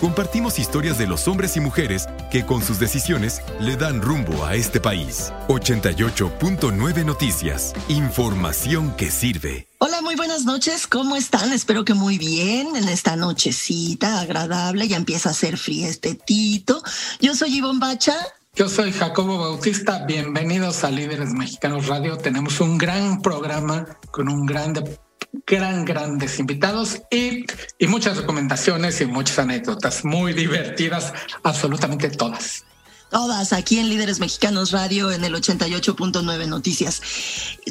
Compartimos 0.00 0.60
historias 0.60 0.96
de 0.96 1.08
los 1.08 1.26
hombres 1.26 1.56
y 1.56 1.60
mujeres 1.60 2.06
que 2.30 2.46
con 2.46 2.62
sus 2.62 2.78
decisiones 2.78 3.42
le 3.58 3.76
dan 3.76 4.00
rumbo 4.00 4.44
a 4.44 4.54
este 4.54 4.80
país. 4.80 5.32
88.9 5.48 7.04
Noticias. 7.04 7.72
Información 7.88 8.94
que 8.96 9.10
sirve. 9.10 9.66
Hola, 9.78 10.00
muy 10.00 10.14
buenas 10.14 10.44
noches. 10.44 10.86
¿Cómo 10.86 11.16
están? 11.16 11.52
Espero 11.52 11.84
que 11.84 11.94
muy 11.94 12.16
bien 12.16 12.76
en 12.76 12.88
esta 12.88 13.16
nochecita 13.16 14.20
agradable. 14.20 14.86
Ya 14.86 14.96
empieza 14.96 15.30
a 15.30 15.34
ser 15.34 15.56
frío 15.58 15.88
este 15.88 16.14
tito. 16.14 16.80
Yo 17.20 17.34
soy 17.34 17.56
Ivonne 17.56 17.80
Bacha. 17.80 18.14
Yo 18.54 18.68
soy 18.68 18.92
Jacobo 18.92 19.38
Bautista. 19.38 20.04
Bienvenidos 20.06 20.84
a 20.84 20.90
Líderes 20.90 21.32
Mexicanos 21.32 21.88
Radio. 21.88 22.18
Tenemos 22.18 22.60
un 22.60 22.78
gran 22.78 23.20
programa 23.20 23.98
con 24.12 24.28
un 24.28 24.46
grande 24.46 24.98
gran, 25.46 25.84
grandes 25.84 26.38
invitados 26.38 27.02
y, 27.10 27.44
y 27.78 27.86
muchas 27.86 28.16
recomendaciones 28.16 29.00
y 29.00 29.06
muchas 29.06 29.38
anécdotas 29.38 30.04
muy 30.04 30.32
divertidas, 30.32 31.12
absolutamente 31.42 32.10
todas. 32.10 32.64
Todas 33.10 33.54
aquí 33.54 33.78
en 33.78 33.88
Líderes 33.88 34.20
Mexicanos 34.20 34.70
Radio 34.70 35.10
en 35.10 35.24
el 35.24 35.34
88.9 35.34 36.46
Noticias. 36.46 37.00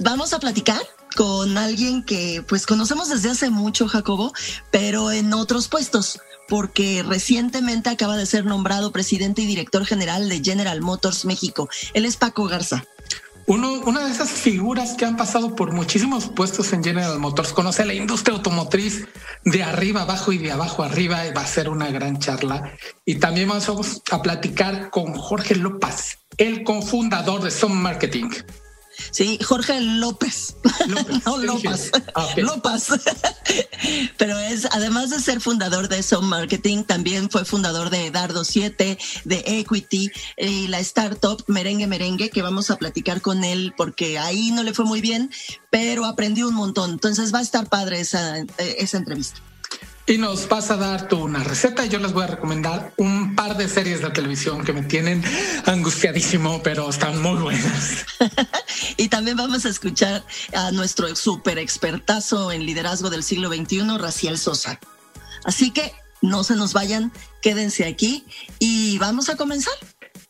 Vamos 0.02 0.34
a 0.34 0.40
platicar 0.40 0.82
con 1.16 1.58
alguien 1.58 2.04
que 2.04 2.44
pues 2.48 2.66
conocemos 2.66 3.10
desde 3.10 3.30
hace 3.30 3.50
mucho, 3.52 3.88
Jacobo, 3.88 4.34
pero 4.72 5.12
en 5.12 5.34
otros 5.34 5.68
puestos, 5.68 6.20
porque 6.48 7.04
recientemente 7.04 7.90
acaba 7.90 8.18
de 8.18 8.26
ser 8.26 8.46
nombrado 8.46 8.92
presidente 8.92 9.44
y 9.44 9.46
director 9.46 9.86
general 9.86 10.28
de 10.28 10.44
General 10.44 10.82
Motors 10.82 11.26
México. 11.26 11.70
Él 11.94 12.06
es 12.06 12.18
Paco 12.18 12.46
Garza. 12.46 12.86
Uno, 13.50 13.80
una 13.86 14.04
de 14.04 14.12
esas 14.12 14.30
figuras 14.30 14.96
que 14.98 15.06
han 15.06 15.16
pasado 15.16 15.56
por 15.56 15.72
muchísimos 15.72 16.28
puestos 16.28 16.74
en 16.74 16.84
General 16.84 17.18
Motors, 17.18 17.54
conoce 17.54 17.86
la 17.86 17.94
industria 17.94 18.36
automotriz 18.36 19.08
de 19.46 19.64
arriba 19.64 20.02
abajo 20.02 20.34
y 20.34 20.38
de 20.38 20.52
abajo 20.52 20.84
arriba, 20.84 21.22
va 21.36 21.44
a 21.44 21.48
ser 21.48 21.70
una 21.70 21.90
gran 21.90 22.20
charla. 22.20 22.74
Y 23.06 23.16
también 23.16 23.48
vamos 23.48 24.02
a 24.12 24.22
platicar 24.22 24.90
con 24.90 25.14
Jorge 25.14 25.56
López, 25.56 26.20
el 26.38 26.66
cofundador 26.66 27.42
de 27.42 27.52
Some 27.52 27.76
Marketing. 27.76 28.32
Sí, 29.12 29.40
Jorge 29.44 29.82
López. 29.82 30.56
López. 30.88 31.22
no, 31.26 31.38
López. 31.38 31.92
Ah, 32.16 32.28
López. 32.38 32.88
Pero 34.18 34.38
es, 34.40 34.68
además 34.72 35.10
de 35.10 35.20
ser 35.20 35.42
fundador 35.42 35.88
de 35.90 36.04
Some 36.04 36.28
Marketing, 36.28 36.84
también 36.84 37.30
fue 37.30 37.46
fundador 37.46 37.90
de 37.90 38.12
Dardo 38.12 38.44
7, 38.44 38.98
de 39.26 39.44
Equity 39.46 40.12
y 40.38 40.68
la 40.68 40.80
startup 40.80 41.44
Merengue 41.48 41.88
Merengue, 41.88 42.30
que 42.30 42.42
vamos 42.42 42.70
a 42.72 42.78
platicar 42.78 43.22
con 43.22 43.44
él 43.44 43.74
porque 43.78 44.20
ahí 44.20 44.52
no 44.52 44.64
le 44.64 44.74
fue 44.74 44.86
muy 44.86 45.02
bien, 45.02 45.32
pero 45.70 46.06
aprendió 46.06 46.48
un 46.48 46.56
montón. 46.56 46.92
Entonces 46.92 47.34
va 47.34 47.40
a 47.40 47.44
estar 47.44 47.70
padre 47.70 48.00
esa, 48.00 48.38
esa 48.58 48.98
entrevista 48.98 49.42
y 50.08 50.18
nos 50.18 50.48
vas 50.48 50.72
a 50.72 50.78
dar 50.78 51.10
tú 51.10 51.18
una 51.18 51.44
receta 51.44 51.86
y 51.86 51.90
yo 51.90 52.00
les 52.00 52.14
voy 52.14 52.24
a 52.24 52.28
recomendar 52.28 52.94
un 52.96 53.36
par 53.36 53.58
de 53.58 53.68
series 53.68 54.02
de 54.02 54.10
televisión 54.10 54.64
que 54.64 54.72
me 54.72 54.84
tienen 54.84 55.22
angustiadísimo, 55.66 56.64
pero 56.64 56.90
están 56.90 57.22
muy 57.22 57.38
buenas. 57.38 58.06
y 58.98 59.10
también 59.10 59.36
vamos 59.36 59.66
a 59.66 59.70
escuchar 59.70 60.24
a 60.54 60.72
nuestro 60.72 61.14
super 61.16 61.60
expertazo 61.60 62.54
en 62.54 62.66
liderazgo 62.66 63.10
del 63.10 63.22
siglo 63.22 63.50
XXI, 63.50 63.98
Raciel 63.98 64.38
Sosa. 64.38 64.80
Así 65.44 65.72
que 65.72 65.94
no 66.22 66.46
se 66.46 66.56
nos 66.56 66.72
vayan, 66.72 67.12
quédense 67.42 67.86
aquí 67.86 68.26
y 68.60 68.98
vamos 69.00 69.28
a 69.28 69.36
comenzar. 69.36 69.74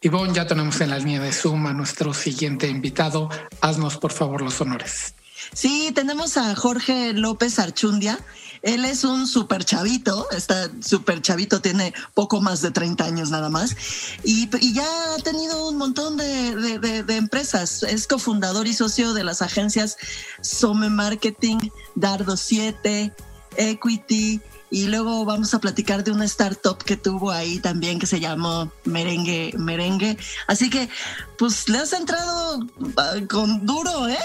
Ivonne, 0.01 0.33
ya 0.33 0.47
tenemos 0.47 0.81
en 0.81 0.89
la 0.89 0.97
línea 0.97 1.19
de 1.19 1.31
Zoom 1.31 1.67
a 1.67 1.73
nuestro 1.73 2.15
siguiente 2.15 2.67
invitado. 2.67 3.29
Haznos 3.61 3.97
por 3.97 4.11
favor 4.11 4.41
los 4.41 4.59
honores. 4.59 5.13
Sí, 5.53 5.91
tenemos 5.93 6.37
a 6.37 6.55
Jorge 6.55 7.13
López 7.13 7.59
Archundia. 7.59 8.19
Él 8.61 8.85
es 8.85 9.03
un 9.03 9.27
súper 9.27 9.65
chavito, 9.65 10.29
está 10.31 10.69
súper 10.81 11.21
chavito, 11.21 11.61
tiene 11.61 11.93
poco 12.13 12.41
más 12.41 12.61
de 12.61 12.71
30 12.71 13.03
años 13.05 13.29
nada 13.29 13.49
más, 13.49 13.75
y, 14.23 14.47
ya 14.73 14.85
ha 15.13 15.17
tenido 15.23 15.69
un 15.69 15.77
montón 15.77 16.17
de, 16.17 17.05
empresas. 17.09 17.83
Es 17.83 18.07
cofundador 18.07 18.67
y 18.67 18.73
socio 18.73 19.13
de 19.13 19.23
las 19.23 19.41
agencias 19.41 19.97
Some 20.41 20.89
Marketing, 20.89 21.57
Dardo 21.95 22.37
7, 22.37 23.13
Equity, 23.57 24.41
y 24.69 24.87
luego 24.87 25.23
vamos 25.23 25.53
a 25.53 25.59
platicar 25.59 26.03
de 26.03 26.11
una 26.11 26.25
startup 26.25 26.77
que 26.77 26.97
tuvo 26.97 27.31
ahí 27.31 27.59
también 27.59 27.99
que 27.99 28.05
se 28.05 28.19
llamó 28.19 28.71
Merengue 28.83 29.53
Merengue. 29.57 30.17
Así 30.47 30.69
que, 30.69 30.89
pues 31.37 31.69
le 31.69 31.77
has 31.77 31.93
entrado 31.93 32.59
ah, 32.97 33.13
con 33.29 33.65
duro, 33.65 34.07
¿eh? 34.09 34.17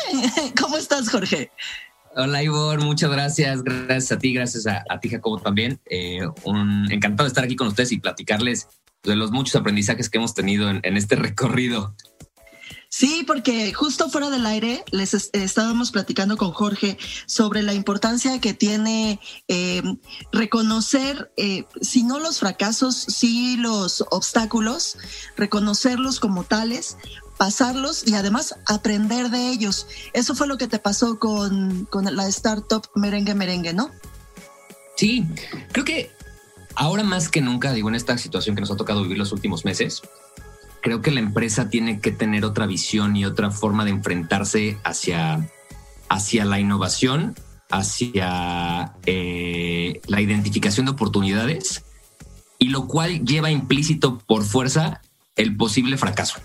¿Cómo 0.61 0.77
estás, 0.77 1.11
Jorge? 1.11 1.53
Hola 2.15 2.43
Ivor, 2.43 2.85
muchas 2.85 3.11
gracias. 3.11 3.63
Gracias 3.65 4.13
a 4.13 4.19
ti, 4.19 4.35
gracias 4.35 4.67
a, 4.67 5.01
ti 5.01 5.09
Jacobo 5.09 5.39
también. 5.39 5.81
Eh, 5.87 6.21
encantado 6.91 7.25
de 7.25 7.29
estar 7.29 7.45
aquí 7.45 7.57
con 7.57 7.69
ustedes 7.69 7.93
y 7.93 8.01
platicarles 8.01 8.69
de 9.03 9.17
los 9.17 9.33
muchos 9.33 9.57
aprendizajes 9.57 10.11
que 10.11 10.19
hemos 10.19 10.35
tenido 10.35 10.71
en, 10.71 10.97
este 10.97 11.17
recorrido. 11.17 11.95
Sí, 12.95 13.25
porque 13.27 13.73
justo 13.73 14.11
fuera 14.11 14.29
del 14.29 14.45
aire 14.45 14.85
les 14.91 15.15
estábamos 15.33 15.91
platicando 15.91 16.37
con 16.37 16.53
Jorge 16.53 16.99
sobre 17.25 17.63
la 17.63 17.73
importancia 17.73 18.39
que 18.39 18.53
tiene 18.53 19.19
eh, 19.49 19.83
reconocer, 20.31 21.33
eh, 21.39 21.65
si 21.81 22.03
no 22.03 22.19
los 22.19 22.39
fracasos, 22.39 22.95
sí 22.95 23.57
los 23.57 24.05
obstáculos, 24.11 24.99
reconocerlos 25.39 26.21
como 26.21 26.45
tales, 26.45 26.99
pasarlos 27.39 28.07
y 28.07 28.13
además 28.13 28.57
aprender 28.67 29.31
de 29.31 29.49
ellos. 29.49 29.87
Eso 30.13 30.35
fue 30.35 30.47
lo 30.47 30.59
que 30.59 30.69
te 30.69 30.79
pasó 30.79 31.19
con, 31.19 31.87
con 31.87 32.15
la 32.15 32.29
startup 32.29 32.87
Merengue 32.95 33.35
Merengue, 33.35 33.73
¿no? 33.73 33.91
Sí, 34.99 35.25
creo 35.73 35.87
que 35.87 36.11
ahora 36.75 37.05
más 37.05 37.31
que 37.31 37.41
nunca, 37.41 37.73
digo, 37.73 37.89
en 37.89 37.95
esta 37.95 38.19
situación 38.19 38.55
que 38.55 38.61
nos 38.61 38.71
ha 38.71 38.77
tocado 38.77 39.03
vivir 39.03 39.17
los 39.17 39.33
últimos 39.33 39.65
meses, 39.65 40.03
creo 40.83 41.01
que 41.01 41.11
la 41.11 41.21
empresa 41.21 41.71
tiene 41.71 42.01
que 42.01 42.13
tener 42.13 42.45
otra 42.45 42.67
visión 42.67 43.17
y 43.17 43.25
otra 43.25 43.51
forma 43.51 43.85
de 43.85 43.93
enfrentarse 43.93 44.79
hacia, 44.85 45.49
hacia 46.09 46.45
la 46.45 46.61
innovación, 46.61 47.35
hacia 47.71 48.93
eh, 49.07 50.01
la 50.09 50.21
identificación 50.21 50.87
de 50.87 50.93
oportunidades, 50.93 51.85
y 52.59 52.69
lo 52.69 52.87
cual 52.87 53.25
lleva 53.25 53.51
implícito 53.51 54.19
por 54.19 54.45
fuerza 54.45 55.01
el 55.37 55.57
posible 55.57 55.97
fracaso. 55.97 56.41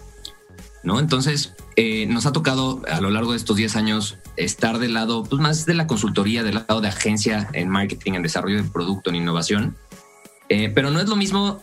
¿no? 0.84 1.00
Entonces, 1.00 1.53
eh, 1.76 2.06
nos 2.06 2.26
ha 2.26 2.31
tocado 2.31 2.81
a 2.90 3.02
lo 3.02 3.09
largo 3.09 3.31
de 3.31 3.38
estos 3.38 3.58
10 3.58 3.76
años 3.76 4.18
estar 4.38 4.80
del 4.80 4.94
lado, 4.94 5.24
pues 5.24 5.42
más 5.42 5.66
de 5.66 5.74
la 5.74 5.88
consultoría, 5.88 6.44
del 6.44 6.56
lado 6.56 6.80
de 6.80 6.88
agencia 6.88 7.50
en 7.53 7.70
marketing, 7.70 8.14
en 8.14 8.24
desarrollo 8.24 8.58
de 8.58 8.70
producto, 8.70 9.09
en 9.09 9.18
innovación. 9.18 9.76
Eh, 10.50 10.72
pero 10.73 10.91
no 10.91 11.02
es 11.02 11.09
lo 11.09 11.16
mismo 11.16 11.61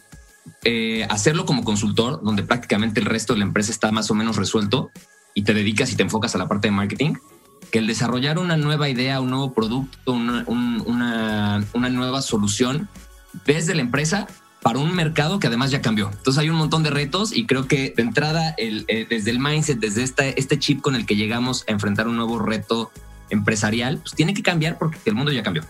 eh, 0.65 1.07
hacerlo 1.11 1.45
como 1.47 1.65
consultor, 1.65 2.21
donde 2.23 2.43
prácticamente 2.43 3.01
el 3.01 3.07
resto 3.07 3.33
de 3.33 3.41
la 3.41 3.45
empresa 3.45 3.71
está 3.71 3.93
más 3.93 4.11
o 4.11 4.15
menos 4.15 4.37
resuelto 4.37 4.91
y 5.35 5.43
te 5.43 5.55
dedicas 5.55 5.93
y 5.93 5.97
te 5.97 6.03
enfocas 6.03 6.35
a 6.35 6.39
la 6.39 6.49
parte 6.49 6.69
de 6.69 6.73
marketing, 6.73 7.15
que 7.71 7.79
el 7.79 7.87
desarrollar 7.87 8.39
una 8.39 8.57
nueva 8.57 8.89
idea, 8.89 9.21
un 9.21 9.31
nuevo 9.31 9.53
producto, 9.53 10.13
una, 10.13 11.65
nueva 11.75 12.23
solución 12.23 12.89
desde 13.45 13.75
la 13.75 13.83
empresa 13.83 14.27
para 14.63 14.79
un 14.79 14.95
mercado 14.95 15.39
que 15.39 15.49
además 15.49 15.71
ya 15.71 15.83
cambió. 15.83 16.11
Entonces 16.11 16.39
hay 16.39 16.49
un 16.49 16.57
montón 16.57 16.83
de 16.83 16.91
retos 16.91 17.37
y 17.37 17.47
creo 17.47 17.67
que 17.67 17.93
de 17.95 18.03
entrada, 18.03 18.55
eh, 18.57 19.07
desde 19.11 19.31
el 19.31 19.41
mindset, 19.41 19.79
desde 19.79 20.05
este 20.37 20.59
chip 20.59 20.81
con 20.81 20.95
el 20.95 21.05
que 21.05 21.17
llegamos 21.17 21.65
a 21.69 21.73
enfrentar 21.73 22.09
un 22.09 22.17
nuevo 22.17 22.39
reto 22.39 22.91
empresarial, 23.29 23.99
pues 23.99 24.15
tiene 24.15 24.35
que 24.35 24.43
cambiar 24.43 24.79
porque 24.79 24.99
el 25.05 25.15
mundo 25.15 25.33
ya 25.33 25.43
cambió. 25.43 25.65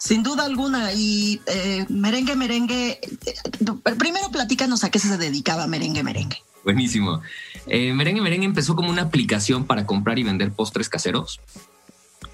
Sin 0.00 0.24
duda 0.24 0.44
alguna. 0.44 0.92
Y 0.92 1.40
eh, 1.46 1.86
Merengue 1.88 2.34
Merengue, 2.34 2.98
eh, 3.26 3.94
primero 3.98 4.30
platícanos 4.32 4.82
a 4.82 4.90
qué 4.90 4.98
se 4.98 5.16
dedicaba 5.16 5.68
Merengue 5.68 6.02
Merengue. 6.02 6.38
Buenísimo. 6.64 7.22
merengue 7.66 8.20
Merengue 8.20 8.46
empezó 8.46 8.74
como 8.74 8.90
una 8.90 9.02
aplicación 9.02 9.64
para 9.64 9.86
comprar 9.86 10.18
y 10.18 10.24
vender 10.24 10.50
postres 10.52 10.88
caseros. 10.88 11.40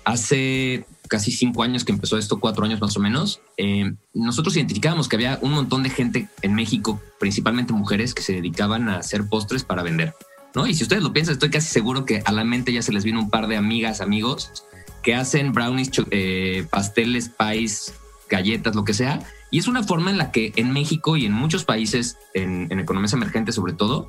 hace 0.04 0.86
casi 1.08 1.32
cinco 1.32 1.62
años 1.62 1.84
que 1.84 1.92
empezó 1.92 2.18
esto, 2.18 2.40
cuatro 2.40 2.64
años 2.64 2.80
más 2.80 2.96
o 2.96 3.00
menos, 3.00 3.40
eh, 3.56 3.92
nosotros 4.14 4.56
identificábamos 4.56 5.08
que 5.08 5.16
había 5.16 5.38
un 5.42 5.52
montón 5.52 5.82
de 5.82 5.90
gente 5.90 6.28
en 6.42 6.54
México, 6.54 7.00
principalmente 7.18 7.72
mujeres, 7.72 8.14
que 8.14 8.22
se 8.22 8.34
dedicaban 8.34 8.88
a 8.88 8.98
hacer 8.98 9.28
postres 9.28 9.64
para 9.64 9.82
vender. 9.82 10.14
¿no? 10.54 10.66
Y 10.66 10.74
si 10.74 10.84
ustedes 10.84 11.02
lo 11.02 11.12
piensan, 11.12 11.34
estoy 11.34 11.50
casi 11.50 11.68
seguro 11.68 12.04
que 12.04 12.22
a 12.24 12.32
la 12.32 12.44
mente 12.44 12.72
ya 12.72 12.82
se 12.82 12.92
les 12.92 13.04
vino 13.04 13.20
un 13.20 13.30
par 13.30 13.46
de 13.46 13.56
amigas, 13.56 14.00
amigos, 14.00 14.64
que 15.02 15.14
hacen 15.14 15.52
brownies, 15.52 15.90
eh, 16.10 16.66
pasteles, 16.70 17.30
pies, 17.30 17.94
galletas, 18.28 18.74
lo 18.74 18.84
que 18.84 18.94
sea. 18.94 19.20
Y 19.50 19.58
es 19.58 19.68
una 19.68 19.84
forma 19.84 20.10
en 20.10 20.18
la 20.18 20.32
que 20.32 20.52
en 20.56 20.72
México 20.72 21.16
y 21.16 21.26
en 21.26 21.32
muchos 21.32 21.64
países, 21.64 22.18
en, 22.34 22.68
en 22.70 22.80
economías 22.80 23.12
emergentes 23.12 23.54
sobre 23.54 23.72
todo, 23.72 24.08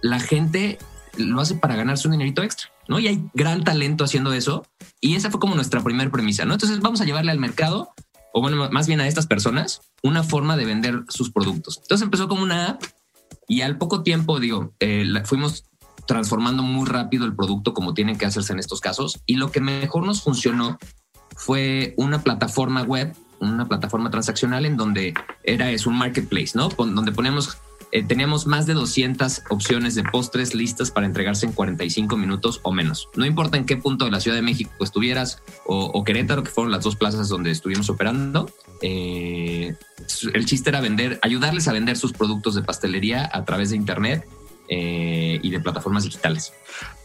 la 0.00 0.20
gente 0.20 0.78
lo 1.16 1.40
hace 1.40 1.54
para 1.54 1.76
ganarse 1.76 2.08
un 2.08 2.12
dinerito 2.12 2.42
extra, 2.42 2.70
¿no? 2.88 2.98
Y 2.98 3.08
hay 3.08 3.24
gran 3.34 3.64
talento 3.64 4.04
haciendo 4.04 4.32
eso. 4.32 4.66
Y 5.00 5.14
esa 5.14 5.30
fue 5.30 5.40
como 5.40 5.54
nuestra 5.54 5.82
primera 5.82 6.10
premisa, 6.10 6.44
¿no? 6.44 6.54
Entonces 6.54 6.80
vamos 6.80 7.00
a 7.00 7.04
llevarle 7.04 7.30
al 7.30 7.38
mercado, 7.38 7.92
o 8.32 8.40
bueno, 8.40 8.70
más 8.70 8.86
bien 8.86 9.00
a 9.00 9.08
estas 9.08 9.26
personas, 9.26 9.82
una 10.02 10.22
forma 10.22 10.56
de 10.56 10.64
vender 10.64 11.04
sus 11.08 11.30
productos. 11.30 11.78
Entonces 11.82 12.04
empezó 12.04 12.28
como 12.28 12.42
una 12.42 12.70
app 12.70 12.82
y 13.48 13.60
al 13.60 13.76
poco 13.76 14.02
tiempo, 14.02 14.40
digo, 14.40 14.72
eh, 14.80 15.04
fuimos 15.24 15.66
transformando 16.06 16.62
muy 16.62 16.86
rápido 16.86 17.24
el 17.24 17.34
producto 17.34 17.74
como 17.74 17.94
tienen 17.94 18.16
que 18.16 18.26
hacerse 18.26 18.52
en 18.52 18.58
estos 18.58 18.80
casos. 18.80 19.20
Y 19.26 19.36
lo 19.36 19.50
que 19.50 19.60
mejor 19.60 20.04
nos 20.04 20.22
funcionó 20.22 20.78
fue 21.36 21.94
una 21.96 22.22
plataforma 22.22 22.82
web, 22.82 23.14
una 23.40 23.66
plataforma 23.66 24.10
transaccional 24.10 24.66
en 24.66 24.76
donde 24.76 25.14
era 25.42 25.70
es 25.70 25.86
un 25.86 25.96
marketplace, 25.96 26.52
¿no? 26.54 26.68
Donde 26.68 27.12
ponemos 27.12 27.58
eh, 27.94 28.02
teníamos 28.02 28.46
más 28.46 28.64
de 28.64 28.72
200 28.72 29.42
opciones 29.50 29.94
de 29.94 30.02
postres 30.02 30.54
listas 30.54 30.90
para 30.90 31.06
entregarse 31.06 31.44
en 31.44 31.52
45 31.52 32.16
minutos 32.16 32.60
o 32.62 32.72
menos. 32.72 33.10
No 33.16 33.26
importa 33.26 33.58
en 33.58 33.66
qué 33.66 33.76
punto 33.76 34.06
de 34.06 34.10
la 34.10 34.18
Ciudad 34.18 34.34
de 34.34 34.42
México 34.42 34.72
estuvieras 34.80 35.42
o, 35.66 36.02
Querétaro, 36.02 36.42
que 36.42 36.50
fueron 36.50 36.72
las 36.72 36.84
dos 36.84 36.96
plazas 36.96 37.28
donde 37.28 37.50
estuvimos 37.50 37.90
operando. 37.90 38.50
Eh, 38.80 39.76
el 40.32 40.46
chiste 40.46 40.70
era 40.70 40.80
vender, 40.80 41.20
ayudarles 41.20 41.68
a 41.68 41.74
vender 41.74 41.98
sus 41.98 42.14
productos 42.14 42.54
de 42.54 42.62
pastelería 42.62 43.28
a 43.30 43.44
través 43.44 43.70
de 43.70 43.76
Internet 43.76 44.26
eh, 44.68 45.40
y 45.42 45.50
de 45.50 45.60
plataformas 45.60 46.04
digitales. 46.04 46.52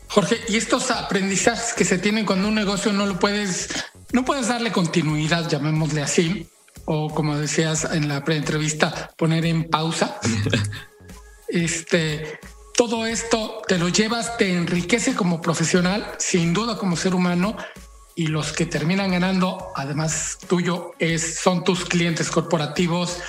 Jorge, 0.10 0.40
y 0.48 0.56
estos 0.56 0.90
aprendizajes 0.92 1.74
que 1.74 1.84
se 1.84 1.98
tienen 1.98 2.26
cuando 2.26 2.48
un 2.48 2.56
negocio 2.56 2.94
no 2.94 3.06
lo 3.06 3.20
puedes, 3.20 3.70
no 4.14 4.24
puedes 4.24 4.48
darle 4.48 4.72
continuidad, 4.72 5.50
llamémosle 5.50 6.02
así, 6.02 6.48
o 6.86 7.14
como 7.14 7.38
decías 7.38 7.86
en 7.92 8.08
la 8.08 8.24
pre-entrevista, 8.24 9.12
poner 9.18 9.46
en 9.46 9.70
pausa. 9.70 10.20
este, 11.50 12.40
todo 12.76 13.06
esto 13.06 13.62
te 13.68 13.78
lo 13.78 13.90
llevas, 13.90 14.38
te 14.38 14.54
enriquece 14.54 15.14
como 15.14 15.42
profesional, 15.42 16.16
sin 16.20 16.54
duda 16.54 16.78
como 16.78 16.96
ser 16.96 17.14
humano, 17.14 17.58
y 18.16 18.28
los 18.28 18.52
que 18.54 18.66
terminan 18.66 19.12
ganando, 19.12 19.68
además 19.76 20.40
tuyo, 20.48 20.94
es, 20.98 21.40
son 21.40 21.64
tus 21.64 21.86
clientes 21.86 22.32
corporativos 22.32 23.20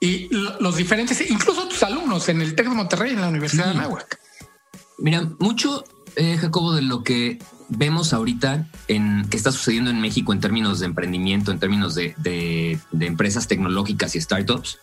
y 0.00 0.28
los 0.68 0.76
diferentes, 0.76 1.30
incluso 1.30 1.66
tus 1.66 1.82
alumnos 1.82 2.28
en 2.28 2.42
el 2.42 2.54
TEC 2.54 2.68
de 2.68 2.74
Monterrey, 2.74 3.12
en 3.12 3.22
la 3.22 3.28
Universidad 3.28 3.64
de 3.64 3.70
Anáhuac. 3.70 4.20
Mira, 4.98 5.26
mucho, 5.38 5.82
eh, 6.14 6.36
Jacobo, 6.36 6.74
de 6.74 6.82
lo 6.82 7.02
que 7.02 7.38
vemos 7.70 8.12
ahorita 8.12 8.68
en 8.86 9.26
qué 9.30 9.38
está 9.38 9.50
sucediendo 9.50 9.90
en 9.90 10.00
México 10.00 10.32
en 10.34 10.40
términos 10.40 10.80
de 10.80 10.86
emprendimiento, 10.86 11.52
en 11.52 11.58
términos 11.58 11.94
de, 11.94 12.78
empresas 13.00 13.48
tecnológicas 13.48 14.14
y 14.14 14.20
startups, 14.20 14.78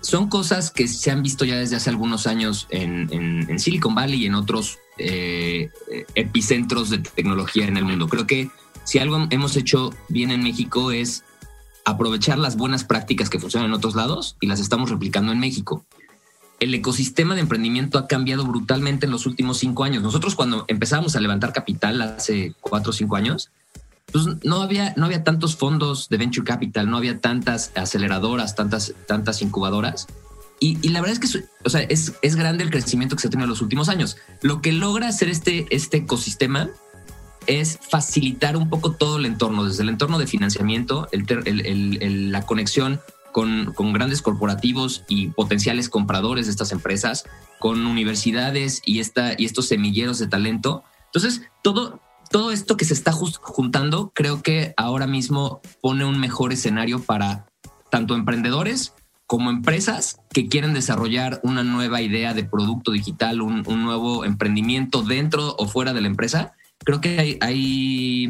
son 0.00 0.28
cosas 0.30 0.70
que 0.70 0.88
se 0.88 1.10
han 1.10 1.22
visto 1.22 1.44
ya 1.44 1.56
desde 1.56 1.76
hace 1.76 1.90
algunos 1.90 2.26
años 2.26 2.66
en, 2.70 3.58
Silicon 3.58 3.94
Valley 3.94 4.22
y 4.22 4.26
en 4.26 4.36
otros 4.36 4.78
eh, 4.96 5.68
epicentros 6.14 6.88
de 6.88 6.98
tecnología 6.98 7.66
en 7.66 7.76
el 7.76 7.84
mundo. 7.84 8.08
Creo 8.08 8.26
que 8.26 8.50
si 8.84 9.00
algo 9.00 9.26
hemos 9.28 9.54
hecho 9.56 9.90
bien 10.08 10.30
en 10.30 10.42
México 10.42 10.92
es 10.92 11.24
aprovechar 11.86 12.38
las 12.38 12.56
buenas 12.56 12.84
prácticas 12.84 13.30
que 13.30 13.40
funcionan 13.40 13.70
en 13.70 13.74
otros 13.74 13.94
lados 13.94 14.36
y 14.40 14.46
las 14.46 14.60
estamos 14.60 14.90
replicando 14.90 15.32
en 15.32 15.38
México 15.38 15.86
el 16.60 16.74
ecosistema 16.74 17.34
de 17.34 17.42
emprendimiento 17.42 17.98
ha 17.98 18.06
cambiado 18.06 18.44
brutalmente 18.44 19.06
en 19.06 19.12
los 19.12 19.26
últimos 19.26 19.58
cinco 19.58 19.84
años. 19.84 20.02
Nosotros 20.02 20.34
cuando 20.34 20.64
empezamos 20.68 21.16
a 21.16 21.20
levantar 21.20 21.52
capital 21.52 22.00
hace 22.00 22.54
cuatro 22.60 22.90
o 22.90 22.92
cinco 22.92 23.16
años, 23.16 23.50
pues 24.12 24.26
no 24.44 24.62
había, 24.62 24.94
no 24.96 25.06
había 25.06 25.24
tantos 25.24 25.56
fondos 25.56 26.08
de 26.08 26.16
venture 26.16 26.44
capital, 26.44 26.88
no 26.88 26.96
había 26.96 27.18
tantas 27.18 27.72
aceleradoras, 27.74 28.54
tantas, 28.54 28.94
tantas 29.06 29.42
incubadoras. 29.42 30.06
Y, 30.58 30.88
la 30.88 31.02
verdad 31.02 31.18
es 31.22 31.32
que 31.32 31.44
o 31.64 31.68
sea, 31.68 31.82
es, 31.82 32.14
es, 32.22 32.34
grande 32.34 32.64
el 32.64 32.70
crecimiento 32.70 33.14
que 33.14 33.20
se 33.20 33.28
ha 33.28 33.30
tenido 33.30 33.44
en 33.44 33.50
los 33.50 33.60
últimos 33.60 33.90
años. 33.90 34.16
Lo 34.40 34.62
que 34.62 34.72
logra 34.72 35.08
hacer 35.08 35.28
este, 35.28 35.66
este 35.68 35.98
ecosistema 35.98 36.70
es 37.46 37.78
facilitar 37.90 38.56
un 38.56 38.68
poco 38.68 38.92
todo 38.92 39.18
el 39.18 39.26
entorno, 39.26 39.64
desde 39.64 39.82
el 39.82 39.88
entorno 39.88 40.18
de 40.18 40.26
financiamiento, 40.26 41.08
la 41.12 42.42
conexión 42.42 43.00
con, 43.32 43.74
grandes 43.92 44.22
corporativos 44.22 45.04
y 45.08 45.28
potenciales 45.28 45.88
compradores 45.88 46.46
de 46.46 46.52
estas 46.52 46.72
empresas, 46.72 47.24
con 47.58 47.86
universidades 47.86 48.80
y, 48.84 49.00
esta, 49.00 49.34
y 49.36 49.44
estos 49.44 49.68
semilleros 49.68 50.18
de 50.18 50.26
talento. 50.26 50.84
Entonces, 51.06 51.42
todo, 51.62 52.00
todo 52.30 52.50
esto 52.50 52.76
que 52.76 52.84
se 52.84 52.94
está 52.94 53.12
juntando, 53.12 54.10
creo 54.14 54.42
que 54.42 54.72
ahora 54.76 55.06
mismo 55.06 55.60
pone 55.82 56.04
un 56.04 56.18
mejor 56.18 56.52
escenario 56.52 57.02
para 57.02 57.46
tanto 57.90 58.14
emprendedores 58.14 58.94
como 59.26 59.50
empresas 59.50 60.20
que 60.30 60.48
quieren 60.48 60.72
desarrollar 60.72 61.40
una 61.42 61.64
nueva 61.64 62.00
idea 62.00 62.32
de 62.32 62.44
producto 62.44 62.92
digital, 62.92 63.42
un, 63.42 63.64
nuevo 63.66 64.24
emprendimiento 64.24 65.02
dentro 65.02 65.56
o 65.58 65.66
fuera 65.66 65.92
de 65.92 66.00
la 66.00 66.06
empresa. 66.06 66.54
Creo 66.84 67.00
que 67.00 67.18
hay, 67.18 67.38
hay 67.40 68.28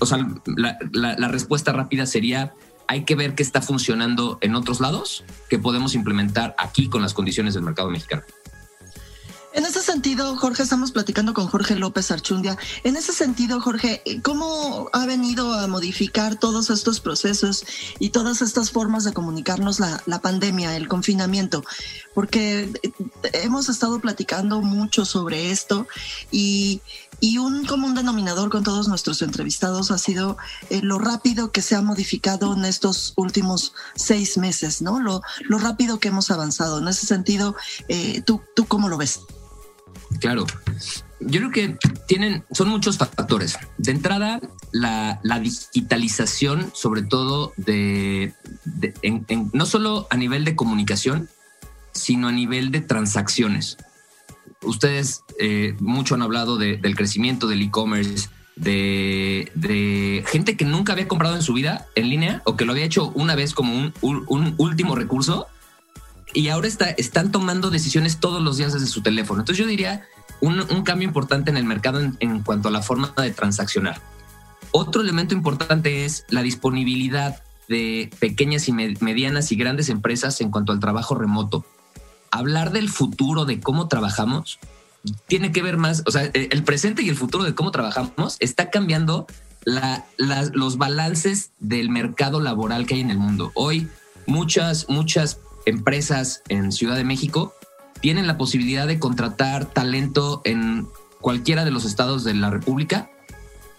o 0.00 0.06
sea, 0.06 0.26
la, 0.56 0.78
la 0.92 1.28
respuesta 1.28 1.72
rápida 1.72 2.06
sería 2.06 2.54
hay 2.86 3.04
que 3.04 3.14
ver 3.14 3.34
qué 3.34 3.42
está 3.42 3.62
funcionando 3.62 4.38
en 4.40 4.54
otros 4.54 4.80
lados 4.80 5.24
que 5.48 5.58
podemos 5.58 5.94
implementar 5.94 6.54
aquí 6.58 6.88
con 6.88 7.02
las 7.02 7.14
condiciones 7.14 7.54
del 7.54 7.62
mercado 7.62 7.90
mexicano. 7.90 8.22
En 9.54 9.64
ese 9.64 9.82
sentido, 9.82 10.36
Jorge, 10.36 10.64
estamos 10.64 10.90
platicando 10.90 11.32
con 11.32 11.46
Jorge 11.46 11.76
López 11.76 12.10
Archundia. 12.10 12.58
En 12.82 12.96
ese 12.96 13.12
sentido, 13.12 13.60
Jorge, 13.60 14.02
¿cómo 14.24 14.90
ha 14.92 15.06
venido 15.06 15.52
a 15.54 15.68
modificar 15.68 16.34
todos 16.34 16.70
estos 16.70 16.98
procesos 16.98 17.64
y 18.00 18.10
todas 18.10 18.42
estas 18.42 18.72
formas 18.72 19.04
de 19.04 19.12
comunicarnos 19.12 19.78
la, 19.78 20.02
la 20.06 20.20
pandemia, 20.20 20.76
el 20.76 20.88
confinamiento? 20.88 21.64
Porque 22.14 22.68
hemos 23.32 23.68
estado 23.68 24.00
platicando 24.00 24.60
mucho 24.60 25.04
sobre 25.04 25.52
esto 25.52 25.86
y, 26.32 26.82
y 27.20 27.38
un 27.38 27.64
común 27.64 27.94
denominador 27.94 28.50
con 28.50 28.64
todos 28.64 28.88
nuestros 28.88 29.22
entrevistados 29.22 29.90
ha 29.90 29.98
sido 29.98 30.36
eh, 30.70 30.80
lo 30.82 30.98
rápido 30.98 31.52
que 31.52 31.62
se 31.62 31.74
ha 31.74 31.82
modificado 31.82 32.54
en 32.54 32.64
estos 32.64 33.12
últimos 33.16 33.72
seis 33.94 34.36
meses, 34.38 34.82
¿no? 34.82 35.00
Lo, 35.00 35.22
lo 35.42 35.58
rápido 35.58 35.98
que 35.98 36.08
hemos 36.08 36.30
avanzado. 36.30 36.78
En 36.78 36.88
ese 36.88 37.06
sentido, 37.06 37.56
eh, 37.88 38.22
¿tú, 38.24 38.42
¿tú 38.54 38.66
cómo 38.66 38.88
lo 38.88 38.98
ves? 38.98 39.20
Claro. 40.20 40.46
Yo 41.20 41.40
creo 41.40 41.50
que 41.50 41.78
tienen, 42.06 42.44
son 42.50 42.68
muchos 42.68 42.98
factores. 42.98 43.56
De 43.78 43.92
entrada, 43.92 44.40
la, 44.72 45.20
digitalización, 45.40 46.70
sobre 46.74 47.02
todo 47.02 47.54
de, 47.56 48.34
no 49.52 49.64
solo 49.64 50.06
a 50.10 50.16
nivel 50.16 50.44
de 50.44 50.54
comunicación, 50.54 51.28
sino 51.92 52.28
a 52.28 52.32
nivel 52.32 52.70
de 52.70 52.80
transacciones 52.80 53.78
ustedes 54.64 55.24
eh, 55.38 55.76
mucho 55.80 56.14
han 56.14 56.22
hablado 56.22 56.56
del 56.56 56.96
crecimiento 56.96 57.46
del 57.46 57.62
e-commerce, 57.62 58.28
de, 58.56 60.24
gente 60.26 60.56
que 60.56 60.64
nunca 60.64 60.92
había 60.92 61.08
comprado 61.08 61.34
en 61.34 61.42
su 61.42 61.54
vida 61.54 61.86
en 61.94 62.08
línea 62.08 62.42
o 62.44 62.56
que 62.56 62.64
lo 62.64 62.72
había 62.72 62.84
hecho 62.84 63.10
una 63.14 63.34
vez 63.34 63.54
como 63.54 63.92
un, 64.00 64.54
último 64.58 64.94
recurso 64.94 65.46
y 66.32 66.48
ahora 66.48 66.68
está, 66.68 66.90
están 66.90 67.32
tomando 67.32 67.70
decisiones 67.70 68.18
todos 68.18 68.42
los 68.42 68.56
días 68.56 68.72
desde 68.72 68.86
su 68.86 69.02
teléfono. 69.02 69.40
Entonces 69.40 69.64
yo 69.64 69.68
diría 69.68 70.04
un, 70.40 70.82
cambio 70.82 71.06
importante 71.06 71.50
en 71.50 71.56
el 71.56 71.64
mercado 71.64 72.00
en, 72.00 72.40
cuanto 72.40 72.68
a 72.68 72.70
la 72.72 72.82
forma 72.82 73.14
de 73.16 73.30
transaccionar. 73.30 74.00
Otro 74.72 75.02
elemento 75.02 75.34
importante 75.34 76.04
es 76.04 76.24
la 76.28 76.42
disponibilidad 76.42 77.42
de 77.68 78.10
pequeñas 78.18 78.68
y 78.68 78.72
medianas 78.72 79.52
y 79.52 79.56
grandes 79.56 79.88
empresas 79.88 80.40
en 80.40 80.50
cuanto 80.50 80.72
al 80.72 80.80
trabajo 80.80 81.14
remoto 81.14 81.64
hablar 82.38 82.72
del 82.72 82.88
futuro 82.88 83.44
de 83.44 83.60
cómo 83.60 83.88
trabajamos 83.88 84.58
tiene 85.26 85.52
que 85.52 85.62
ver 85.62 85.76
más, 85.76 86.02
o 86.06 86.10
sea, 86.10 86.24
eh, 86.24 86.48
el 86.50 86.64
presente 86.64 87.02
y 87.02 87.08
el 87.08 87.16
futuro 87.16 87.44
de 87.44 87.54
cómo 87.54 87.70
trabajamos 87.70 88.36
está 88.40 88.70
cambiando 88.70 89.26
los 90.52 90.76
balances 90.76 91.52
del 91.58 91.88
mercado 91.88 92.40
laboral 92.40 92.86
que 92.86 92.94
hay 92.94 93.00
en 93.00 93.10
el 93.10 93.18
mundo. 93.18 93.50
Hoy 93.54 93.88
muchas, 94.26 94.88
muchas 94.90 95.38
empresas 95.64 96.42
en 96.48 96.70
Ciudad 96.70 96.96
de 96.96 97.04
México 97.04 97.54
tienen 98.00 98.26
la 98.26 98.36
posibilidad 98.36 98.86
de 98.86 98.98
contratar 98.98 99.64
talento 99.64 100.42
en 100.44 100.86
cualquiera 101.22 101.64
de 101.64 101.70
los 101.70 101.86
estados 101.86 102.24
de 102.24 102.34
la 102.34 102.50
República 102.50 103.10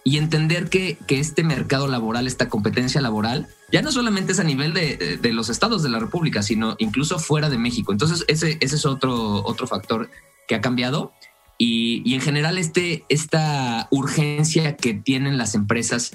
y 0.08 0.18
entender 0.18 0.70
que, 0.70 1.00
que 1.08 1.20
este 1.20 1.44
mercado 1.44 1.88
laboral, 1.88 2.28
esta 2.28 2.48
competencia 2.48 3.02
laboral, 3.02 3.48
ya 3.72 3.82
no 3.82 3.92
solamente 3.92 4.34
es 4.34 4.40
a 4.40 4.44
nivel 4.44 4.72
de, 4.72 5.18
de, 5.20 5.34
los 5.34 5.50
estados 5.50 5.82
de 5.82 5.90
la 5.90 5.98
República, 5.98 6.44
sino 6.44 6.76
incluso 6.78 7.18
fuera 7.18 7.50
de 7.50 7.58
México. 7.58 7.92
Entonces, 7.92 8.24
ese, 8.28 8.60
ese 8.62 8.76
es 8.76 8.86
otro, 8.86 9.44
otro 9.44 9.66
factor 9.66 10.12
que 10.48 10.54
ha 10.54 10.62
cambiado. 10.62 11.12
Y, 11.58 12.04
y, 12.06 12.14
en 12.14 12.22
general, 12.22 12.60
este, 12.60 13.04
esta 13.10 13.88
urgencia 13.90 14.78
que 14.78 14.94
tienen 14.94 15.40
las 15.40 15.56
empresas 15.56 16.12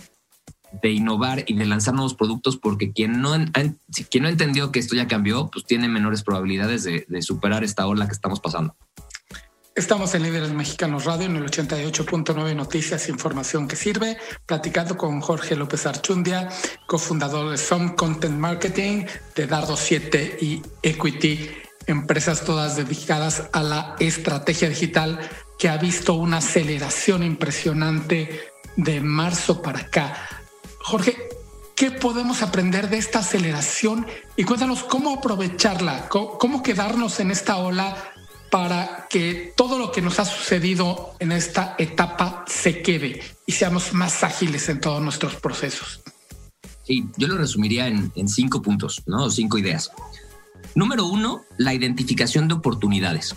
de 0.83 0.93
innovar 0.93 1.43
y 1.49 1.55
de 1.55 1.67
lanzar 1.67 1.95
nuevos 1.95 2.15
productos 2.15 2.57
porque 2.57 2.93
quien 2.93 3.21
no, 3.21 3.33
quien 4.09 4.23
no 4.23 4.29
entendió 4.29 4.71
que 4.71 4.79
esto 4.79 4.95
ya 4.95 5.09
cambió, 5.09 5.51
pues 5.51 5.67
tiene 5.67 5.89
menores 5.89 6.23
probabilidades 6.23 6.85
de, 6.85 7.07
de 7.09 7.23
superar 7.23 7.65
esta 7.65 7.89
ola 7.89 8.07
que 8.07 8.13
estamos 8.13 8.39
pasando. 8.39 8.77
Estamos 9.77 10.15
en 10.15 10.25
Líderes 10.25 10.51
Mexicanos 10.51 11.05
Radio 11.05 11.27
en 11.27 11.37
el 11.37 11.45
88.9 11.45 12.57
Noticias, 12.57 13.09
información 13.09 13.69
que 13.69 13.77
sirve, 13.77 14.19
platicando 14.45 14.97
con 14.97 15.21
Jorge 15.21 15.55
López 15.55 15.87
Archundia, 15.87 16.49
cofundador 16.87 17.51
de 17.51 17.57
Some 17.57 17.95
Content 17.95 18.37
Marketing, 18.37 19.07
de 19.37 19.47
Dardo 19.47 19.77
7 19.77 20.39
y 20.41 20.63
Equity, 20.83 21.51
empresas 21.87 22.45
todas 22.45 22.77
dedicadas 22.77 23.45
a 23.53 23.63
la 23.63 23.97
estrategia 24.01 24.69
digital 24.69 25.21
que 25.57 25.69
ha 25.69 25.77
visto 25.77 26.15
una 26.15 26.39
aceleración 26.39 27.23
impresionante 27.23 28.41
de 28.77 29.01
marzo 29.01 29.63
para 29.63 29.81
acá. 29.81 30.17
Jorge, 30.81 31.17
¿qué 31.77 31.93
podemos 31.93 32.43
aprender 32.43 32.89
de 32.89 32.99
esta 32.99 33.21
aceleración? 33.21 34.07
Y 34.37 34.45
cuéntanos 34.45 34.83
cómo 34.83 35.15
aprovecharla, 35.15 36.09
cómo, 36.09 36.63
quedarnos 36.63 37.21
en 37.21 37.31
esta 37.31 37.59
ola 37.59 37.97
para 38.51 39.07
que 39.09 39.53
todo 39.57 39.79
lo 39.79 39.93
que 39.93 40.03
nos 40.03 40.19
ha 40.19 40.25
sucedido 40.25 41.15
en 41.19 41.33
esta 41.33 41.77
etapa 41.79 42.45
se 42.49 42.83
quede 42.83 43.23
y 43.47 43.53
seamos 43.53 43.93
más 43.93 44.25
ágiles 44.25 44.69
en 44.69 44.81
todos 44.81 45.03
nuestros 45.03 45.37
procesos. 45.37 46.01
Sí, 46.85 47.07
yo 47.17 47.29
lo 47.29 47.39
resumiría 47.39 47.87
en, 47.87 48.13
en 48.17 48.29
cinco 48.29 48.63
puntos, 48.63 49.03
¿no? 49.07 49.31
Cinco 49.31 49.59
ideas. 49.59 49.91
Número 50.75 51.07
uno, 51.07 51.45
la 51.57 51.75
identificación 51.75 52.49
de 52.49 52.55
oportunidades. 52.55 53.35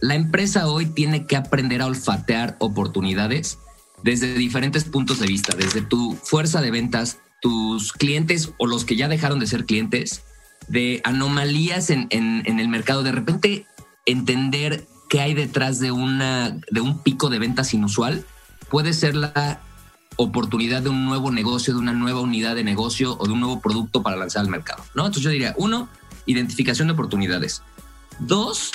La 0.00 0.14
empresa 0.14 0.66
hoy 0.68 0.86
tiene 0.86 1.26
que 1.26 1.36
aprender 1.36 1.82
a 1.82 1.86
olfatear 1.86 2.56
oportunidades 2.58 3.58
desde 4.02 4.34
diferentes 4.34 4.84
puntos 4.84 5.18
de 5.18 5.26
vista, 5.26 5.56
desde 5.56 5.80
tu 5.80 6.14
fuerza 6.22 6.60
de 6.60 6.70
ventas, 6.70 7.18
tus 7.40 7.92
clientes 7.92 8.52
o 8.58 8.66
los 8.66 8.84
que 8.84 8.96
ya 8.96 9.08
dejaron 9.08 9.38
de 9.38 9.46
ser 9.46 9.64
clientes, 9.64 10.22
de 10.68 11.00
anomalías 11.04 11.90
en, 11.90 12.08
el 12.10 12.68
mercado, 12.68 13.02
de 13.02 13.12
repente 13.12 13.66
entender 14.06 14.86
qué 15.08 15.20
hay 15.20 15.34
detrás 15.34 15.78
de, 15.80 15.92
una, 15.92 16.58
de 16.70 16.80
un 16.80 16.98
pico 16.98 17.30
de 17.30 17.38
ventas 17.38 17.74
inusual, 17.74 18.24
puede 18.68 18.92
ser 18.92 19.14
la 19.14 19.60
oportunidad 20.16 20.82
de 20.82 20.90
un 20.90 21.04
nuevo 21.04 21.30
negocio, 21.30 21.74
de 21.74 21.80
una 21.80 21.92
nueva 21.92 22.20
unidad 22.20 22.54
de 22.54 22.64
negocio 22.64 23.16
o 23.18 23.26
de 23.26 23.32
un 23.32 23.40
nuevo 23.40 23.60
producto 23.60 24.02
para 24.02 24.16
lanzar 24.16 24.42
al 24.42 24.50
mercado. 24.50 24.84
¿no? 24.94 25.02
Entonces 25.02 25.22
yo 25.22 25.30
diría, 25.30 25.54
uno, 25.56 25.88
identificación 26.26 26.88
de 26.88 26.94
oportunidades. 26.94 27.62
Dos, 28.20 28.72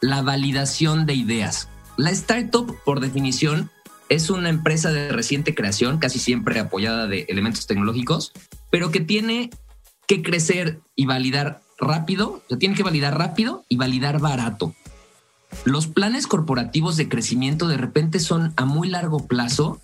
la 0.00 0.22
validación 0.22 1.06
de 1.06 1.14
ideas. 1.14 1.68
La 1.96 2.10
startup, 2.10 2.76
por 2.84 3.00
definición, 3.00 3.70
es 4.08 4.30
una 4.30 4.48
empresa 4.48 4.90
de 4.90 5.10
reciente 5.12 5.54
creación, 5.54 5.98
casi 5.98 6.18
siempre 6.18 6.58
apoyada 6.58 7.06
de 7.06 7.26
elementos 7.28 7.66
tecnológicos, 7.66 8.32
pero 8.70 8.90
que 8.90 9.00
tiene 9.00 9.50
que 10.06 10.22
crecer 10.22 10.80
y 10.96 11.06
validar 11.06 11.60
rápido, 11.78 12.42
o 12.50 12.58
tiene 12.58 12.74
que 12.74 12.82
validar 12.82 13.16
rápido 13.16 13.64
y 13.68 13.76
validar 13.76 14.20
barato. 14.20 14.74
Los 15.64 15.86
planes 15.86 16.26
corporativos 16.26 16.96
de 16.96 17.08
crecimiento 17.08 17.68
de 17.68 17.76
repente 17.76 18.20
son 18.20 18.52
a 18.56 18.64
muy 18.64 18.88
largo 18.88 19.26
plazo 19.26 19.80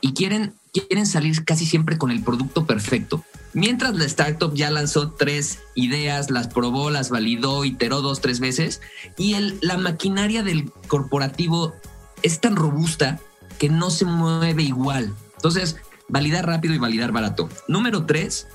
y 0.00 0.14
quieren, 0.14 0.54
quieren 0.72 1.06
salir 1.06 1.44
casi 1.44 1.66
siempre 1.66 1.98
con 1.98 2.10
el 2.10 2.22
producto 2.22 2.64
perfecto. 2.64 3.24
Mientras 3.52 3.94
la 3.96 4.04
startup 4.04 4.54
ya 4.54 4.70
lanzó 4.70 5.10
tres 5.10 5.58
ideas, 5.74 6.30
las 6.30 6.48
probó, 6.48 6.90
las 6.90 7.10
validó, 7.10 7.64
iteró 7.64 8.00
dos, 8.00 8.20
tres 8.20 8.38
veces, 8.38 8.80
y 9.18 9.34
el, 9.34 9.58
la 9.60 9.76
maquinaria 9.76 10.42
del 10.42 10.70
corporativo 10.86 11.74
es 12.22 12.40
tan 12.40 12.56
robusta 12.56 13.18
que 13.58 13.68
no 13.68 13.90
se 13.90 14.04
mueve 14.04 14.62
igual. 14.62 15.14
Entonces, 15.34 15.76
validar 16.08 16.46
rápido 16.46 16.74
y 16.74 16.78
validar 16.78 17.12
barato. 17.12 17.48
Número 17.66 18.06
tres, 18.06 18.46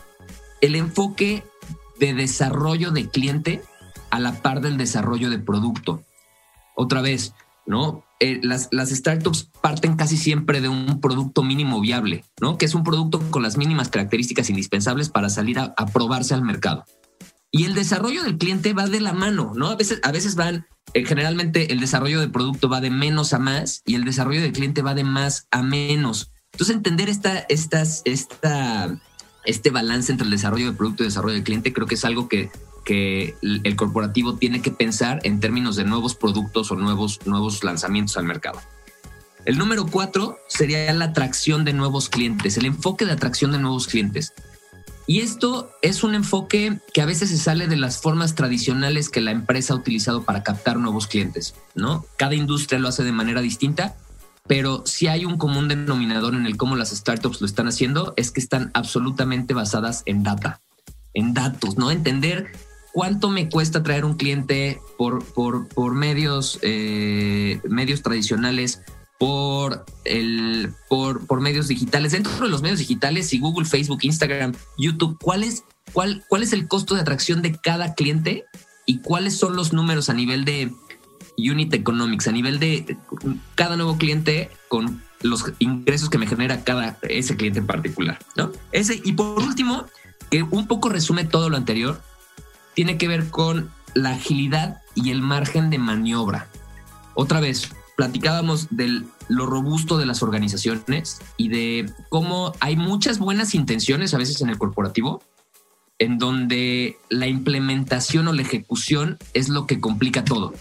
el 0.61 0.75
enfoque 0.75 1.43
de 1.99 2.13
desarrollo 2.13 2.91
de 2.91 3.09
cliente 3.09 3.61
a 4.09 4.19
la 4.19 4.41
par 4.41 4.61
del 4.61 4.77
desarrollo 4.77 5.29
de 5.29 5.39
producto. 5.39 6.03
Otra 6.75 7.01
vez, 7.01 7.33
¿no? 7.65 8.03
Eh, 8.19 8.39
las, 8.43 8.69
las, 8.71 8.89
startups 8.89 9.49
parten 9.61 9.97
casi 9.97 10.17
siempre 10.17 10.61
de 10.61 10.69
un 10.69 11.01
producto 11.01 11.43
mínimo 11.43 11.81
viable, 11.81 12.23
¿no? 12.39 12.57
Que 12.57 12.65
es 12.65 12.75
un 12.75 12.83
producto 12.83 13.19
con 13.29 13.43
las 13.43 13.57
mínimas 13.57 13.89
características 13.89 14.49
indispensables 14.49 15.09
para 15.09 15.29
salir 15.29 15.59
a, 15.59 15.73
probarse 15.87 16.33
al 16.33 16.41
mercado. 16.41 16.85
Y 17.51 17.65
el 17.65 17.73
desarrollo 17.73 18.23
del 18.23 18.37
cliente 18.37 18.73
va 18.73 18.87
de 18.87 19.01
la 19.01 19.13
mano, 19.13 19.51
¿no? 19.55 19.69
A 19.69 19.75
veces, 19.75 19.99
a 20.03 20.11
veces 20.11 20.35
van, 20.35 20.65
eh, 20.93 21.05
generalmente 21.05 21.73
el 21.73 21.79
desarrollo 21.79 22.19
del 22.19 22.31
producto 22.31 22.69
va 22.69 22.81
de 22.81 22.89
menos 22.89 23.33
a 23.33 23.39
más 23.39 23.81
y 23.85 23.95
el 23.95 24.05
desarrollo 24.05 24.41
del 24.41 24.53
cliente 24.53 24.81
va 24.81 24.93
de 24.93 25.03
más 25.03 25.47
a 25.51 25.61
menos. 25.61 26.31
Entonces, 26.53 26.75
entender 26.75 27.09
esta, 27.09 27.39
estas, 27.49 28.01
esta, 28.05 28.97
este 29.45 29.69
balance 29.69 30.11
entre 30.11 30.25
el 30.25 30.31
desarrollo 30.31 30.65
del 30.67 30.75
producto 30.75 31.03
y 31.03 31.07
desarrollo 31.07 31.35
del 31.35 31.43
cliente 31.43 31.73
creo 31.73 31.87
que 31.87 31.95
es 31.95 32.05
algo 32.05 32.27
que 32.27 32.51
que 32.85 33.35
el 33.41 33.75
corporativo 33.75 34.35
tiene 34.35 34.61
que 34.61 34.71
pensar 34.71 35.19
en 35.23 35.41
términos 35.41 35.75
de 35.75 35.83
nuevos 35.83 36.15
productos 36.15 36.71
o 36.71 36.75
nuevos, 36.75 37.19
nuevos 37.25 37.63
lanzamientos 37.63 38.15
al 38.15 38.25
mercado. 38.25 38.61
El 39.43 39.57
número 39.57 39.85
cuatro 39.87 40.37
sería 40.47 40.93
la 40.93 41.05
atracción 41.05 41.65
de 41.65 41.73
nuevos 41.73 42.09
clientes, 42.09 42.57
el 42.57 42.65
enfoque 42.65 43.05
de 43.05 43.11
atracción 43.11 43.51
de 43.51 43.59
nuevos 43.59 43.87
clientes. 43.87 44.33
Y 45.07 45.21
esto 45.21 45.71
es 45.81 46.03
un 46.03 46.15
enfoque 46.15 46.79
que 46.93 47.01
a 47.01 47.05
veces 47.05 47.29
se 47.29 47.37
sale 47.37 47.67
de 47.67 47.75
las 47.75 48.01
formas 48.01 48.33
tradicionales 48.33 49.09
que 49.09 49.21
la 49.21 49.31
empresa 49.31 49.73
ha 49.73 49.77
utilizado 49.77 50.23
para 50.23 50.41
captar 50.41 50.77
nuevos 50.77 51.05
clientes, 51.05 51.53
¿no? 51.75 52.05
Cada 52.17 52.33
industria 52.33 52.79
lo 52.79 52.87
hace 52.87 53.03
de 53.03 53.11
manera 53.11 53.41
distinta, 53.41 53.95
pero 54.47 54.83
si 54.85 55.07
hay 55.07 55.25
un 55.25 55.37
común 55.37 55.67
denominador 55.67 56.35
en 56.35 56.45
el 56.45 56.57
cómo 56.57 56.75
las 56.75 56.89
startups 56.89 57.41
lo 57.41 57.47
están 57.47 57.67
haciendo, 57.67 58.13
es 58.17 58.31
que 58.31 58.39
están 58.39 58.71
absolutamente 58.73 59.53
basadas 59.53 60.03
en 60.05 60.23
data, 60.23 60.61
en 61.13 61.33
datos, 61.33 61.77
¿no? 61.77 61.91
Entender 61.91 62.51
¿Cuánto 62.95 63.29
me 63.29 63.49
cuesta 63.49 63.83
traer 63.83 64.05
un 64.05 64.15
cliente 64.15 64.79
por, 64.97 65.25
por, 65.25 65.93
medios, 65.93 66.59
eh, 66.61 67.59
medios 67.65 68.01
tradicionales, 68.01 68.83
por, 69.19 69.83
el, 70.05 70.73
por, 70.87 71.27
por 71.27 71.41
medios 71.41 71.67
digitales? 71.67 72.13
Dentro 72.13 72.31
de 72.39 72.47
los 72.47 72.61
medios 72.61 72.79
digitales, 72.79 73.33
y 73.33 73.39
Google, 73.39 73.65
Facebook, 73.65 73.99
Instagram, 74.03 74.53
YouTube, 74.77 75.17
¿cuál 75.21 75.43
es, 75.43 75.65
cuál, 75.91 76.23
¿cuál 76.29 76.41
es 76.41 76.53
el 76.53 76.69
costo 76.69 76.95
de 76.95 77.01
atracción 77.01 77.41
de 77.41 77.59
cada 77.59 77.95
cliente 77.95 78.45
y 78.85 78.99
cuáles 78.99 79.35
son 79.37 79.57
los 79.57 79.73
números 79.73 80.07
a 80.07 80.13
nivel 80.13 80.45
de 80.45 80.71
unit 81.37 81.73
economics, 81.73 82.27
a 82.27 82.31
nivel 82.31 82.59
de 82.59 82.97
cada 83.55 83.75
nuevo 83.75 83.97
cliente 83.97 84.49
con 84.67 85.01
los 85.21 85.45
ingresos 85.59 86.09
que 86.09 86.17
me 86.17 86.27
genera 86.27 86.63
cada 86.63 86.97
ese 87.03 87.35
cliente 87.35 87.59
en 87.59 87.67
particular, 87.67 88.19
¿no? 88.35 88.51
Ese 88.71 89.01
y 89.03 89.13
por 89.13 89.39
último, 89.39 89.85
que 90.29 90.43
un 90.43 90.67
poco 90.67 90.89
resume 90.89 91.23
todo 91.23 91.49
lo 91.49 91.57
anterior, 91.57 92.01
tiene 92.73 92.97
que 92.97 93.07
ver 93.07 93.29
con 93.29 93.71
la 93.93 94.11
agilidad 94.11 94.81
y 94.93 95.11
el 95.11 95.21
margen 95.21 95.69
de 95.69 95.77
maniobra. 95.77 96.47
Otra 97.15 97.39
vez, 97.39 97.69
platicábamos 97.95 98.67
de 98.71 99.03
lo 99.29 99.45
robusto 99.45 99.97
de 99.97 100.05
las 100.05 100.21
organizaciones 100.21 101.21
y 101.37 101.49
de 101.49 101.91
cómo 102.09 102.53
hay 102.59 102.75
muchas 102.75 103.19
buenas 103.19 103.55
intenciones 103.55 104.13
a 104.13 104.17
veces 104.17 104.41
en 104.41 104.49
el 104.49 104.57
corporativo, 104.57 105.23
en 105.97 106.17
donde 106.17 106.97
la 107.09 107.27
implementación 107.27 108.27
o 108.27 108.33
la 108.33 108.41
ejecución 108.41 109.17
es 109.33 109.47
lo 109.49 109.65
que 109.65 109.79
complica 109.79 110.25
todo. 110.25 110.53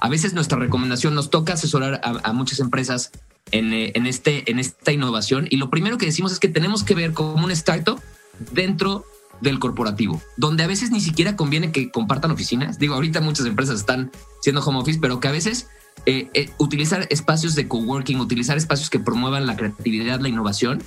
A 0.00 0.08
veces 0.08 0.34
nuestra 0.34 0.58
recomendación 0.58 1.14
nos 1.14 1.30
toca 1.30 1.54
asesorar 1.54 2.00
a, 2.02 2.32
muchas 2.32 2.60
empresas 2.60 3.10
en, 3.50 3.72
eh, 3.72 3.92
en, 3.94 4.06
este, 4.06 4.50
en 4.50 4.58
esta 4.58 4.92
innovación 4.92 5.46
y 5.50 5.56
lo 5.56 5.70
primero 5.70 5.98
que 5.98 6.06
decimos 6.06 6.32
es 6.32 6.38
que 6.38 6.48
tenemos 6.48 6.84
que 6.84 6.94
ver 6.94 7.12
como 7.12 7.44
un 7.44 7.50
startup 7.50 8.00
dentro 8.52 9.04
del 9.40 9.58
corporativo, 9.58 10.20
donde 10.36 10.64
a 10.64 10.66
veces 10.66 10.90
ni 10.90 11.00
siquiera 11.00 11.36
conviene 11.36 11.72
que 11.72 11.90
compartan 11.90 12.30
oficinas. 12.30 12.78
Digo, 12.78 12.94
ahorita 12.94 13.20
muchas 13.20 13.46
empresas 13.46 13.78
están 13.78 14.10
siendo 14.40 14.62
home 14.62 14.80
office, 14.80 14.98
pero 15.00 15.20
que 15.20 15.28
a 15.28 15.32
veces 15.32 15.68
eh, 16.06 16.30
eh, 16.34 16.50
utilizar 16.58 17.06
espacios 17.10 17.54
de 17.54 17.68
coworking, 17.68 18.20
utilizar 18.20 18.56
espacios 18.56 18.90
que 18.90 18.98
promuevan 18.98 19.46
la 19.46 19.56
creatividad, 19.56 20.20
la 20.20 20.28
innovación, 20.28 20.82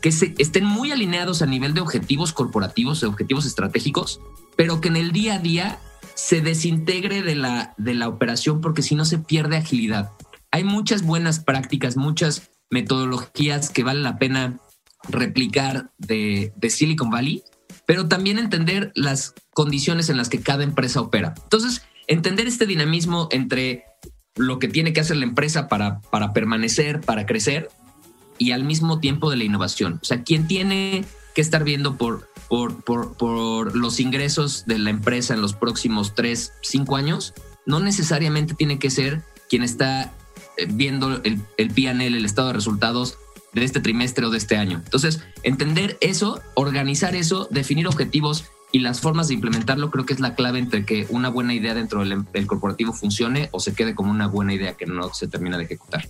que 0.00 0.12
se, 0.12 0.34
estén 0.38 0.64
muy 0.64 0.92
alineados 0.92 1.42
a 1.42 1.46
nivel 1.46 1.74
de 1.74 1.80
objetivos 1.80 2.32
corporativos, 2.32 3.00
de 3.00 3.06
objetivos 3.06 3.46
estratégicos, 3.46 4.20
pero 4.56 4.80
que 4.80 4.88
en 4.88 4.96
el 4.96 5.12
día 5.12 5.34
a 5.34 5.38
día 5.38 5.78
se 6.14 6.40
desintegre 6.40 7.22
de 7.22 7.34
la, 7.34 7.74
de 7.76 7.94
la 7.94 8.08
operación 8.08 8.60
porque 8.60 8.82
si 8.82 8.94
no 8.94 9.04
se 9.04 9.18
pierde 9.18 9.56
agilidad. 9.56 10.12
Hay 10.50 10.64
muchas 10.64 11.02
buenas 11.02 11.40
prácticas, 11.40 11.96
muchas 11.96 12.50
metodologías 12.70 13.70
que 13.70 13.82
vale 13.82 14.00
la 14.00 14.18
pena 14.18 14.58
replicar 15.08 15.90
de, 15.98 16.52
de 16.56 16.70
Silicon 16.70 17.10
Valley, 17.10 17.42
pero 17.86 18.08
también 18.08 18.38
entender 18.38 18.92
las 18.94 19.34
condiciones 19.52 20.08
en 20.08 20.16
las 20.16 20.28
que 20.28 20.40
cada 20.40 20.64
empresa 20.64 21.00
opera. 21.00 21.34
Entonces, 21.42 21.82
entender 22.06 22.46
este 22.46 22.66
dinamismo 22.66 23.28
entre 23.30 23.84
lo 24.36 24.58
que 24.58 24.68
tiene 24.68 24.92
que 24.92 25.00
hacer 25.00 25.16
la 25.16 25.24
empresa 25.24 25.68
para, 25.68 26.00
para 26.00 26.32
permanecer, 26.32 27.00
para 27.00 27.26
crecer, 27.26 27.68
y 28.38 28.52
al 28.52 28.64
mismo 28.64 28.98
tiempo 28.98 29.30
de 29.30 29.36
la 29.36 29.44
innovación. 29.44 30.00
O 30.02 30.04
sea, 30.04 30.22
quien 30.22 30.46
tiene 30.46 31.04
que 31.34 31.40
estar 31.40 31.64
viendo 31.64 31.96
por, 31.96 32.30
por, 32.48 32.82
por, 32.82 33.76
los 33.76 34.00
ingresos 34.00 34.64
de 34.66 34.78
la 34.78 34.90
empresa 34.90 35.34
en 35.34 35.40
los 35.40 35.54
próximos 35.54 36.14
tres, 36.14 36.52
cinco 36.62 36.96
años, 36.96 37.34
no 37.66 37.80
necesariamente 37.80 38.54
tiene 38.54 38.78
que 38.78 38.90
ser 38.90 39.22
quien 39.48 39.62
está 39.62 40.12
eh, 40.56 40.66
viendo 40.68 41.20
el, 41.24 41.40
el 41.56 41.70
PNL, 41.70 42.16
el 42.16 42.24
estado 42.24 42.48
de 42.48 42.54
resultados 42.54 43.18
de 43.52 43.64
este 43.64 43.80
trimestre 43.80 44.26
o 44.26 44.30
de 44.30 44.38
este 44.38 44.56
año. 44.56 44.80
Entonces, 44.84 45.20
entender 45.42 45.96
eso, 46.00 46.40
organizar 46.54 47.14
eso, 47.14 47.48
definir 47.50 47.86
objetivos 47.86 48.44
y 48.72 48.80
las 48.80 49.00
formas 49.00 49.28
de 49.28 49.34
implementarlo 49.34 49.90
creo 49.92 50.04
que 50.04 50.12
es 50.12 50.20
la 50.20 50.34
clave 50.34 50.58
entre 50.58 50.84
que 50.84 51.06
una 51.10 51.28
buena 51.28 51.54
idea 51.54 51.74
dentro 51.74 52.04
del 52.04 52.46
corporativo 52.48 52.92
funcione 52.92 53.48
o 53.52 53.60
se 53.60 53.72
quede 53.72 53.94
como 53.94 54.10
una 54.10 54.26
buena 54.26 54.52
idea 54.52 54.74
que 54.74 54.86
no 54.86 55.14
se 55.14 55.28
termina 55.28 55.56
de 55.56 55.64
ejecutar. 55.64 56.08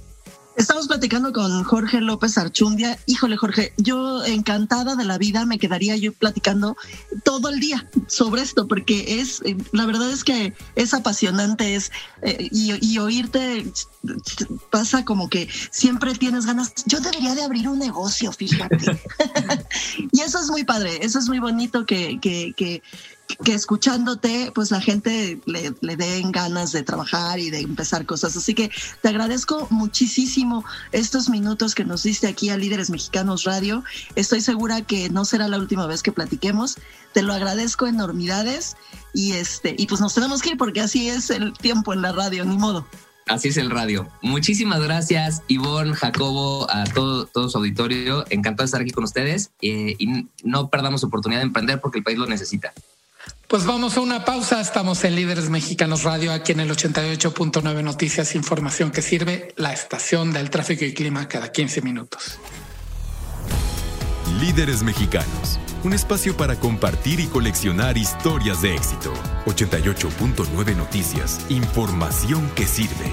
Estamos 0.56 0.86
platicando 0.86 1.32
con 1.32 1.64
Jorge 1.64 2.00
López 2.00 2.38
Archundia. 2.38 2.96
Híjole, 3.06 3.36
Jorge, 3.36 3.72
yo 3.76 4.24
encantada 4.24 4.94
de 4.94 5.04
la 5.04 5.18
vida 5.18 5.44
me 5.46 5.58
quedaría 5.58 5.96
yo 5.96 6.12
platicando 6.12 6.76
todo 7.24 7.48
el 7.48 7.58
día 7.58 7.90
sobre 8.06 8.42
esto, 8.42 8.68
porque 8.68 9.20
es, 9.20 9.42
eh, 9.44 9.56
la 9.72 9.84
verdad 9.84 10.10
es 10.10 10.22
que 10.22 10.54
es 10.76 10.94
apasionante, 10.94 11.74
es, 11.74 11.90
eh, 12.22 12.48
y, 12.52 12.98
oírte 12.98 13.66
pasa 14.70 15.04
como 15.04 15.28
que 15.28 15.48
siempre 15.70 16.14
tienes 16.14 16.46
ganas. 16.46 16.72
Yo 16.86 17.00
debería 17.00 17.34
de 17.34 17.42
abrir 17.42 17.68
un 17.68 17.80
negocio, 17.80 18.30
fíjate. 18.30 18.78
y 20.12 20.20
eso 20.20 20.38
es 20.38 20.48
muy 20.50 20.62
padre, 20.62 21.00
eso 21.02 21.18
es 21.18 21.28
muy 21.28 21.40
bonito 21.40 21.84
que, 21.84 22.20
que, 22.20 22.52
que 22.56 22.80
que 23.42 23.54
escuchándote, 23.54 24.52
pues 24.54 24.70
la 24.70 24.80
gente 24.80 25.40
le, 25.46 25.74
le 25.80 25.96
den 25.96 26.32
ganas 26.32 26.72
de 26.72 26.82
trabajar 26.82 27.38
y 27.38 27.50
de 27.50 27.60
empezar 27.60 28.06
cosas. 28.06 28.36
Así 28.36 28.54
que 28.54 28.70
te 29.02 29.08
agradezco 29.08 29.66
muchísimo 29.70 30.64
estos 30.92 31.28
minutos 31.28 31.74
que 31.74 31.84
nos 31.84 32.02
diste 32.02 32.26
aquí 32.26 32.50
a 32.50 32.56
Líderes 32.56 32.90
Mexicanos 32.90 33.44
Radio. 33.44 33.84
Estoy 34.14 34.40
segura 34.40 34.82
que 34.82 35.10
no 35.10 35.24
será 35.24 35.48
la 35.48 35.58
última 35.58 35.86
vez 35.86 36.02
que 36.02 36.12
platiquemos. 36.12 36.76
Te 37.12 37.22
lo 37.22 37.32
agradezco 37.32 37.86
enormidades 37.86 38.76
y 39.12 39.32
este 39.32 39.74
y 39.78 39.86
pues 39.86 40.00
nos 40.00 40.14
tenemos 40.14 40.42
que 40.42 40.50
ir 40.50 40.58
porque 40.58 40.80
así 40.80 41.08
es 41.08 41.30
el 41.30 41.52
tiempo 41.52 41.92
en 41.92 42.02
la 42.02 42.12
radio, 42.12 42.44
ni 42.44 42.56
modo. 42.56 42.86
Así 43.26 43.48
es 43.48 43.56
el 43.56 43.70
radio. 43.70 44.06
Muchísimas 44.20 44.82
gracias, 44.82 45.42
Ivonne, 45.48 45.94
Jacobo, 45.94 46.70
a 46.70 46.84
todo, 46.84 47.26
todo 47.26 47.48
su 47.48 47.56
auditorio. 47.56 48.24
Encantado 48.28 48.64
de 48.64 48.66
estar 48.66 48.82
aquí 48.82 48.90
con 48.90 49.04
ustedes 49.04 49.50
eh, 49.62 49.96
y 49.98 50.28
no 50.42 50.68
perdamos 50.68 51.04
oportunidad 51.04 51.40
de 51.40 51.46
emprender 51.46 51.80
porque 51.80 51.98
el 51.98 52.04
país 52.04 52.18
lo 52.18 52.26
necesita. 52.26 52.74
Pues 53.48 53.66
vamos 53.66 53.96
a 53.96 54.00
una 54.00 54.24
pausa. 54.24 54.60
Estamos 54.60 55.04
en 55.04 55.16
Líderes 55.16 55.50
Mexicanos 55.50 56.02
Radio, 56.02 56.32
aquí 56.32 56.52
en 56.52 56.60
el 56.60 56.70
88.9 56.70 57.82
Noticias, 57.82 58.34
información 58.34 58.90
que 58.90 59.02
sirve 59.02 59.52
la 59.56 59.72
estación 59.72 60.32
del 60.32 60.50
tráfico 60.50 60.84
y 60.84 60.94
clima 60.94 61.28
cada 61.28 61.52
15 61.52 61.82
minutos. 61.82 62.38
Líderes 64.40 64.82
Mexicanos, 64.82 65.60
un 65.84 65.92
espacio 65.92 66.36
para 66.36 66.56
compartir 66.56 67.20
y 67.20 67.26
coleccionar 67.26 67.98
historias 67.98 68.62
de 68.62 68.74
éxito. 68.74 69.12
88.9 69.46 70.76
Noticias, 70.76 71.40
información 71.50 72.50
que 72.56 72.66
sirve. 72.66 73.12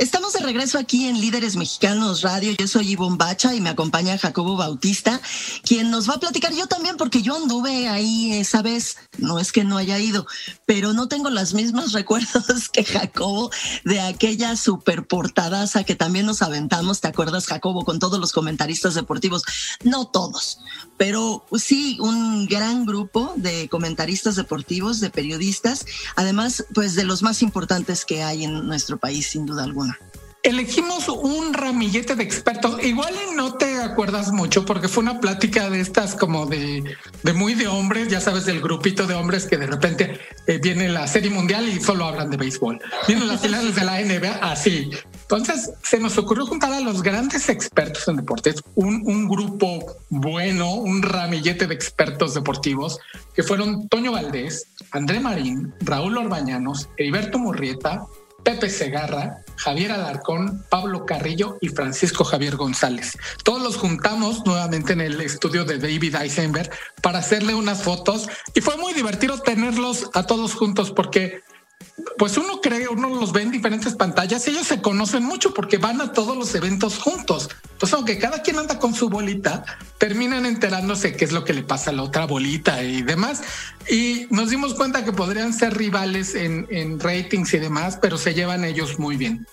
Estamos 0.00 0.32
de 0.32 0.40
regreso 0.40 0.78
aquí 0.78 1.08
en 1.08 1.20
Líderes 1.20 1.56
Mexicanos 1.56 2.22
Radio. 2.22 2.52
Yo 2.58 2.66
soy 2.66 2.92
Ivonne 2.92 3.18
Bacha 3.18 3.54
y 3.54 3.60
me 3.60 3.68
acompaña 3.68 4.16
Jacobo 4.16 4.56
Bautista, 4.56 5.20
quien 5.62 5.90
nos 5.90 6.08
va 6.08 6.14
a 6.14 6.18
platicar 6.18 6.54
yo 6.54 6.66
también, 6.66 6.96
porque 6.96 7.20
yo 7.20 7.36
anduve 7.36 7.86
ahí 7.86 8.32
esa 8.32 8.62
vez. 8.62 8.96
No 9.18 9.38
es 9.38 9.52
que 9.52 9.62
no 9.62 9.76
haya 9.76 9.98
ido, 9.98 10.26
pero 10.64 10.94
no 10.94 11.06
tengo 11.06 11.28
los 11.28 11.52
mismos 11.52 11.92
recuerdos 11.92 12.70
que 12.72 12.82
Jacobo 12.82 13.50
de 13.84 14.00
aquella 14.00 14.56
super 14.56 15.06
portadaza 15.06 15.84
que 15.84 15.96
también 15.96 16.24
nos 16.24 16.40
aventamos. 16.40 17.02
¿Te 17.02 17.08
acuerdas, 17.08 17.46
Jacobo, 17.46 17.84
con 17.84 17.98
todos 17.98 18.18
los 18.18 18.32
comentaristas 18.32 18.94
deportivos? 18.94 19.42
No 19.84 20.06
todos, 20.06 20.60
pero 21.00 21.46
sí 21.56 21.96
un 21.98 22.44
gran 22.44 22.84
grupo 22.84 23.32
de 23.34 23.70
comentaristas 23.70 24.36
deportivos, 24.36 25.00
de 25.00 25.08
periodistas, 25.08 25.86
además, 26.14 26.66
pues 26.74 26.94
de 26.94 27.04
los 27.04 27.22
más 27.22 27.40
importantes 27.40 28.04
que 28.04 28.22
hay 28.22 28.44
en 28.44 28.66
nuestro 28.66 28.98
país, 28.98 29.28
sin 29.28 29.46
duda 29.46 29.64
alguna. 29.64 29.98
Elegimos 30.42 31.08
un 31.08 31.54
ramillete 31.54 32.16
de 32.16 32.22
expertos. 32.22 32.84
Igual 32.84 33.14
no 33.34 33.54
te 33.54 33.78
acuerdas 33.80 34.30
mucho 34.30 34.66
porque 34.66 34.88
fue 34.88 35.02
una 35.02 35.20
plática 35.20 35.70
de 35.70 35.80
estas 35.80 36.14
como 36.14 36.44
de, 36.44 36.84
muy 37.34 37.54
de 37.54 37.66
hombres, 37.66 38.08
ya 38.08 38.20
sabes, 38.20 38.44
del 38.44 38.60
grupito 38.60 39.06
de 39.06 39.14
hombres 39.14 39.46
que 39.46 39.56
de 39.56 39.66
repente 39.66 40.18
eh, 40.46 40.58
viene 40.62 40.90
la 40.90 41.06
serie 41.06 41.30
mundial 41.30 41.66
y 41.66 41.80
solo 41.80 42.04
hablan 42.04 42.30
de 42.30 42.36
béisbol. 42.36 42.78
Vienen 43.08 43.26
las 43.26 43.40
finales 43.40 43.74
de 43.74 43.84
la 43.86 44.00
NBA 44.00 44.32
así. 44.42 44.90
Entonces 45.30 45.70
se 45.84 46.00
nos 46.00 46.18
ocurrió 46.18 46.44
juntar 46.44 46.72
a 46.72 46.80
los 46.80 47.04
grandes 47.04 47.48
expertos 47.48 48.08
en 48.08 48.16
deportes, 48.16 48.56
un, 48.74 49.28
grupo 49.28 49.96
bueno, 50.08 50.74
un 50.74 51.02
ramillete 51.02 51.68
de 51.68 51.74
expertos 51.74 52.34
deportivos 52.34 52.98
que 53.32 53.44
fueron 53.44 53.88
Toño 53.88 54.10
Valdés, 54.10 54.66
André 54.90 55.20
Marín, 55.20 55.72
Raúl 55.82 56.18
Orbañanos, 56.18 56.88
Heriberto 56.96 57.38
Murrieta, 57.38 58.06
Pepe 58.42 58.68
Segarra, 58.68 59.44
Javier 59.54 59.92
Alarcón, 59.92 60.64
Pablo 60.68 61.06
Carrillo 61.06 61.58
y 61.60 61.68
Francisco 61.68 62.24
Javier 62.24 62.56
González. 62.56 63.16
Todos 63.44 63.62
los 63.62 63.76
juntamos 63.76 64.44
nuevamente 64.44 64.94
en 64.94 65.00
el 65.00 65.20
estudio 65.20 65.64
de 65.64 65.78
David 65.78 66.16
Eisenberg 66.16 66.70
para 67.02 67.20
hacerle 67.20 67.54
unas 67.54 67.84
fotos 67.84 68.28
y 68.52 68.62
fue 68.62 68.76
muy 68.78 68.94
divertido 68.94 69.38
tenerlos 69.38 70.10
a 70.12 70.24
todos 70.24 70.54
juntos 70.54 70.90
porque 70.90 71.40
pues 72.18 72.36
uno 72.36 72.60
cree, 72.60 72.88
uno 72.88 73.08
los 73.08 73.32
ve 73.32 73.42
en 73.42 73.50
diferentes 73.50 73.94
pantallas 73.94 74.46
ellos 74.48 74.66
se 74.66 74.80
conocen 74.80 75.24
mucho 75.24 75.54
porque 75.54 75.78
van 75.78 76.00
a 76.00 76.12
todos 76.12 76.36
los 76.36 76.54
eventos 76.54 76.98
juntos. 76.98 77.48
Entonces, 77.72 77.94
aunque 77.94 78.18
cada 78.18 78.42
quien 78.42 78.58
anda 78.58 78.78
con 78.78 78.94
su 78.94 79.08
bolita, 79.08 79.64
terminan 79.98 80.46
enterándose 80.46 81.16
qué 81.16 81.24
es 81.24 81.32
lo 81.32 81.44
que 81.44 81.54
le 81.54 81.62
pasa 81.62 81.90
a 81.90 81.92
la 81.94 82.02
otra 82.02 82.26
bolita 82.26 82.82
y 82.82 83.02
demás. 83.02 83.42
Y 83.88 84.26
nos 84.30 84.50
dimos 84.50 84.74
cuenta 84.74 85.04
que 85.04 85.12
podrían 85.12 85.52
ser 85.52 85.76
rivales 85.76 86.34
en, 86.34 86.66
en 86.70 87.00
ratings 87.00 87.54
y 87.54 87.58
demás, 87.58 87.98
pero 88.00 88.18
se 88.18 88.34
llevan 88.34 88.64
ellos 88.64 88.98
muy 88.98 89.16
bien. 89.16 89.46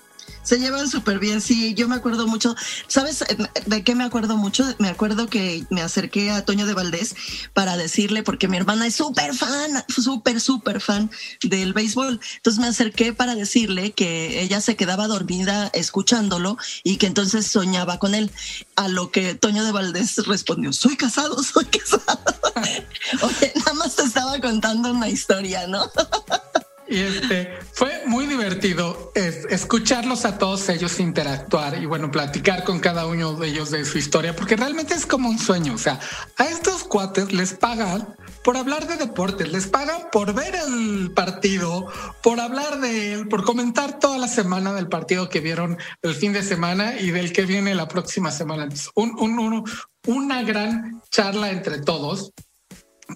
Se 0.48 0.60
llevan 0.60 0.88
súper 0.88 1.20
bien, 1.20 1.42
sí, 1.42 1.74
yo 1.74 1.90
me 1.90 1.96
acuerdo 1.96 2.26
mucho. 2.26 2.56
¿Sabes 2.88 3.22
de 3.66 3.84
qué 3.84 3.96
me 3.96 4.06
acuerdo 4.06 4.38
mucho? 4.38 4.64
Me 4.80 4.88
acuerdo 4.88 5.28
que 5.28 5.66
me 5.70 5.82
acerqué 5.82 6.32
a 6.32 6.46
Toño 6.46 6.66
de 6.66 6.74
Valdés 6.74 7.16
para 7.54 7.76
decirle, 7.76 8.24
porque 8.24 8.48
mi 8.48 8.56
hermana 8.56 8.88
es 8.88 8.96
súper 8.96 9.34
fan, 9.34 9.84
súper, 9.90 10.40
súper 10.40 10.80
fan 10.80 11.12
del 11.44 11.74
béisbol. 11.74 12.22
Entonces 12.38 12.62
me 12.62 12.68
acerqué 12.68 13.12
para 13.12 13.36
decirle 13.36 13.92
que 13.92 14.42
ella 14.42 14.62
se 14.62 14.78
quedaba 14.78 15.08
dormida 15.08 15.70
escuchándolo 15.74 16.58
y 16.82 16.96
que 16.96 17.08
entonces 17.08 17.46
soñaba 17.48 18.00
con 18.00 18.16
él. 18.16 18.32
A 18.78 18.88
lo 18.88 19.12
que 19.12 19.36
Toño 19.36 19.66
de 19.66 19.74
Valdés 19.74 20.16
respondió, 20.28 20.72
soy 20.72 20.96
casado, 20.96 21.44
soy 21.44 21.66
casado. 21.66 22.22
Oye, 23.22 23.52
nada 23.54 23.74
más 23.74 23.98
te 23.98 24.04
estaba 24.04 24.40
contando 24.40 24.92
una 24.92 25.10
historia, 25.10 25.68
¿no? 25.68 25.92
Y 26.90 27.00
este 27.00 27.50
fue 27.74 28.04
muy 28.06 28.28
divertido 28.28 29.12
escucharlos 29.14 30.24
a 30.26 30.38
todos 30.38 30.70
ellos 30.70 31.00
interactuar 31.00 31.82
y 31.82 31.86
bueno, 31.86 32.12
platicar 32.12 32.64
con 32.64 32.80
cada 32.80 33.06
uno 33.06 33.34
de 33.34 33.50
ellos 33.50 33.72
de 33.72 33.84
su 33.84 33.98
historia, 33.98 34.36
porque 34.36 34.56
realmente 34.56 34.94
es 34.94 35.06
como 35.06 35.30
un 35.30 35.38
sueño. 35.38 35.74
O 35.74 35.78
sea, 35.78 36.00
a 36.38 36.46
estos 36.46 36.84
cuates 36.86 37.34
les 37.34 37.54
pagan 37.54 38.16
por 38.44 38.56
hablar 38.56 38.88
de 38.88 38.96
deportes, 38.96 39.52
les 39.52 39.68
pagan 39.68 40.04
por 40.12 40.34
ver 40.34 40.56
el 40.56 41.12
partido, 41.12 41.88
por 42.24 42.40
hablar 42.40 42.80
de 42.80 43.14
él, 43.14 43.28
por 43.28 43.44
comentar 43.44 44.00
toda 44.00 44.18
la 44.18 44.30
semana 44.30 44.74
del 44.74 44.88
partido 44.88 45.28
que 45.28 45.42
vieron 45.42 45.78
el 46.02 46.16
fin 46.16 46.32
de 46.32 46.44
semana 46.44 47.00
y 47.00 47.12
del 47.12 47.34
que 47.34 47.46
viene 47.46 47.76
la 47.76 47.90
próxima 47.90 48.32
semana. 48.32 48.70
un, 48.96 49.66
una 50.06 50.42
gran 50.44 51.02
charla 51.12 51.52
entre 51.52 51.82
todos, 51.82 52.32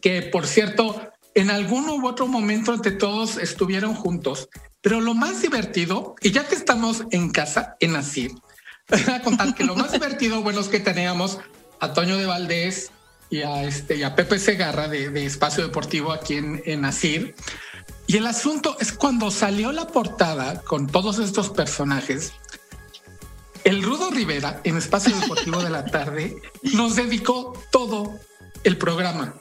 que 0.01 0.23
por 0.23 0.45
cierto, 0.45 1.11
en 1.35 1.49
algún 1.49 1.89
u 1.89 2.07
otro 2.07 2.27
momento 2.27 2.73
entre 2.73 2.91
todos 2.91 3.37
estuvieron 3.37 3.93
juntos. 3.93 4.49
Pero 4.81 4.99
lo 4.99 5.13
más 5.13 5.41
divertido, 5.41 6.15
y 6.21 6.31
ya 6.31 6.47
que 6.47 6.55
estamos 6.55 7.03
en 7.11 7.29
casa, 7.29 7.75
en 7.79 7.95
Asir, 7.95 8.31
voy 8.89 9.13
a 9.13 9.21
contar 9.21 9.55
que 9.55 9.63
lo 9.63 9.75
más 9.75 9.91
divertido, 9.91 10.41
bueno, 10.41 10.59
es 10.59 10.67
que 10.67 10.79
teníamos 10.79 11.39
a 11.79 11.93
Toño 11.93 12.17
de 12.17 12.25
Valdés 12.25 12.91
y 13.29 13.41
a, 13.41 13.63
este, 13.63 13.95
y 13.95 14.03
a 14.03 14.15
Pepe 14.15 14.39
Segarra 14.39 14.87
de, 14.87 15.25
Espacio 15.25 15.63
Deportivo 15.63 16.11
aquí 16.11 16.35
en, 16.35 16.61
en 16.65 16.85
Asir. 16.85 17.35
Y 18.07 18.17
el 18.17 18.25
asunto 18.25 18.75
es 18.79 18.91
cuando 18.91 19.31
salió 19.31 19.71
la 19.71 19.87
portada 19.87 20.61
con 20.61 20.87
todos 20.87 21.19
estos 21.19 21.49
personajes, 21.49 22.33
el 23.63 23.83
Rudo 23.83 24.09
Rivera 24.09 24.59
en 24.63 24.77
Espacio 24.77 25.15
Deportivo 25.15 25.61
de 25.61 25.69
la 25.69 25.85
Tarde 25.91 26.35
nos 26.73 26.95
dedicó 26.95 27.53
todo 27.71 28.19
el 28.63 28.77
programa 28.77 29.35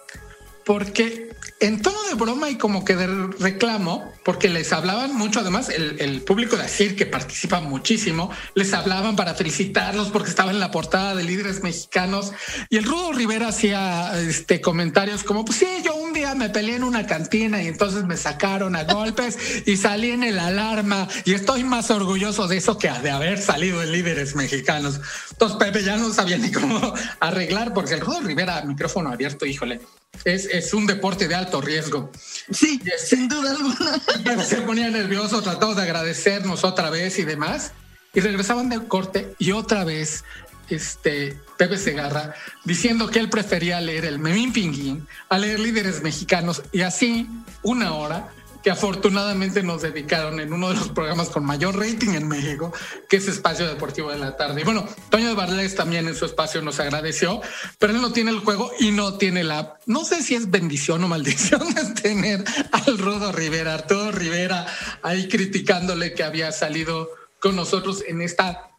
porque 0.65 1.35
en 1.61 1.81
tono 1.83 1.99
de 2.09 2.15
broma 2.15 2.51
y 2.51 2.57
como 2.57 2.85
que 2.85 2.97
de 2.97 3.07
reclamo, 3.39 4.11
porque 4.25 4.49
les 4.49 4.73
hablaban 4.73 5.17
mucho, 5.17 5.41
además 5.41 5.69
el, 5.71 6.21
público 6.23 6.57
de 6.57 6.65
Asir, 6.65 6.97
que 6.97 7.07
participa 7.07 7.61
muchísimo, 7.61 8.31
les 8.55 8.73
hablaban 8.75 9.17
para 9.17 9.35
felicitarlos 9.35 10.09
porque 10.11 10.29
estaban 10.29 10.55
en 10.55 10.61
la 10.61 10.71
portada 10.71 11.15
de 11.15 11.25
líderes 11.25 11.63
mexicanos 11.63 12.33
y 12.69 12.77
el 12.77 12.85
Rudo 12.85 13.13
Rivera 13.13 13.49
hacía 13.49 14.13
este, 14.21 14.61
comentarios 14.61 15.25
como, 15.25 15.45
pues 15.45 15.59
sí, 15.59 15.67
yo 15.85 15.95
un 15.95 16.13
día 16.13 16.35
me 16.35 16.51
peleé 16.51 16.77
en 16.77 16.85
una 16.85 17.07
cantina 17.07 17.63
y 17.63 17.69
entonces 17.69 18.05
me 18.05 18.17
sacaron 18.17 18.77
a 18.77 18.85
golpes 18.85 19.67
y 19.67 19.77
salí 19.77 20.11
en 20.11 20.23
el 20.23 20.39
alarma 20.39 21.09
y 21.25 21.33
estoy 21.33 21.65
más 21.65 21.91
orgulloso 21.91 22.47
de 22.47 22.59
eso 22.59 22.79
que 22.79 22.91
de 22.91 23.11
haber 23.11 23.41
salido 23.41 23.83
en 23.83 23.93
líderes 23.93 24.35
mexicanos. 24.35 25.01
Entonces 25.31 25.57
Pepe 25.59 25.83
ya 25.83 25.97
no 25.97 26.13
sabía 26.13 26.39
ni 26.39 26.51
cómo 26.51 26.95
arreglar 27.21 27.73
porque 27.73 27.95
el 27.95 28.01
Rudo 28.01 28.21
Rivera, 28.21 28.63
micrófono 28.63 29.11
abierto, 29.11 29.47
híjole, 29.47 29.81
es, 30.25 30.47
es, 30.47 30.75
un 30.75 30.87
deporte 30.87 31.29
de 31.29 31.35
alto 31.35 31.61
riesgo. 31.61 32.11
Sí, 32.51 32.81
sin 32.99 33.29
duda 33.29 33.53
alguna. 33.53 34.03
Se 34.47 34.61
ponía 34.63 34.91
nervioso, 34.91 35.43
trató 35.43 35.75
de 35.75 35.83
agradecernos 35.83 36.65
otra 36.65 36.91
vez 36.91 37.19
y 37.19 37.25
demás. 37.25 37.73
Y 38.13 38.21
regresaban 38.21 38.69
del 38.69 38.89
corte 38.89 39.35
y 39.39 39.53
otra 39.53 39.85
vez 39.85 40.25
este, 40.69 41.39
Pepe 41.57 41.77
Segarra 41.77 42.35
diciendo 42.65 43.09
que 43.09 43.19
él 43.19 43.29
prefería 43.29 43.81
leer 43.81 44.05
el 44.05 44.19
Memín 44.19 44.53
Pinguín 44.53 45.07
a 45.29 45.39
leer 45.39 45.61
líderes 45.61 46.03
mexicanos 46.03 46.63
y 46.73 46.83
así 46.83 47.29
una 47.63 47.95
hora 47.95 48.31
que 48.63 48.71
afortunadamente 48.71 49.63
nos 49.63 49.83
dedicaron 49.83 50.41
en 50.41 50.53
uno 50.53 50.69
de 50.69 50.75
los 50.75 50.89
programas 50.89 51.29
con 51.31 51.45
mayor 51.45 51.79
rating 51.79 52.11
en 52.11 52.29
México, 52.29 52.73
que 53.09 53.17
es 53.17 53.29
Espacio 53.29 53.67
Deportivo 53.67 54.11
de 54.11 54.19
la 54.19 54.37
Tarde. 54.37 54.61
Y 54.61 54.65
bueno, 54.65 54.87
Toño 55.11 55.29
de 55.29 55.35
Barles 55.35 55.75
también 55.75 56.09
en 56.09 56.15
su 56.15 56.25
espacio 56.25 56.63
nos 56.63 56.81
agradeció, 56.81 57.41
pero 57.79 57.93
él 57.93 58.01
no 58.01 58.13
tiene 58.13 58.31
el 58.31 58.41
juego 58.41 58.71
y 58.79 58.91
no 58.91 59.15
tiene 59.15 59.45
la... 59.45 59.79
No 59.87 60.05
sé 60.05 60.23
si 60.23 60.35
es 60.35 60.51
bendición 60.51 61.03
o 61.05 61.09
maldición 61.09 61.63
tener 62.03 62.45
al 62.73 62.99
Rodo 62.99 63.33
Rivera, 63.33 63.75
Arturo 63.75 64.13
Rivera, 64.13 64.67
ahí 65.03 65.29
criticándole 65.29 66.15
que 66.15 66.23
había 66.23 66.53
salido 66.53 67.11
con 67.41 67.57
nosotros 67.57 68.05
en 68.07 68.21
esta 68.21 68.71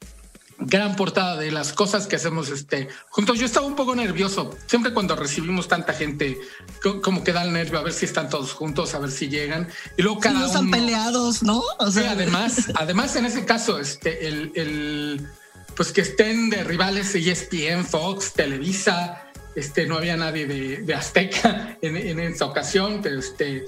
gran 0.62 0.96
portada 0.96 1.38
de 1.38 1.52
las 1.52 1.74
cosas 1.74 2.08
que 2.08 2.16
hacemos 2.16 2.50
este, 2.50 2.88
juntos. 3.10 3.40
Yo 3.40 3.46
estaba 3.46 3.66
un 3.66 3.76
poco 3.76 3.96
nervioso. 3.96 4.56
Siempre 4.68 4.94
cuando 4.94 5.16
recibimos 5.16 5.68
tanta 5.68 5.94
gente, 5.94 6.38
como 7.02 7.24
que 7.24 7.34
da 7.34 7.44
el 7.44 7.54
nervio 7.54 7.80
a 7.80 7.84
ver 7.84 7.94
si 7.94 8.06
están 8.06 8.30
todos 8.30 8.54
juntos, 8.54 8.94
a 8.94 9.00
ver 9.00 9.12
si 9.12 9.28
llegan. 9.30 9.68
Y 9.98 10.02
luego 10.02 10.20
cada 10.20 10.40
no 10.40 10.46
están 10.46 10.72
peleados, 10.72 11.44
¿no? 11.44 11.62
O 11.80 11.92
sea, 11.92 12.12
además, 12.12 12.68
además 12.76 13.16
en 13.16 13.26
ese 13.26 13.46
caso, 13.46 13.80
este, 13.80 14.28
el, 14.28 14.52
el, 14.56 15.28
pues 15.76 15.92
que 15.92 16.02
estén 16.02 16.50
de 16.50 16.64
rivales 16.64 17.16
ESPN, 17.16 17.86
Fox, 17.86 18.34
Televisa, 18.34 19.28
este, 19.56 19.86
no 19.86 19.98
había 19.98 20.16
nadie 20.16 20.46
de, 20.46 20.78
de 20.78 20.94
Azteca 20.94 21.78
en, 21.82 21.98
en, 21.98 22.20
esa 22.20 22.46
ocasión, 22.46 23.00
pero 23.02 23.20
este, 23.20 23.66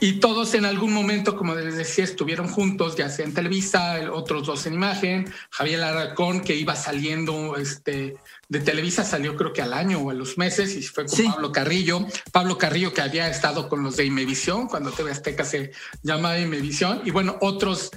y 0.00 0.20
todos 0.20 0.54
en 0.54 0.64
algún 0.64 0.92
momento, 0.92 1.36
como 1.36 1.54
les 1.54 1.76
decía, 1.76 2.04
estuvieron 2.04 2.48
juntos, 2.48 2.96
ya 2.96 3.08
sea 3.08 3.24
en 3.24 3.34
Televisa, 3.34 4.12
otros 4.12 4.46
dos 4.46 4.66
en 4.66 4.74
imagen. 4.74 5.32
Javier 5.50 5.82
Alarcón, 5.82 6.40
que 6.40 6.54
iba 6.54 6.76
saliendo 6.76 7.56
este, 7.56 8.14
de 8.48 8.60
Televisa, 8.60 9.04
salió 9.04 9.36
creo 9.36 9.52
que 9.52 9.62
al 9.62 9.72
año 9.72 9.98
o 9.98 10.10
a 10.10 10.14
los 10.14 10.38
meses, 10.38 10.76
y 10.76 10.82
fue 10.82 11.06
con 11.06 11.32
Pablo 11.32 11.52
Carrillo. 11.52 12.06
Pablo 12.32 12.58
Carrillo, 12.58 12.92
que 12.92 13.00
había 13.00 13.28
estado 13.28 13.68
con 13.68 13.82
los 13.82 13.96
de 13.96 14.04
Imevisión, 14.04 14.68
cuando 14.68 14.92
TV 14.92 15.10
Azteca 15.10 15.44
se 15.44 15.72
llamaba 16.02 16.38
Imevisión. 16.38 17.02
Y 17.04 17.10
bueno, 17.10 17.36
otros 17.40 17.90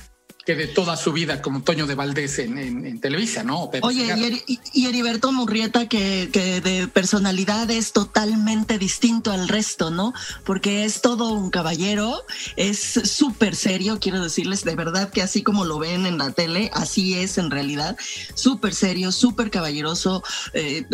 que 0.46 0.56
de 0.56 0.68
toda 0.68 0.98
su 0.98 1.14
vida 1.14 1.42
como 1.42 1.62
Toño 1.62 1.86
de 1.86 1.96
Valdés 1.96 2.40
en, 2.40 3.00
Televisa, 3.00 3.44
¿no? 3.44 3.70
Oye, 3.82 4.44
y, 4.48 4.86
Heriberto 4.86 5.32
Murrieta, 5.32 5.88
que, 5.88 6.30
que, 6.32 6.62
de 6.62 6.88
personalidad 6.88 7.70
es 7.70 7.94
totalmente 7.94 8.78
distinto 8.78 9.32
al 9.32 9.48
resto, 9.48 9.92
¿no? 9.92 10.14
Porque 10.44 10.84
es 10.86 11.02
todo 11.02 11.34
un 11.34 11.52
caballero, 11.52 12.24
es 12.56 12.80
súper 12.80 13.56
serio, 13.56 14.00
quiero 14.00 14.22
decirles, 14.24 14.64
de 14.64 14.76
verdad 14.76 15.12
que 15.12 15.22
así 15.22 15.44
como 15.44 15.64
lo 15.66 15.78
ven 15.78 16.06
en 16.06 16.18
la 16.18 16.32
tele, 16.32 16.72
así 16.74 17.14
es 17.14 17.38
en 17.38 17.52
realidad, 17.52 17.96
súper 18.34 18.74
serio, 18.74 19.12
súper 19.12 19.52
caballeroso, 19.52 20.24
eh, 20.54 20.86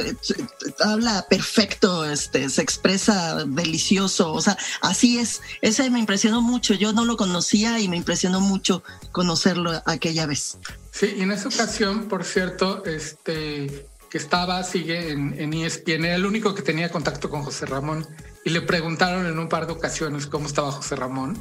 habla 0.84 1.26
perfecto, 1.30 2.06
este, 2.06 2.50
se 2.50 2.62
expresa 2.62 3.46
delicioso, 3.46 4.34
o 4.34 4.42
sea, 4.42 4.58
así 4.82 5.20
es, 5.20 5.42
ese 5.62 5.90
me 5.90 6.00
impresionó 6.00 6.42
mucho, 6.42 6.74
yo 6.74 6.92
no 6.92 7.06
lo 7.06 7.16
conocía 7.16 7.80
y 7.80 7.88
me 7.88 7.98
impresionó 7.98 8.42
mucho 8.42 8.84
conocer 9.12 9.37
conocerlo 9.38 9.82
aquella 9.86 10.26
vez. 10.26 10.58
Sí, 10.92 11.14
y 11.18 11.22
en 11.22 11.32
esa 11.32 11.50
ocasión, 11.50 12.08
por 12.08 12.24
cierto, 12.24 12.84
este 12.86 13.88
que 14.10 14.18
estaba, 14.18 14.64
sigue 14.64 15.12
en, 15.12 15.36
en 15.38 15.54
ESPN, 15.54 16.06
era 16.06 16.16
el 16.16 16.26
único 16.26 16.56
que 16.56 16.62
tenía 16.62 16.90
contacto 16.90 17.30
con 17.30 17.44
José 17.44 17.66
Ramón 17.66 18.08
y 18.46 18.52
le 18.52 18.62
preguntaron 18.62 19.26
en 19.26 19.38
un 19.38 19.50
par 19.50 19.68
de 19.68 19.74
ocasiones 19.74 20.28
cómo 20.28 20.48
estaba 20.48 20.72
José 20.72 20.96
Ramón, 20.96 21.38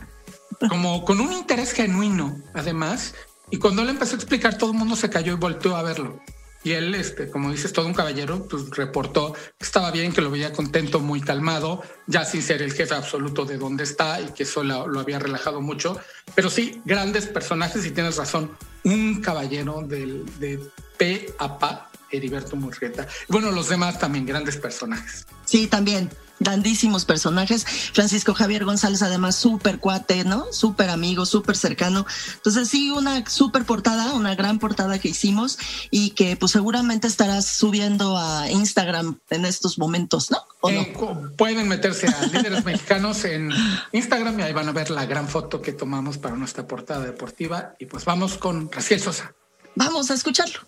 como 0.68 1.04
con 1.04 1.20
un 1.20 1.32
interés 1.32 1.72
genuino, 1.72 2.37
además, 2.54 3.14
y 3.50 3.59
cuando 3.59 3.82
él 3.82 3.90
empezó 3.90 4.14
a 4.14 4.16
explicar, 4.16 4.59
todo 4.59 4.72
el 4.72 4.78
mundo 4.78 4.96
se 4.96 5.09
cayó 5.09 5.35
y 5.35 5.37
volteó 5.37 5.76
a 5.76 5.82
verlo. 5.82 6.20
Y 6.66 6.72
él, 6.72 6.96
este, 6.96 7.31
como 7.31 7.52
dices, 7.52 7.72
todo 7.72 7.87
un 7.87 7.94
caballero, 7.94 8.48
pues 8.48 8.70
reportó 8.70 9.35
que 9.35 9.64
estaba 9.64 9.92
bien, 9.92 10.12
que 10.12 10.20
lo 10.20 10.33
veía 10.33 10.52
contento, 10.52 10.98
muy 10.98 11.20
calmado, 11.20 11.81
ya 12.09 12.24
sin 12.24 12.42
ser 12.42 12.61
el 12.61 12.72
jefe 12.72 12.92
absoluto 12.92 13.44
de 13.44 13.57
dónde 13.57 13.85
está 13.85 14.20
y 14.20 14.33
que 14.33 14.42
eso 14.42 14.64
lo, 14.64 14.98
había 14.98 15.20
relajado 15.20 15.61
mucho. 15.61 15.96
Pero 16.35 16.50
sí, 16.50 16.83
grandes 16.85 17.29
personajes 17.29 17.87
y 17.87 17.92
tienes 17.92 18.16
razón, 18.16 18.50
un 18.83 19.20
caballero 19.20 19.83
del, 19.83 20.24
de 20.40 20.59
P 20.96 21.33
a 21.38 21.57
Pa, 21.57 21.88
Heriberto 22.11 22.57
Murrieta. 22.57 23.07
Bueno, 23.29 23.51
los 23.51 23.69
demás 23.69 23.99
también, 23.99 24.27
grandes 24.27 24.57
personajes. 24.57 25.27
Sí, 25.45 25.66
también 25.66 26.11
grandísimos 26.38 27.05
personajes. 27.05 27.64
Francisco 27.92 28.35
Javier 28.35 28.64
González, 28.64 29.03
además, 29.03 29.37
súper 29.37 29.79
cuate, 29.79 30.25
¿no? 30.25 30.47
Súper 30.53 30.90
amigo, 30.90 31.27
súper 31.27 31.57
cercano. 31.57 32.07
Entonces, 32.35 32.69
sí, 32.69 32.90
una 32.90 33.25
súper 33.27 33.64
portada, 33.64 34.14
una 34.14 34.35
gran 34.35 34.59
portada 34.59 34.99
que 34.99 35.09
hicimos 35.09 35.59
y 35.90 36.11
que 36.11 36.37
pues 36.37 36.53
seguramente 36.53 37.07
estarás 37.07 37.47
subiendo 37.47 38.16
a 38.16 38.51
Instagram 38.51 39.19
en 39.31 39.45
estos 39.47 39.79
momentos, 39.79 40.31
¿no? 40.31 40.38
Eh, 40.69 40.95
pueden 41.37 41.69
meterse 41.69 42.09
a 42.09 42.27
Líderes 42.27 42.64
Mexicanos 42.64 43.25
en 43.25 43.51
Instagram 43.92 44.40
y 44.40 44.42
ahí 44.42 44.53
van 44.53 44.69
a 44.69 44.73
ver 44.73 44.90
la 44.90 45.07
gran 45.07 45.29
foto 45.29 45.62
que 45.62 45.73
tomamos 45.73 46.19
para 46.19 46.37
nuestra 46.37 46.66
portada 46.66 47.05
deportiva. 47.05 47.75
Y 47.79 47.87
pues 47.87 48.05
vamos 48.05 48.37
con 48.37 48.71
Raciel 48.71 49.01
Sosa. 49.01 49.33
Vamos 49.76 50.10
a 50.10 50.14
escucharlo. 50.14 50.58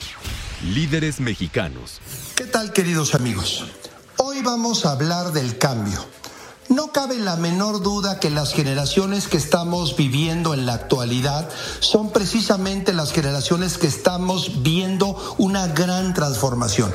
Líderes 0.62 1.18
Mexicanos. 1.18 1.98
¿Qué 2.36 2.44
tal, 2.44 2.74
queridos 2.74 3.14
amigos? 3.14 3.64
Hoy 4.18 4.42
vamos 4.42 4.84
a 4.84 4.92
hablar 4.92 5.32
del 5.32 5.56
cambio. 5.56 6.04
No 6.68 6.92
cabe 6.92 7.16
la 7.16 7.36
menor 7.36 7.82
duda 7.82 8.20
que 8.20 8.28
las 8.28 8.52
generaciones 8.52 9.26
que 9.26 9.38
estamos 9.38 9.96
viviendo 9.96 10.52
en 10.52 10.66
la 10.66 10.74
actualidad 10.74 11.48
son 11.80 12.10
precisamente 12.12 12.92
las 12.92 13.12
generaciones 13.12 13.78
que 13.78 13.86
estamos 13.86 14.62
viendo 14.62 15.16
una 15.38 15.68
gran 15.68 16.12
transformación. 16.12 16.92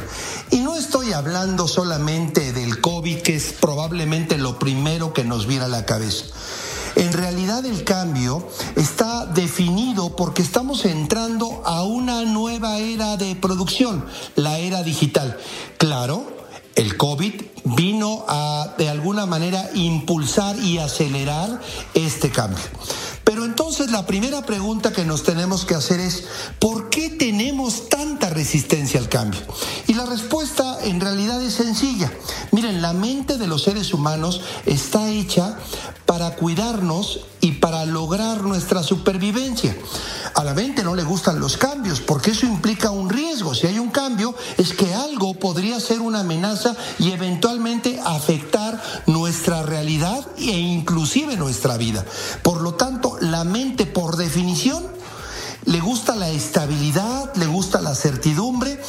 Y 0.52 0.60
no 0.60 0.76
estoy 0.76 1.14
hablando 1.14 1.68
solamente 1.68 2.54
del 2.54 2.80
COVID, 2.80 3.24
que 3.24 3.36
es 3.36 3.54
probablemente 3.54 4.38
lo 4.38 4.60
primero 4.60 5.14
que 5.14 5.24
nos 5.24 5.48
viene 5.48 5.66
a 5.66 5.70
la 5.70 5.88
cabeza. 5.88 6.26
En 6.96 7.14
realidad 7.14 7.66
el 7.66 7.84
cambio 7.84 8.48
está 8.76 9.26
definido 9.26 10.16
porque 10.16 10.42
estamos 10.42 10.86
entrando 10.86 11.62
a 11.66 11.84
una 11.84 12.24
nueva 12.24 12.78
era 12.78 13.18
de 13.18 13.36
producción, 13.36 14.06
la 14.36 14.60
era 14.60 14.84
digital. 14.84 15.38
Claro, 15.78 16.26
el 16.76 16.98
COVID 16.98 17.34
vino 17.64 18.26
a, 18.28 18.76
de 18.78 18.90
alguna 18.90 19.26
manera, 19.26 19.70
impulsar 19.74 20.58
y 20.60 20.80
acelerar 20.80 21.62
este 21.94 22.30
cambio. 22.30 22.64
Pero 23.24 23.46
entonces 23.46 23.92
la 23.92 24.06
primera 24.06 24.46
pregunta 24.46 24.92
que 24.92 25.06
nos 25.06 25.24
tenemos 25.24 25.66
que 25.66 25.76
hacer 25.76 26.00
es, 26.00 26.26
¿por 26.60 26.90
qué 26.90 27.10
tenemos 27.10 27.90
tanta 27.90 28.30
resistencia 28.30 29.00
al 29.00 29.10
cambio? 29.10 29.42
Y 29.88 29.94
la 29.94 30.06
respuesta 30.06 30.78
en 30.84 31.00
realidad 31.00 31.42
es 31.42 31.54
sencilla. 31.54 32.12
Miren, 32.52 32.82
la 32.82 32.94
mente 32.94 33.38
de 33.38 33.48
los 33.48 33.64
seres 33.64 33.94
humanos 33.94 34.42
está 34.66 35.10
hecha 35.10 35.58
para 36.06 36.36
cuidarnos 36.36 37.22
y 37.44 37.52
para 37.52 37.86
lograr 37.86 38.42
nuestra 38.42 38.84
supervivencia. 38.84 39.76
A 40.34 40.46
la 40.46 40.54
mente 40.54 40.82
no 40.82 40.96
le 40.96 41.04
gustan 41.04 41.42
los 41.42 41.58
cambios 41.58 42.00
porque 42.00 42.32
eso 42.32 42.46
implica 42.46 42.90
un 42.90 43.10
riesgo. 43.10 43.54
Si 43.54 43.68
hay 43.68 43.80
un 43.80 43.92
cambio 43.92 44.34
es 44.58 44.72
que 44.72 44.94
algo 44.94 45.34
podría 45.34 45.78
ser 45.82 46.00
una 46.00 46.22
amenaza 46.22 46.74
y 47.00 47.12
eventualmente 47.12 48.00
afectar 48.06 48.82
nuestra 49.08 49.62
realidad 49.62 50.26
e 50.38 50.58
inclusive 50.58 51.36
nuestra 51.36 51.76
vida. 51.76 52.06
Por 52.44 52.62
lo 52.62 52.76
tanto, 52.76 53.18
la 53.20 53.44
mente 53.44 53.86
por 53.86 54.16
definición 54.16 54.82
le 55.66 55.82
gusta 55.82 56.16
la 56.16 56.30
estabilidad, 56.30 57.36
le 57.36 57.48
gusta 57.48 57.82
la 57.82 57.94
certidumbre 57.94 58.82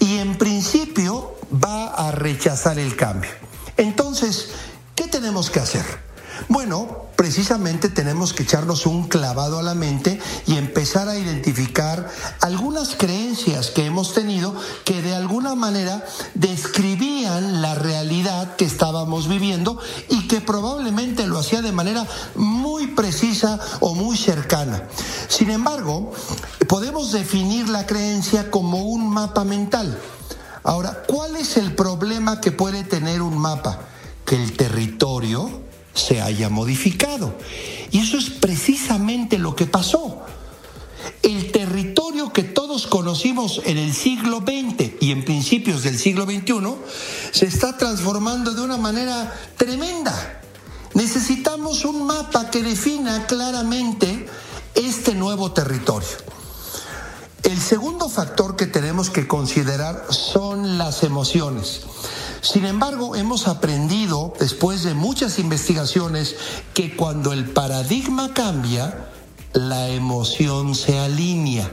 y 0.00 0.16
en 0.16 0.36
principio 0.36 1.36
va 1.64 1.86
a 1.86 2.10
rechazar 2.10 2.80
el 2.80 2.96
cambio. 2.96 3.30
Entonces, 3.76 4.48
¿qué 4.96 5.06
tenemos 5.06 5.48
que 5.48 5.60
hacer? 5.60 6.09
Bueno, 6.48 7.10
precisamente 7.16 7.88
tenemos 7.88 8.32
que 8.32 8.44
echarnos 8.44 8.86
un 8.86 9.08
clavado 9.08 9.58
a 9.58 9.62
la 9.62 9.74
mente 9.74 10.20
y 10.46 10.56
empezar 10.56 11.08
a 11.08 11.18
identificar 11.18 12.08
algunas 12.40 12.94
creencias 12.96 13.68
que 13.70 13.84
hemos 13.84 14.14
tenido 14.14 14.54
que 14.84 15.02
de 15.02 15.14
alguna 15.14 15.54
manera 15.54 16.04
describían 16.34 17.60
la 17.60 17.74
realidad 17.74 18.56
que 18.56 18.64
estábamos 18.64 19.28
viviendo 19.28 19.78
y 20.08 20.26
que 20.28 20.40
probablemente 20.40 21.26
lo 21.26 21.38
hacía 21.38 21.62
de 21.62 21.72
manera 21.72 22.06
muy 22.34 22.88
precisa 22.88 23.60
o 23.80 23.94
muy 23.94 24.16
cercana. 24.16 24.84
Sin 25.28 25.50
embargo, 25.50 26.12
podemos 26.68 27.12
definir 27.12 27.68
la 27.68 27.86
creencia 27.86 28.50
como 28.50 28.84
un 28.84 29.08
mapa 29.08 29.44
mental. 29.44 29.98
Ahora, 30.62 31.02
¿cuál 31.06 31.36
es 31.36 31.56
el 31.56 31.74
problema 31.74 32.40
que 32.40 32.52
puede 32.52 32.82
tener 32.82 33.22
un 33.22 33.38
mapa? 33.38 33.80
Que 34.24 34.36
el 34.36 34.56
territorio 34.56 35.69
se 35.94 36.20
haya 36.20 36.48
modificado. 36.48 37.34
Y 37.90 37.98
eso 37.98 38.18
es 38.18 38.30
precisamente 38.30 39.38
lo 39.38 39.56
que 39.56 39.66
pasó. 39.66 40.22
El 41.22 41.50
territorio 41.50 42.32
que 42.32 42.42
todos 42.42 42.86
conocimos 42.86 43.62
en 43.64 43.78
el 43.78 43.94
siglo 43.94 44.38
XX 44.38 44.92
y 45.00 45.12
en 45.12 45.24
principios 45.24 45.82
del 45.82 45.98
siglo 45.98 46.24
XXI 46.24 46.74
se 47.32 47.46
está 47.46 47.76
transformando 47.76 48.52
de 48.52 48.62
una 48.62 48.76
manera 48.76 49.34
tremenda. 49.56 50.40
Necesitamos 50.94 51.84
un 51.84 52.06
mapa 52.06 52.50
que 52.50 52.62
defina 52.62 53.26
claramente 53.26 54.26
este 54.74 55.14
nuevo 55.14 55.52
territorio. 55.52 56.08
El 57.42 57.58
segundo 57.58 58.08
factor 58.08 58.56
que 58.56 58.66
tenemos 58.66 59.08
que 59.08 59.26
considerar 59.26 60.06
son 60.10 60.78
las 60.78 61.02
emociones. 61.02 61.82
Sin 62.42 62.64
embargo, 62.64 63.16
hemos 63.16 63.48
aprendido, 63.48 64.32
después 64.40 64.82
de 64.82 64.94
muchas 64.94 65.38
investigaciones, 65.38 66.36
que 66.74 66.96
cuando 66.96 67.32
el 67.32 67.50
paradigma 67.50 68.32
cambia, 68.32 69.10
la 69.52 69.88
emoción 69.88 70.74
se 70.74 70.98
alinea. 70.98 71.70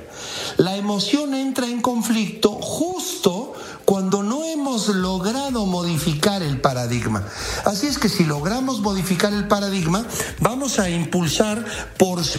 La 0.57 0.75
emoción 0.75 1.33
entra 1.33 1.67
en 1.67 1.81
conflicto 1.81 2.51
justo 2.51 3.53
cuando 3.85 4.23
no 4.23 4.43
hemos 4.43 4.89
logrado 4.89 5.65
modificar 5.65 6.41
el 6.41 6.59
paradigma. 6.59 7.25
Así 7.65 7.87
es 7.87 7.97
que 7.97 8.09
si 8.09 8.25
logramos 8.25 8.81
modificar 8.81 9.31
el 9.31 9.47
paradigma, 9.47 10.05
vamos 10.39 10.79
a 10.79 10.89
impulsar 10.89 11.65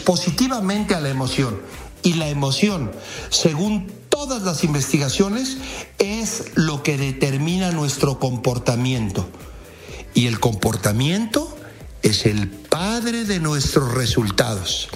positivamente 0.05 0.95
a 0.95 1.01
la 1.01 1.09
emoción. 1.09 1.59
Y 2.03 2.15
la 2.15 2.29
emoción, 2.29 2.93
según 3.31 3.98
todas 4.19 4.43
las 4.43 4.65
investigaciones, 4.65 5.59
es 6.01 6.57
lo 6.57 6.83
que 6.83 6.99
determina 6.99 7.71
nuestro 7.71 8.19
comportamiento. 8.19 9.29
Y 10.13 10.27
el 10.27 10.41
comportamiento 10.41 11.57
es 12.03 12.27
el 12.27 12.49
padre 12.49 13.25
de 13.25 13.39
nuestros 13.39 13.95
resultados. 13.95 14.89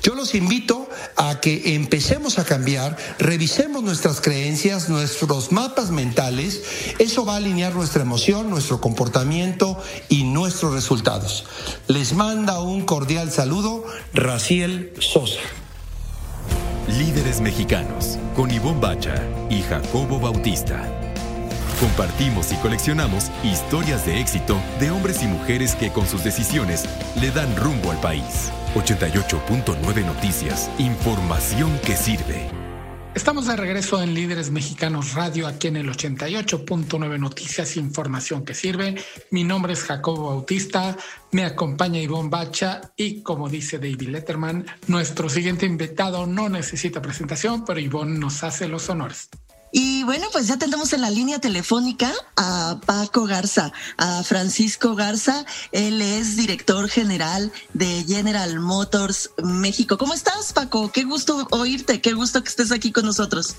Yo 0.00 0.14
los 0.14 0.36
invito 0.36 0.88
a 1.16 1.40
que 1.40 1.74
empecemos 1.74 2.38
a 2.38 2.44
cambiar, 2.44 2.96
revisemos 3.18 3.82
nuestras 3.82 4.20
creencias, 4.20 4.88
nuestros 4.88 5.50
mapas 5.50 5.90
mentales. 5.90 6.62
Eso 7.00 7.24
va 7.24 7.32
a 7.34 7.38
alinear 7.38 7.74
nuestra 7.74 8.02
emoción, 8.02 8.48
nuestro 8.48 8.80
comportamiento 8.80 9.76
y 10.08 10.22
nuestros 10.22 10.72
resultados. 10.72 11.46
Les 11.88 12.12
manda 12.12 12.60
un 12.60 12.82
cordial 12.82 13.32
saludo, 13.32 13.84
Raciel 14.14 14.92
Sosa. 15.00 15.40
Líderes 16.88 17.40
mexicanos, 17.40 18.16
con 18.36 18.48
Ivonne 18.48 18.80
Bacha 18.80 19.20
y 19.50 19.60
Jacobo 19.62 20.20
Bautista. 20.20 20.88
Compartimos 21.80 22.52
y 22.52 22.56
coleccionamos 22.56 23.24
historias 23.42 24.06
de 24.06 24.20
éxito 24.20 24.56
de 24.78 24.92
hombres 24.92 25.20
y 25.22 25.26
mujeres 25.26 25.74
que 25.74 25.90
con 25.90 26.06
sus 26.06 26.22
decisiones 26.22 26.84
le 27.20 27.32
dan 27.32 27.54
rumbo 27.56 27.90
al 27.90 27.98
país. 27.98 28.52
88.9 28.76 30.06
Noticias. 30.06 30.70
Información 30.78 31.76
que 31.84 31.96
sirve. 31.96 32.55
Estamos 33.16 33.46
de 33.46 33.56
regreso 33.56 34.02
en 34.02 34.12
Líderes 34.12 34.50
Mexicanos 34.50 35.14
Radio, 35.14 35.46
aquí 35.46 35.68
en 35.68 35.78
el 35.78 35.88
88.9 35.88 37.18
Noticias, 37.18 37.78
información 37.78 38.44
que 38.44 38.52
sirve. 38.52 38.94
Mi 39.30 39.42
nombre 39.42 39.72
es 39.72 39.84
Jacobo 39.84 40.26
Bautista, 40.26 40.94
me 41.32 41.46
acompaña 41.46 41.98
Ivonne 41.98 42.28
Bacha 42.28 42.92
y 42.94 43.22
como 43.22 43.48
dice 43.48 43.78
David 43.78 44.02
Letterman, 44.02 44.66
nuestro 44.88 45.30
siguiente 45.30 45.64
invitado 45.64 46.26
no 46.26 46.50
necesita 46.50 47.00
presentación, 47.00 47.64
pero 47.64 47.80
Ivonne 47.80 48.18
nos 48.18 48.44
hace 48.44 48.68
los 48.68 48.90
honores. 48.90 49.30
Bueno, 50.06 50.28
pues 50.30 50.46
ya 50.46 50.56
tenemos 50.56 50.92
en 50.92 51.00
la 51.00 51.10
línea 51.10 51.40
telefónica 51.40 52.12
a 52.36 52.78
Paco 52.86 53.24
Garza, 53.24 53.72
a 53.96 54.22
Francisco 54.22 54.94
Garza. 54.94 55.44
Él 55.72 56.00
es 56.00 56.36
director 56.36 56.88
general 56.88 57.50
de 57.74 58.04
General 58.06 58.60
Motors 58.60 59.30
México. 59.42 59.98
¿Cómo 59.98 60.14
estás, 60.14 60.52
Paco? 60.52 60.92
Qué 60.92 61.02
gusto 61.02 61.48
oírte, 61.50 62.00
qué 62.00 62.12
gusto 62.12 62.40
que 62.44 62.48
estés 62.48 62.70
aquí 62.70 62.92
con 62.92 63.04
nosotros. 63.04 63.56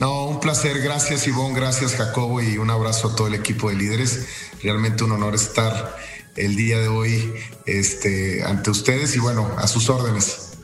No, 0.00 0.24
un 0.24 0.40
placer. 0.40 0.80
Gracias, 0.80 1.26
Ivonne. 1.26 1.54
Gracias, 1.54 1.94
Jacobo. 1.94 2.40
Y 2.40 2.56
un 2.56 2.70
abrazo 2.70 3.08
a 3.08 3.14
todo 3.14 3.26
el 3.26 3.34
equipo 3.34 3.68
de 3.68 3.76
líderes. 3.76 4.26
Realmente 4.62 5.04
un 5.04 5.12
honor 5.12 5.34
estar 5.34 5.94
el 6.36 6.56
día 6.56 6.78
de 6.78 6.88
hoy 6.88 7.34
este, 7.66 8.42
ante 8.44 8.70
ustedes 8.70 9.14
y 9.14 9.18
bueno, 9.18 9.54
a 9.58 9.68
sus 9.68 9.90
órdenes. 9.90 10.55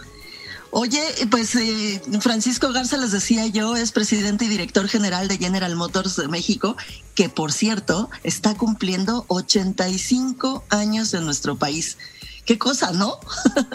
Oye, 0.74 1.02
pues 1.30 1.54
eh, 1.54 2.00
Francisco 2.22 2.72
Garza, 2.72 2.96
les 2.96 3.12
decía 3.12 3.46
yo, 3.46 3.76
es 3.76 3.92
presidente 3.92 4.46
y 4.46 4.48
director 4.48 4.88
general 4.88 5.28
de 5.28 5.36
General 5.36 5.76
Motors 5.76 6.16
de 6.16 6.28
México, 6.28 6.78
que 7.14 7.28
por 7.28 7.52
cierto 7.52 8.08
está 8.24 8.54
cumpliendo 8.54 9.26
85 9.28 10.64
años 10.70 11.12
en 11.12 11.26
nuestro 11.26 11.56
país. 11.56 11.98
Qué 12.46 12.56
cosa, 12.56 12.92
¿no? 12.92 13.20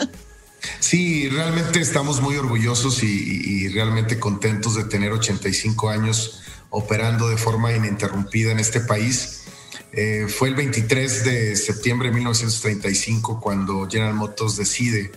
sí, 0.80 1.30
realmente 1.30 1.82
estamos 1.82 2.20
muy 2.20 2.36
orgullosos 2.36 3.04
y, 3.04 3.68
realmente 3.68 4.20
contentos 4.20 4.74
de 4.74 4.86
tener 4.86 5.12
85 5.12 5.90
años 5.92 6.42
operando 6.72 7.30
de 7.30 7.38
forma 7.38 7.74
ininterrumpida 7.74 8.52
en 8.52 8.60
este 8.60 8.80
país. 8.80 9.44
Eh, 9.92 10.26
fue 10.28 10.50
el 10.50 10.56
23 10.56 11.24
de 11.26 11.56
septiembre 11.58 12.10
de 12.10 12.16
1935 12.16 13.40
cuando 13.40 13.88
General 13.88 14.16
Motors 14.16 14.58
decide 14.58 15.12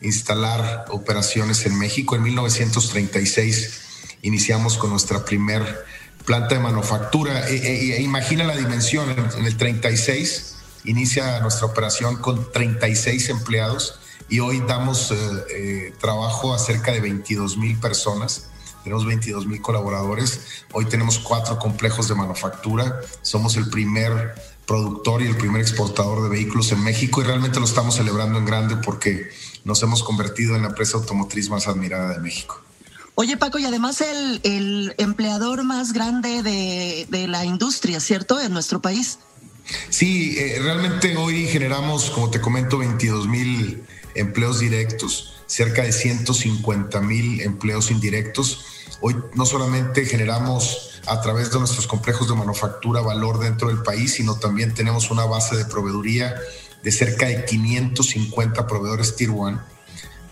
instalar 0.00 0.86
operaciones 0.90 1.66
en 1.66 1.78
México. 1.78 2.16
En 2.16 2.22
1936 2.22 3.80
iniciamos 4.22 4.76
con 4.76 4.90
nuestra 4.90 5.24
primer 5.24 5.84
planta 6.24 6.54
de 6.54 6.60
manufactura. 6.60 7.48
E, 7.48 7.56
e, 7.56 7.96
e 7.96 8.02
imagina 8.02 8.44
la 8.44 8.56
dimensión, 8.56 9.10
en 9.10 9.44
el 9.44 9.56
36 9.56 10.56
inicia 10.84 11.40
nuestra 11.40 11.66
operación 11.66 12.16
con 12.16 12.50
36 12.52 13.28
empleados 13.28 14.00
y 14.28 14.40
hoy 14.40 14.62
damos 14.66 15.10
eh, 15.10 15.16
eh, 15.50 15.94
trabajo 16.00 16.54
a 16.54 16.58
cerca 16.58 16.92
de 16.92 17.00
22 17.00 17.56
mil 17.56 17.78
personas. 17.78 18.46
Tenemos 18.84 19.04
22 19.04 19.46
mil 19.46 19.60
colaboradores. 19.60 20.64
Hoy 20.72 20.86
tenemos 20.86 21.18
cuatro 21.18 21.58
complejos 21.58 22.08
de 22.08 22.14
manufactura. 22.14 23.00
Somos 23.22 23.56
el 23.56 23.68
primer 23.68 24.34
productor 24.70 25.20
y 25.20 25.26
el 25.26 25.36
primer 25.36 25.60
exportador 25.60 26.22
de 26.22 26.28
vehículos 26.28 26.70
en 26.70 26.84
México 26.84 27.20
y 27.20 27.24
realmente 27.24 27.58
lo 27.58 27.64
estamos 27.64 27.96
celebrando 27.96 28.38
en 28.38 28.44
grande 28.44 28.76
porque 28.76 29.28
nos 29.64 29.82
hemos 29.82 30.04
convertido 30.04 30.54
en 30.54 30.62
la 30.62 30.68
empresa 30.68 30.96
automotriz 30.96 31.50
más 31.50 31.66
admirada 31.66 32.12
de 32.12 32.20
México. 32.20 32.62
Oye 33.16 33.36
Paco, 33.36 33.58
y 33.58 33.64
además 33.64 34.00
el, 34.00 34.94
empleador 34.96 35.64
más 35.64 35.92
grande 35.92 36.44
de, 36.44 37.26
la 37.26 37.44
industria, 37.44 37.98
¿cierto? 37.98 38.40
En 38.40 38.52
nuestro 38.52 38.80
país. 38.80 39.18
Sí, 39.88 40.36
eh, 40.38 40.60
realmente 40.62 41.16
hoy 41.16 41.48
generamos, 41.48 42.08
como 42.10 42.30
te 42.30 42.40
comento, 42.40 42.78
22 42.78 43.26
mil 43.26 43.82
empleos 44.14 44.60
directos, 44.60 45.42
cerca 45.46 45.82
de 45.82 45.90
150 45.90 47.00
mil 47.00 47.40
empleos 47.40 47.90
indirectos. 47.90 48.64
Hoy 49.00 49.16
no 49.34 49.46
solamente 49.46 50.06
generamos 50.06 50.89
a 51.06 51.20
través 51.20 51.50
de 51.50 51.58
nuestros 51.58 51.86
complejos 51.86 52.28
de 52.28 52.34
manufactura 52.34 53.00
valor 53.00 53.38
dentro 53.38 53.68
del 53.68 53.82
país, 53.82 54.14
sino 54.14 54.36
también 54.36 54.74
tenemos 54.74 55.10
una 55.10 55.24
base 55.24 55.56
de 55.56 55.64
proveeduría 55.64 56.34
de 56.82 56.92
cerca 56.92 57.26
de 57.26 57.44
550 57.44 58.66
proveedores 58.66 59.16
Tier 59.16 59.30
1, 59.30 59.60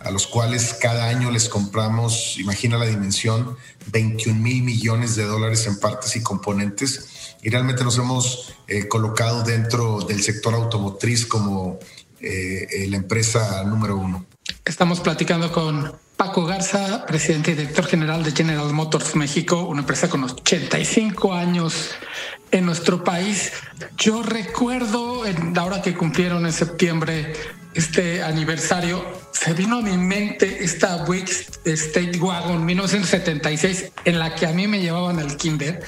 a 0.01 0.11
los 0.11 0.27
cuales 0.27 0.75
cada 0.75 1.09
año 1.09 1.31
les 1.31 1.49
compramos, 1.49 2.39
imagina 2.39 2.79
la 2.79 2.87
dimensión, 2.87 3.57
21 3.93 4.41
mil 4.41 4.63
millones 4.63 5.17
de 5.17 5.25
dólares 5.25 5.67
en 5.67 5.79
partes 5.79 6.17
y 6.17 6.23
componentes. 6.23 7.37
Y 7.43 7.51
realmente 7.51 7.85
nos 7.85 7.99
hemos 7.99 8.55
eh, 8.67 8.89
colocado 8.89 9.43
dentro 9.43 10.01
del 10.01 10.23
sector 10.23 10.55
automotriz 10.55 11.27
como 11.27 11.79
eh, 12.21 12.87
la 12.89 12.97
empresa 12.97 13.63
número 13.65 13.97
uno. 13.97 14.27
Estamos 14.65 15.01
platicando 15.01 15.53
con 15.53 15.93
Paco 16.19 16.47
Garza, 16.47 17.07
presidente 17.07 17.53
y 17.53 17.55
director 17.55 17.87
general 17.87 18.25
de 18.25 18.33
General 18.33 18.73
Motors 18.73 19.15
México, 19.15 19.63
una 19.63 19.83
empresa 19.83 20.09
con 20.09 20.25
85 20.25 21.33
años 21.33 21.93
en 22.51 22.67
nuestro 22.67 23.05
país. 23.05 23.53
Yo 23.97 24.25
recuerdo, 24.25 25.25
en 25.25 25.55
la 25.55 25.65
hora 25.65 25.81
que 25.81 25.95
cumplieron 25.95 26.45
en 26.45 26.53
septiembre 26.53 27.35
este 27.73 28.25
aniversario, 28.25 29.05
se 29.31 29.53
vino 29.53 29.79
a 29.79 29.81
mi 29.81 29.97
mente 29.97 30.65
esta 30.65 31.05
Wick 31.05 31.29
State 31.65 32.19
Wagon 32.19 32.67
1976 32.67 33.93
en 34.05 34.19
la 34.19 34.35
que 34.35 34.47
a 34.47 34.53
mí 34.53 34.67
me 34.67 34.81
llevaban 34.81 35.21
al 35.21 35.37
kinder. 35.37 35.85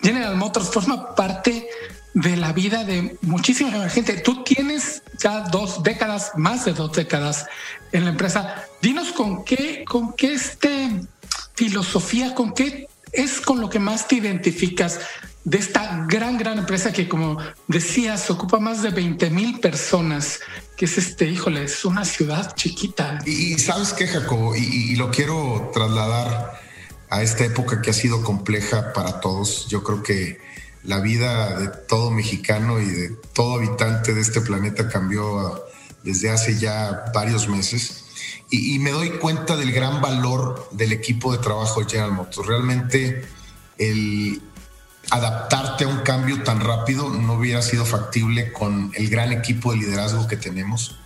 General 0.00 0.36
Motors 0.36 0.70
forma 0.70 1.14
parte 1.14 1.68
de 2.14 2.36
la 2.36 2.52
vida 2.52 2.84
de 2.84 3.16
muchísima 3.22 3.88
gente. 3.88 4.14
Tú 4.18 4.42
tienes 4.42 5.02
ya 5.18 5.40
dos 5.48 5.82
décadas, 5.82 6.32
más 6.36 6.64
de 6.64 6.72
dos 6.72 6.92
décadas 6.92 7.46
en 7.92 8.04
la 8.04 8.10
empresa. 8.10 8.64
Dinos 8.82 9.12
con 9.12 9.44
qué, 9.44 9.84
con 9.86 10.12
qué 10.14 10.34
este 10.34 11.00
filosofía, 11.54 12.34
con 12.34 12.52
qué 12.52 12.88
es 13.12 13.40
con 13.40 13.60
lo 13.60 13.68
que 13.68 13.78
más 13.78 14.08
te 14.08 14.16
identificas 14.16 15.00
de 15.44 15.58
esta 15.58 16.04
gran, 16.06 16.36
gran 16.36 16.58
empresa 16.58 16.92
que, 16.92 17.08
como 17.08 17.38
decías, 17.66 18.30
ocupa 18.30 18.58
más 18.58 18.82
de 18.82 18.90
20 18.90 19.30
mil 19.30 19.58
personas, 19.58 20.40
que 20.76 20.84
es 20.84 20.98
este, 20.98 21.26
híjole, 21.26 21.64
es 21.64 21.84
una 21.84 22.04
ciudad 22.04 22.54
chiquita. 22.54 23.18
Y, 23.24 23.58
sabes 23.58 23.92
qué, 23.92 24.06
Jacobo, 24.06 24.54
y, 24.54 24.60
y, 24.60 24.96
lo 24.96 25.10
quiero 25.10 25.70
trasladar 25.72 26.60
a 27.08 27.22
esta 27.22 27.44
época 27.44 27.80
que 27.80 27.90
ha 27.90 27.94
sido 27.94 28.22
compleja 28.22 28.92
para 28.92 29.20
todos. 29.20 29.66
Yo 29.68 29.82
creo 29.82 30.02
que 30.02 30.38
la 30.84 31.00
vida 31.00 31.58
de 31.58 31.68
todo 31.68 32.10
mexicano 32.10 32.80
y 32.80 32.86
de 32.86 33.08
todo 33.32 33.56
habitante 33.56 34.14
de 34.14 34.20
este 34.20 34.40
planeta 34.40 34.88
cambió 34.88 35.64
desde 36.02 36.30
hace 36.30 36.58
ya 36.58 37.04
varios 37.14 37.48
meses. 37.48 38.04
Y, 38.50 38.78
me 38.80 38.90
doy 38.90 39.10
cuenta 39.10 39.56
del 39.56 39.70
gran 39.70 40.00
valor 40.00 40.68
del 40.72 40.92
equipo 40.92 41.32
de 41.32 41.38
trabajo 41.38 41.80
de 41.80 41.88
General 41.88 42.12
Motors. 42.12 42.48
Realmente 42.48 43.24
el 43.78 44.42
adaptarte 45.10 45.84
a 45.84 45.88
un 45.88 46.00
cambio 46.00 46.42
tan 46.42 46.60
rápido 46.60 47.08
no 47.10 47.34
hubiera 47.34 47.62
sido 47.62 47.84
factible 47.84 48.52
con 48.52 48.90
el 48.94 49.08
gran 49.08 49.32
equipo 49.32 49.72
de 49.72 49.78
liderazgo 49.78 50.26
que 50.26 50.36
tenemos. 50.36 50.96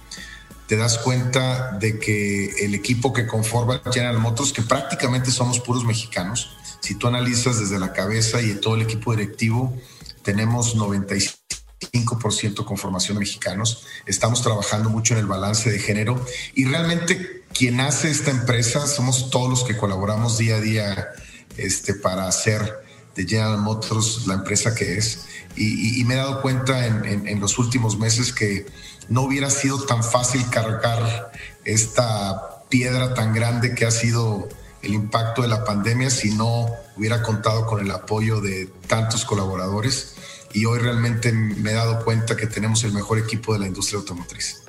te 0.66 0.78
das 0.78 0.96
cuenta 0.96 1.72
de 1.72 1.98
que 1.98 2.64
el 2.64 2.74
equipo 2.74 3.12
que 3.12 3.26
conforma 3.26 3.82
General 3.92 4.18
Motors, 4.18 4.50
que 4.50 4.62
prácticamente 4.62 5.30
somos 5.30 5.60
puros 5.60 5.84
mexicanos, 5.84 6.56
si 6.85 6.97
tú 6.97 7.07
analizas 7.07 7.59
desde 7.59 7.79
la 7.79 7.94
cabeza 7.94 8.42
y 8.42 8.57
todo 8.57 8.75
el 8.75 8.83
equipo 8.83 9.16
directivo, 9.16 9.75
tenemos 10.23 10.77
95% 10.77 12.66
conformación 12.66 13.16
de 13.16 13.20
mexicanos. 13.20 13.87
Estamos 14.05 14.42
trabajando 14.42 14.90
mucho 14.90 15.14
en 15.14 15.20
el 15.20 15.27
balance 15.27 15.73
de 15.73 15.79
género 15.79 16.23
y 16.53 16.66
realmente 16.66 17.44
quien 17.55 17.81
hace 17.81 18.11
esta 18.11 18.31
empresa 18.31 18.87
somos 18.87 19.31
todos 19.31 19.49
los 19.49 19.64
que 19.64 19.79
colaboramos 19.79 20.37
día 20.37 20.57
a 20.57 20.61
día 20.61 21.09
este, 21.57 21.94
para 21.94 22.29
hacer 22.29 22.70
de 23.16 23.25
General 23.27 23.57
Motors 23.57 24.27
la 24.27 24.35
empresa 24.35 24.75
que 24.75 24.99
es. 24.99 25.25
Y, 25.57 26.05
me 26.05 26.14
he 26.14 26.16
dado 26.18 26.42
cuenta 26.42 26.85
en, 26.87 27.27
en 27.27 27.40
los 27.40 27.59
últimos 27.59 27.99
meses 27.99 28.31
que 28.31 28.66
no 29.09 29.23
hubiera 29.23 29.49
sido 29.49 29.81
tan 29.87 30.05
fácil 30.05 30.44
cargar 30.51 31.33
esta 31.64 32.62
piedra 32.68 33.14
tan 33.14 33.33
grande 33.33 33.75
que 33.75 33.87
ha 33.87 33.90
sido 33.90 34.51
el 34.85 34.94
impacto 34.94 35.42
de 35.42 35.49
la 35.49 35.64
pandemia 35.64 36.11
si 36.11 36.35
no 36.35 36.66
hubiera 36.97 37.23
contado 37.23 37.66
con 37.66 37.81
el 37.81 37.90
apoyo 37.90 38.40
de 38.40 38.70
tantos 38.87 39.25
colaboradores. 39.25 40.14
Y 40.53 40.66
hoy 40.66 40.79
realmente 40.79 41.33
me 41.33 41.70
he 41.70 41.75
dado 41.75 42.05
cuenta 42.05 42.37
que 42.37 42.47
tenemos 42.47 42.85
el 42.85 42.92
mejor 42.92 43.18
equipo 43.18 43.53
de 43.53 43.61
la 43.61 43.66
industria 43.66 43.99
automotriz. 43.99 44.63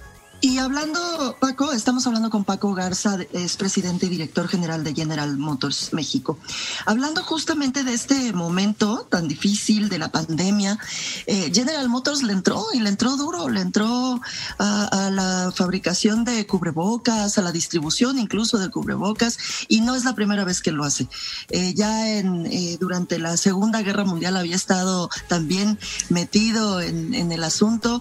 Y 0.45 0.59
hablando, 0.59 1.35
Paco, 1.39 1.71
estamos 1.71 2.05
hablando 2.05 2.29
con 2.29 2.43
Paco 2.43 2.71
Garza, 2.75 3.17
es 3.33 3.57
presidente 3.57 4.05
y 4.05 4.09
director 4.09 4.47
general 4.47 4.83
de 4.83 4.93
General 4.93 5.35
Motors 5.39 5.91
México. 5.91 6.37
Hablando 6.85 7.23
justamente 7.23 7.83
de 7.83 7.95
este 7.95 8.31
momento 8.31 9.07
tan 9.09 9.27
difícil 9.27 9.89
de 9.89 9.97
la 9.97 10.09
pandemia, 10.09 10.77
eh, 11.25 11.51
General 11.51 11.89
Motors 11.89 12.21
le 12.21 12.33
entró 12.33 12.63
y 12.75 12.79
le 12.79 12.89
entró 12.89 13.17
duro, 13.17 13.49
le 13.49 13.59
entró 13.59 14.21
a, 14.59 15.09
la 15.11 15.51
fabricación 15.51 16.25
de 16.25 16.45
cubrebocas, 16.45 17.39
a 17.39 17.41
la 17.41 17.51
distribución 17.51 18.19
incluso 18.19 18.59
de 18.59 18.69
cubrebocas, 18.69 19.39
y 19.67 19.81
no 19.81 19.95
es 19.95 20.05
la 20.05 20.13
primera 20.13 20.45
vez 20.45 20.61
que 20.61 20.71
lo 20.71 20.83
hace. 20.83 21.07
Eh, 21.49 21.73
ya 21.73 22.19
en, 22.19 22.45
eh, 22.45 22.77
durante 22.79 23.17
la 23.17 23.35
Segunda 23.37 23.81
Guerra 23.81 24.05
Mundial 24.05 24.37
había 24.37 24.55
estado 24.55 25.09
también 25.27 25.79
metido 26.09 26.81
en, 26.81 27.15
en 27.15 27.31
el 27.31 27.43
asunto, 27.43 27.99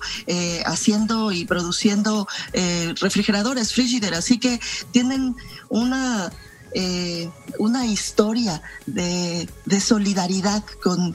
haciendo 0.66 1.32
y 1.32 1.46
produciendo 1.46 2.28
eh, 2.52 2.94
refrigeradores, 3.00 3.72
frigider, 3.72 4.14
así 4.14 4.38
que 4.38 4.60
tienen 4.92 5.36
una 5.68 6.30
eh, 6.76 7.30
una 7.60 7.86
historia 7.86 8.60
de, 8.86 9.48
solidaridad 9.80 10.64
con, 10.82 11.14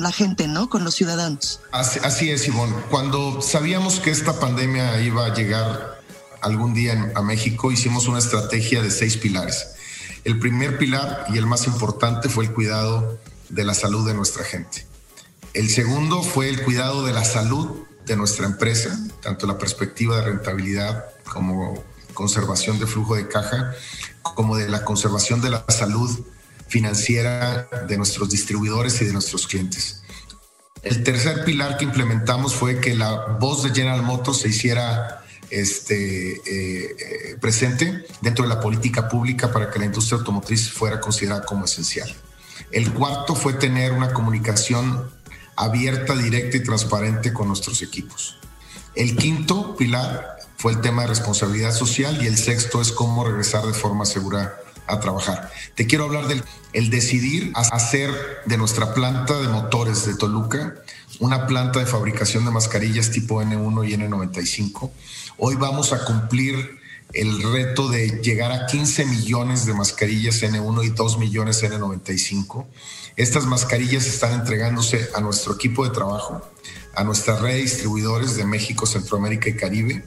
la 0.00 0.12
gente, 0.12 0.46
¿no? 0.46 0.70
Con 0.70 0.84
los 0.84 0.94
ciudadanos. 0.94 1.60
Así, 1.72 2.30
es, 2.30 2.46
Ivonne. 2.46 2.72
Cuando 2.88 3.42
sabíamos 3.42 3.98
que 3.98 4.12
esta 4.12 4.38
pandemia 4.38 5.02
iba 5.02 5.26
a 5.26 5.34
llegar 5.34 6.00
algún 6.40 6.72
día 6.72 7.12
a 7.16 7.22
México, 7.22 7.72
hicimos 7.72 8.06
una 8.06 8.20
estrategia 8.20 8.80
de 8.80 8.92
seis 8.92 9.16
pilares. 9.16 9.74
El 10.22 10.38
primer 10.38 10.78
pilar 10.78 11.26
y 11.34 11.38
el 11.38 11.46
más 11.46 11.66
importante 11.66 12.28
fue 12.28 12.44
el 12.44 12.52
cuidado 12.52 13.18
de 13.48 13.64
la 13.64 13.74
salud 13.74 14.06
de 14.06 14.14
nuestra 14.14 14.44
gente. 14.44 14.86
El 15.52 15.68
segundo 15.68 16.22
fue 16.22 16.48
el 16.48 16.62
cuidado 16.62 17.04
de 17.04 17.12
la 17.12 17.24
salud 17.24 17.84
de 18.06 18.16
nuestra 18.16 18.46
empresa, 18.46 18.98
tanto 19.20 19.46
la 19.46 19.58
perspectiva 19.58 20.16
de 20.16 20.22
rentabilidad 20.22 21.06
como 21.32 21.82
conservación 22.14 22.78
de 22.78 22.86
flujo 22.86 23.16
de 23.16 23.28
caja, 23.28 23.74
como 24.22 24.56
de 24.56 24.68
la 24.68 24.84
conservación 24.84 25.40
de 25.40 25.50
la 25.50 25.64
salud 25.68 26.10
financiera 26.68 27.68
de 27.86 27.96
nuestros 27.96 28.30
distribuidores 28.30 29.00
y 29.02 29.04
de 29.04 29.12
nuestros 29.12 29.46
clientes. 29.46 30.02
El 30.82 31.04
tercer 31.04 31.44
pilar 31.44 31.76
que 31.76 31.84
implementamos 31.84 32.54
fue 32.54 32.80
que 32.80 32.94
la 32.94 33.36
voz 33.38 33.62
de 33.62 33.70
General 33.70 34.02
Motors 34.02 34.40
se 34.40 34.48
hiciera 34.48 35.22
este, 35.50 36.40
eh, 36.46 37.36
presente 37.40 38.06
dentro 38.20 38.44
de 38.44 38.48
la 38.48 38.60
política 38.60 39.08
pública 39.08 39.52
para 39.52 39.70
que 39.70 39.78
la 39.78 39.84
industria 39.84 40.18
automotriz 40.18 40.70
fuera 40.70 40.98
considerada 40.98 41.44
como 41.44 41.66
esencial. 41.66 42.12
El 42.70 42.92
cuarto 42.92 43.34
fue 43.34 43.52
tener 43.52 43.92
una 43.92 44.12
comunicación 44.12 45.10
abierta, 45.56 46.14
directa 46.16 46.56
y 46.56 46.62
transparente 46.62 47.32
con 47.32 47.48
nuestros 47.48 47.82
equipos. 47.82 48.38
El 48.94 49.16
quinto 49.16 49.76
pilar 49.76 50.36
fue 50.56 50.72
el 50.72 50.80
tema 50.80 51.02
de 51.02 51.08
responsabilidad 51.08 51.72
social 51.72 52.22
y 52.22 52.26
el 52.26 52.36
sexto 52.36 52.80
es 52.80 52.92
cómo 52.92 53.24
regresar 53.24 53.64
de 53.66 53.72
forma 53.72 54.04
segura 54.04 54.56
a 54.86 55.00
trabajar. 55.00 55.50
Te 55.74 55.86
quiero 55.86 56.04
hablar 56.04 56.28
del 56.28 56.42
el 56.72 56.90
decidir 56.90 57.52
hacer 57.54 58.10
de 58.46 58.56
nuestra 58.56 58.94
planta 58.94 59.38
de 59.40 59.48
motores 59.48 60.06
de 60.06 60.14
Toluca 60.14 60.74
una 61.20 61.46
planta 61.46 61.78
de 61.80 61.86
fabricación 61.86 62.44
de 62.44 62.50
mascarillas 62.50 63.10
tipo 63.10 63.42
N1 63.42 63.88
y 63.88 63.92
N95. 63.94 64.90
Hoy 65.38 65.56
vamos 65.56 65.92
a 65.92 66.04
cumplir 66.04 66.80
el 67.12 67.42
reto 67.52 67.88
de 67.88 68.20
llegar 68.22 68.52
a 68.52 68.66
15 68.66 69.04
millones 69.06 69.66
de 69.66 69.74
mascarillas 69.74 70.42
N1 70.42 70.84
y 70.84 70.88
2 70.90 71.18
millones 71.18 71.62
N95. 71.62 72.66
Estas 73.16 73.44
mascarillas 73.46 74.06
están 74.06 74.32
entregándose 74.32 75.08
a 75.14 75.20
nuestro 75.20 75.54
equipo 75.54 75.84
de 75.84 75.90
trabajo, 75.90 76.42
a 76.94 77.04
nuestra 77.04 77.38
red 77.38 77.54
de 77.54 77.62
distribuidores 77.62 78.36
de 78.36 78.44
México, 78.44 78.86
Centroamérica 78.86 79.48
y 79.48 79.56
Caribe 79.56 80.04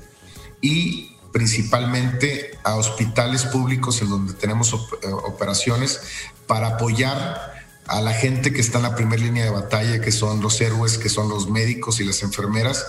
y 0.62 1.16
principalmente 1.32 2.58
a 2.64 2.76
hospitales 2.76 3.44
públicos 3.44 4.02
en 4.02 4.10
donde 4.10 4.34
tenemos 4.34 4.74
eh, 4.74 5.08
operaciones 5.12 6.02
para 6.48 6.68
apoyar 6.68 7.56
a 7.88 8.02
la 8.02 8.14
gente 8.14 8.52
que 8.52 8.62
está 8.62 8.78
en 8.78 8.84
la 8.84 8.96
primera 8.96 9.22
línea 9.22 9.44
de 9.44 9.52
batalla, 9.52 10.02
que 10.02 10.12
son 10.12 10.42
los 10.42 10.60
héroes, 10.62 10.98
que 10.98 11.10
son 11.10 11.30
los 11.30 11.50
médicos 11.50 12.00
y 12.00 12.04
las 12.04 12.24
enfermeras. 12.24 12.86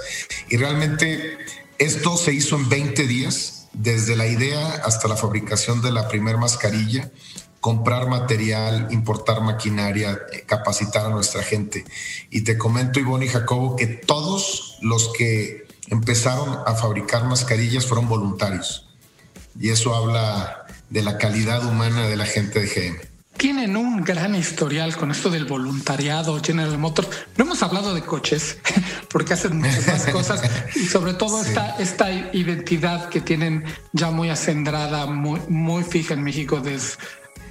Y 0.48 0.57
realmente 0.57 1.38
esto 1.79 2.16
se 2.16 2.33
hizo 2.33 2.57
en 2.57 2.68
20 2.68 3.07
días 3.07 3.68
desde 3.72 4.16
la 4.16 4.26
idea 4.26 4.81
hasta 4.85 5.09
la 5.09 5.16
fabricación 5.16 5.83
de 5.83 5.92
la 5.92 6.09
primer 6.09 6.38
mascarilla, 6.38 7.11
comprar 7.66 8.07
material, 8.07 8.87
importar 8.92 9.40
maquinaria, 9.40 10.16
eh, 10.33 10.44
capacitar 10.46 11.07
a 11.07 11.09
nuestra 11.09 11.42
gente. 11.42 11.85
Y 12.31 12.42
te 12.42 12.57
comento, 12.57 13.00
Ivonne 13.00 13.26
y 13.26 13.29
Jacobo, 13.29 13.74
que 13.74 13.88
todos 13.88 14.79
los 14.83 15.12
que 15.12 15.66
empezaron 15.88 16.61
a 16.64 16.74
fabricar 16.76 17.24
mascarillas 17.24 17.85
fueron 17.85 18.09
voluntarios. 18.09 18.88
Y 19.59 19.70
eso 19.70 19.96
habla 19.96 20.66
de 20.90 21.02
la 21.02 21.18
calidad 21.18 21.66
humana 21.66 22.07
de 22.07 22.16
la 22.16 22.26
gente 22.26 22.61
de 22.61 22.68
GM 22.68 23.16
tienen 23.37 23.76
un 23.76 24.02
gran 24.02 24.35
historial 24.35 24.96
con 24.96 25.11
esto 25.11 25.29
del 25.29 25.44
voluntariado, 25.44 26.40
General 26.42 26.79
Motors. 26.79 27.09
No 27.37 27.44
hemos 27.44 27.62
hablado 27.62 27.94
de 27.94 28.00
coches 28.00 28.57
porque 29.11 29.35
hacen 29.35 29.59
muchas 29.59 29.87
más 29.87 30.07
cosas 30.12 30.40
y 30.74 30.87
sobre 30.87 31.12
todo 31.12 31.42
esta, 31.42 31.76
esta 31.79 32.11
identidad 32.11 33.11
que 33.11 33.20
tienen 33.20 33.64
ya 33.92 34.11
muy 34.11 34.31
acendrada, 34.31 35.05
muy, 35.05 35.38
muy 35.50 35.85
fija 35.85 36.14
en 36.14 36.24
México 36.24 36.61
desde, 36.61 36.96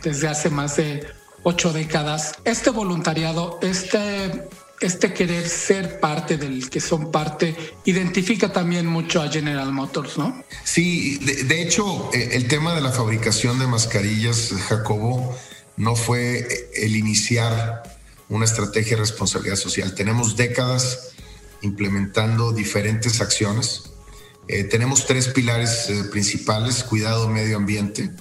desde 0.05 0.27
hace 0.29 0.49
más 0.49 0.77
de 0.77 1.05
ocho 1.43 1.73
décadas. 1.73 2.33
Este 2.45 2.69
voluntariado, 2.69 3.59
este, 3.61 4.47
este 4.79 5.13
querer 5.13 5.47
ser 5.49 5.99
parte 5.99 6.37
del 6.37 6.69
que 6.69 6.79
son 6.79 7.11
parte, 7.11 7.55
identifica 7.83 8.53
también 8.53 8.85
mucho 8.85 9.21
a 9.21 9.29
General 9.29 9.71
Motors, 9.73 10.17
¿no? 10.17 10.43
Sí, 10.63 11.17
de, 11.17 11.43
de 11.43 11.61
hecho, 11.61 12.09
eh, 12.13 12.29
el 12.33 12.47
tema 12.47 12.73
de 12.75 12.81
la 12.81 12.91
fabricación 12.91 13.59
de 13.59 13.67
mascarillas, 13.67 14.53
Jacobo, 14.69 15.35
no 15.75 15.95
fue 15.95 16.69
el 16.75 16.95
iniciar 16.95 17.83
una 18.29 18.45
estrategia 18.45 18.91
de 18.91 19.01
responsabilidad 19.01 19.57
social. 19.57 19.93
Tenemos 19.93 20.35
décadas 20.35 21.13
implementando 21.61 22.53
diferentes 22.53 23.21
acciones. 23.21 23.91
Eh, 24.47 24.63
tenemos 24.63 25.05
tres 25.07 25.27
pilares 25.29 25.89
eh, 25.89 26.03
principales, 26.11 26.83
cuidado 26.83 27.27
medio 27.27 27.57
ambiente, 27.57 28.11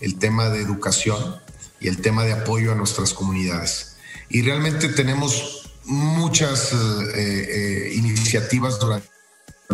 el 0.00 0.18
tema 0.18 0.48
de 0.48 0.60
educación 0.60 1.36
y 1.80 1.88
el 1.88 2.00
tema 2.00 2.24
de 2.24 2.32
apoyo 2.32 2.72
a 2.72 2.74
nuestras 2.74 3.12
comunidades. 3.12 3.96
Y 4.28 4.42
realmente 4.42 4.88
tenemos 4.88 5.70
muchas 5.84 6.72
eh, 7.14 7.92
iniciativas 7.94 8.78
durante 8.78 9.08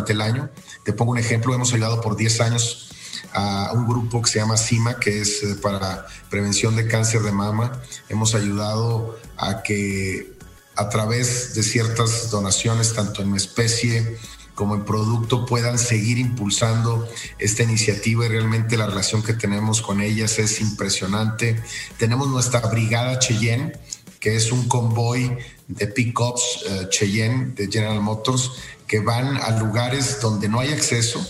el 0.08 0.20
año. 0.20 0.50
Te 0.84 0.92
pongo 0.92 1.12
un 1.12 1.18
ejemplo, 1.18 1.54
hemos 1.54 1.72
ayudado 1.72 2.00
por 2.00 2.16
10 2.16 2.40
años 2.40 2.90
a 3.32 3.72
un 3.72 3.86
grupo 3.86 4.22
que 4.22 4.30
se 4.30 4.38
llama 4.38 4.56
CIMA, 4.56 4.98
que 4.98 5.20
es 5.20 5.42
eh, 5.42 5.56
para 5.60 6.06
prevención 6.30 6.76
de 6.76 6.86
cáncer 6.86 7.22
de 7.22 7.32
mama. 7.32 7.80
Hemos 8.08 8.34
ayudado 8.34 9.18
a 9.36 9.62
que 9.62 10.32
a 10.76 10.88
través 10.88 11.54
de 11.54 11.62
ciertas 11.62 12.30
donaciones, 12.30 12.94
tanto 12.94 13.22
en 13.22 13.34
especie 13.34 14.18
como 14.54 14.74
en 14.74 14.84
producto, 14.84 15.46
puedan 15.46 15.78
seguir 15.78 16.18
impulsando 16.18 17.08
esta 17.38 17.62
iniciativa 17.62 18.24
y 18.24 18.28
realmente 18.28 18.76
la 18.76 18.86
relación 18.86 19.22
que 19.22 19.34
tenemos 19.34 19.82
con 19.82 20.00
ellas 20.00 20.38
es 20.38 20.60
impresionante. 20.60 21.60
Tenemos 21.98 22.28
nuestra 22.28 22.60
brigada 22.60 23.18
Cheyenne, 23.18 23.72
que 24.20 24.36
es 24.36 24.52
un 24.52 24.68
convoy 24.68 25.36
de 25.68 25.86
pickups 25.86 26.64
uh, 26.64 26.88
Cheyenne 26.88 27.52
de 27.54 27.68
General 27.68 28.00
Motors 28.00 28.52
que 28.86 29.00
van 29.00 29.38
a 29.38 29.50
lugares 29.58 30.20
donde 30.20 30.48
no 30.48 30.60
hay 30.60 30.72
acceso 30.72 31.26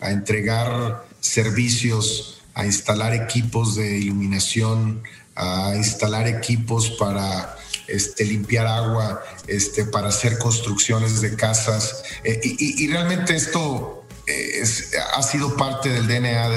a 0.00 0.10
entregar 0.10 1.06
servicios, 1.20 2.42
a 2.54 2.66
instalar 2.66 3.14
equipos 3.14 3.76
de 3.76 3.98
iluminación, 3.98 5.02
a 5.34 5.74
instalar 5.76 6.26
equipos 6.28 6.90
para 6.90 7.56
este, 7.86 8.24
limpiar 8.24 8.66
agua, 8.66 9.22
este, 9.46 9.84
para 9.84 10.08
hacer 10.08 10.38
construcciones 10.38 11.20
de 11.20 11.36
casas. 11.36 12.02
Eh, 12.24 12.40
y, 12.42 12.86
realmente 12.88 13.34
esto 13.34 14.04
ha 15.14 15.22
sido 15.22 15.54
parte 15.56 15.90
del 15.90 16.06
DNA 16.06 16.48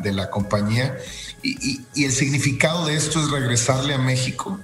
de 0.00 0.12
la, 0.12 0.30
compañía 0.30 0.96
y, 1.42 1.84
el 2.02 2.12
significado 2.12 2.86
de 2.86 2.96
esto 2.96 3.22
es 3.22 3.30
regresarle 3.30 3.94
a 3.94 3.98
México 3.98 4.58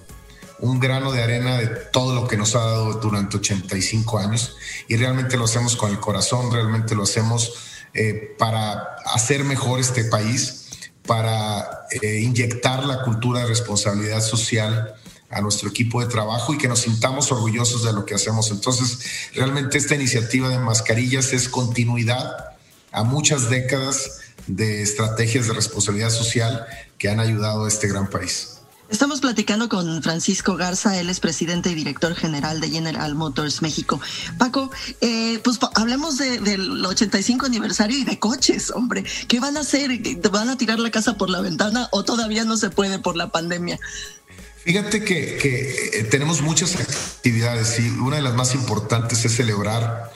un 0.59 0.81
grano 0.81 1.13
de 1.13 1.23
arena 1.23 1.59
de 1.59 1.67
todo 1.67 2.15
lo 2.15 2.29
que 2.29 2.37
nos 2.37 2.55
ha 2.55 2.61
dado 2.61 2.95
durante 2.95 3.37
85 3.37 4.19
años 4.19 4.57
y 4.89 4.97
realmente 4.97 5.37
lo 5.37 5.45
hacemos 5.45 5.77
con 5.77 5.91
el 5.91 6.01
corazón, 6.01 6.51
realmente 6.51 6.95
lo 6.95 7.03
hacemos 7.03 7.53
eh, 7.93 8.35
para 8.39 8.97
hacer 9.07 9.45
mejor 9.45 9.81
este 9.81 10.05
país, 10.05 10.67
para 11.07 11.87
eh, 12.03 12.21
inyectar 12.21 12.85
la 12.85 13.03
cultura 13.03 13.41
de 13.41 13.47
responsabilidad 13.47 14.21
social 14.21 14.95
a 15.31 15.41
nuestro 15.41 15.69
equipo 15.69 16.01
de 16.01 16.07
trabajo 16.07 16.55
y 16.55 16.59
que 16.59 16.69
nos 16.69 16.81
sintamos 16.81 17.31
orgullosos 17.33 17.85
de 17.85 17.93
lo 17.93 18.05
que 18.05 18.15
hacemos. 18.15 18.51
Entonces, 18.51 18.99
realmente 19.35 19.79
esta 19.79 19.95
iniciativa 19.95 20.49
de 20.49 20.59
mascarillas 20.59 21.33
es 21.33 21.49
continuidad 21.49 22.57
a 22.93 23.03
muchas 23.03 23.51
décadas 23.51 24.21
de 24.47 24.83
estrategias 24.83 25.49
de 25.49 25.55
responsabilidad 25.55 26.11
social 26.11 26.67
que 26.99 27.09
han 27.09 27.21
ayudado 27.21 27.65
a 27.65 27.69
este 27.69 27.89
gran 27.89 28.09
país. 28.09 28.57
Estamos 28.89 29.21
platicando 29.21 29.69
con 29.69 30.01
Francisco 30.01 30.57
Garza, 30.57 30.99
él 31.01 31.11
es 31.11 31.19
presidente 31.19 31.71
y 31.71 31.75
director 31.75 32.15
general 32.15 32.61
de 32.61 32.71
General 32.71 33.17
Motors 33.17 33.61
México. 33.61 34.01
Paco, 34.39 34.71
eh, 35.01 35.41
pues 35.43 35.59
hablemos 35.75 36.19
del 36.19 36.87
85 36.87 37.47
aniversario 37.47 37.99
y 37.99 38.05
de 38.05 38.21
coches, 38.21 38.71
hombre. 38.71 39.05
¿Qué 39.27 39.41
van 39.41 39.57
a 39.57 39.61
hacer? 39.61 39.91
¿Van 40.31 40.51
a 40.51 40.57
tirar 40.57 40.79
la 40.79 40.93
casa 40.93 41.17
por 41.17 41.31
la 41.31 41.41
ventana 41.41 41.89
o 41.91 42.05
todavía 42.05 42.45
no 42.45 42.57
se 42.57 42.71
puede 42.71 43.01
por 43.01 43.17
la 43.17 43.33
pandemia? 43.33 43.81
Fíjate 44.67 45.05
que, 45.05 45.37
que 45.37 46.01
eh, 46.01 46.05
tenemos 46.11 46.43
muchas 46.43 46.75
actividades 46.75 47.79
y 47.79 47.89
una 47.89 48.17
de 48.17 48.23
las 48.23 48.35
más 48.35 48.53
importantes 48.57 49.25
es 49.25 49.37
celebrar 49.37 50.11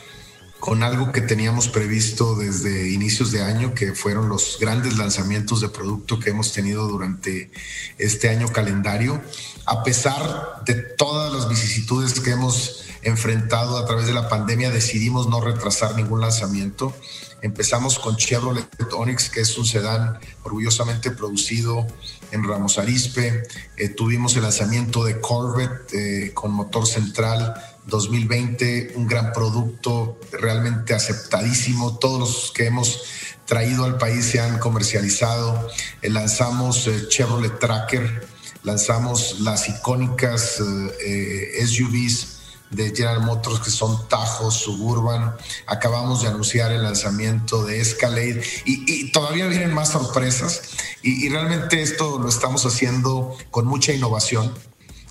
con 0.60 0.82
algo 0.82 1.10
que 1.10 1.22
teníamos 1.22 1.68
previsto 1.68 2.36
desde 2.36 2.90
inicios 2.90 3.32
de 3.32 3.42
año, 3.42 3.74
que 3.74 3.94
fueron 3.94 4.28
los 4.28 4.58
grandes 4.60 4.98
lanzamientos 4.98 5.62
de 5.62 5.70
producto 5.70 6.20
que 6.20 6.30
hemos 6.30 6.52
tenido 6.52 6.86
durante 6.86 7.50
este 7.96 8.28
año 8.28 8.48
calendario. 8.52 9.22
A 9.64 9.82
pesar 9.82 10.62
de 10.66 10.74
todas 10.74 11.32
las 11.32 11.48
vicisitudes 11.48 12.20
que 12.20 12.32
hemos 12.32 12.84
enfrentado 13.02 13.78
a 13.78 13.86
través 13.86 14.06
de 14.06 14.12
la 14.12 14.28
pandemia, 14.28 14.70
decidimos 14.70 15.28
no 15.28 15.40
retrasar 15.40 15.96
ningún 15.96 16.20
lanzamiento. 16.20 16.94
Empezamos 17.42 17.98
con 17.98 18.16
Chevrolet 18.16 18.68
Onix, 18.92 19.30
que 19.30 19.40
es 19.40 19.56
un 19.56 19.64
sedán 19.64 20.18
orgullosamente 20.42 21.10
producido 21.10 21.86
en 22.32 22.44
Ramos 22.44 22.78
Arispe. 22.78 23.44
Eh, 23.78 23.88
tuvimos 23.88 24.36
el 24.36 24.42
lanzamiento 24.42 25.04
de 25.04 25.20
Corvette 25.20 25.94
eh, 25.94 26.34
con 26.34 26.52
motor 26.52 26.86
central 26.86 27.54
2020, 27.90 28.92
un 28.94 29.06
gran 29.06 29.32
producto 29.32 30.18
realmente 30.32 30.94
aceptadísimo. 30.94 31.98
Todos 31.98 32.20
los 32.20 32.52
que 32.52 32.66
hemos 32.66 33.02
traído 33.44 33.84
al 33.84 33.98
país 33.98 34.24
se 34.24 34.40
han 34.40 34.58
comercializado. 34.58 35.68
Eh, 36.00 36.08
lanzamos 36.08 36.86
eh, 36.86 37.08
Chevrolet 37.08 37.58
Tracker, 37.58 38.26
lanzamos 38.62 39.40
las 39.40 39.68
icónicas 39.68 40.62
eh, 41.04 41.66
SUVs 41.66 42.38
de 42.70 42.94
General 42.94 43.20
Motors 43.22 43.58
que 43.58 43.70
son 43.70 44.08
Tajo, 44.08 44.50
Suburban. 44.52 45.34
Acabamos 45.66 46.22
de 46.22 46.28
anunciar 46.28 46.70
el 46.70 46.84
lanzamiento 46.84 47.64
de 47.64 47.80
Escalade 47.80 48.40
y, 48.64 49.10
todavía 49.10 49.48
vienen 49.48 49.74
más 49.74 49.90
sorpresas 49.90 50.62
y 51.02 51.28
realmente 51.28 51.82
esto 51.82 52.20
lo 52.20 52.28
estamos 52.28 52.64
haciendo 52.64 53.36
con 53.50 53.66
mucha 53.66 53.92
innovación 53.92 54.54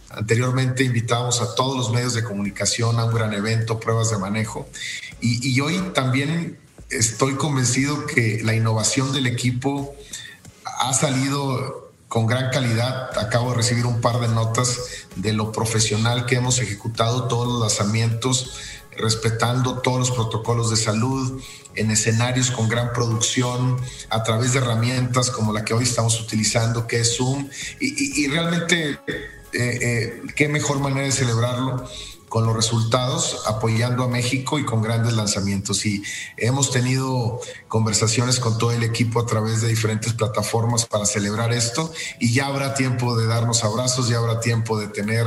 Anteriormente 0.09 0.83
invitamos 0.83 1.39
a 1.41 1.53
todos 1.53 1.77
los 1.77 1.91
medios 1.91 2.13
de 2.13 2.23
comunicación 2.23 2.99
a 2.99 3.05
un 3.05 3.13
gran 3.13 3.33
evento, 3.33 3.79
pruebas 3.79 4.09
de 4.09 4.17
manejo. 4.17 4.67
Y, 5.21 5.59
hoy 5.61 5.79
también 5.93 6.57
estoy 6.89 7.35
convencido 7.35 8.05
que 8.07 8.41
la 8.43 8.55
innovación 8.55 9.13
del 9.13 9.27
equipo 9.27 9.93
ha 10.63 10.93
salido 10.93 11.91
con 12.07 12.25
gran 12.25 12.49
calidad. 12.49 13.15
Acabo 13.19 13.51
de 13.51 13.57
recibir 13.57 13.85
un 13.85 14.01
par 14.01 14.19
de 14.19 14.29
notas 14.29 14.79
de 15.15 15.33
lo 15.33 15.51
profesional 15.51 16.25
que 16.25 16.35
hemos 16.35 16.59
ejecutado 16.59 17.27
todos 17.27 17.47
los 17.47 17.59
lanzamientos, 17.61 18.55
respetando 18.97 19.79
todos 19.79 19.99
los 19.99 20.11
protocolos 20.11 20.71
de 20.71 20.77
salud, 20.77 21.39
en 21.75 21.91
escenarios 21.91 22.49
con 22.49 22.67
gran 22.67 22.93
producción, 22.93 23.77
a 24.09 24.23
través 24.23 24.53
de 24.53 24.59
herramientas 24.59 25.29
como 25.29 25.53
la 25.53 25.63
que 25.63 25.75
hoy 25.75 25.83
estamos 25.83 26.19
utilizando, 26.19 26.87
que 26.87 27.01
es 27.01 27.15
Zoom. 27.15 27.47
y 27.79 28.27
realmente 28.27 28.99
eh, 29.53 29.79
eh, 29.81 30.21
qué 30.35 30.47
mejor 30.47 30.79
manera 30.79 31.05
de 31.05 31.11
celebrarlo 31.11 31.87
con 32.29 32.45
los 32.45 32.55
resultados, 32.55 33.41
apoyando 33.47 34.03
a 34.03 34.07
México 34.07 34.59
y 34.59 34.65
con 34.65 34.81
grandes 34.81 35.13
lanzamientos. 35.13 35.85
Y 35.85 36.03
hemos 36.37 36.71
tenido 36.71 37.41
conversaciones 37.67 38.39
con 38.39 38.57
todo 38.57 38.71
el 38.71 38.83
equipo 38.83 39.19
a 39.19 39.25
través 39.25 39.61
de 39.61 39.67
diferentes 39.67 40.13
plataformas 40.13 40.85
para 40.85 41.05
celebrar 41.05 41.51
esto 41.51 41.91
y 42.19 42.31
ya 42.31 42.45
habrá 42.45 42.75
tiempo 42.75 43.17
de 43.17 43.25
darnos 43.25 43.63
abrazos, 43.63 44.07
ya 44.07 44.17
habrá 44.17 44.39
tiempo 44.39 44.79
de 44.79 44.87
tener 44.87 45.25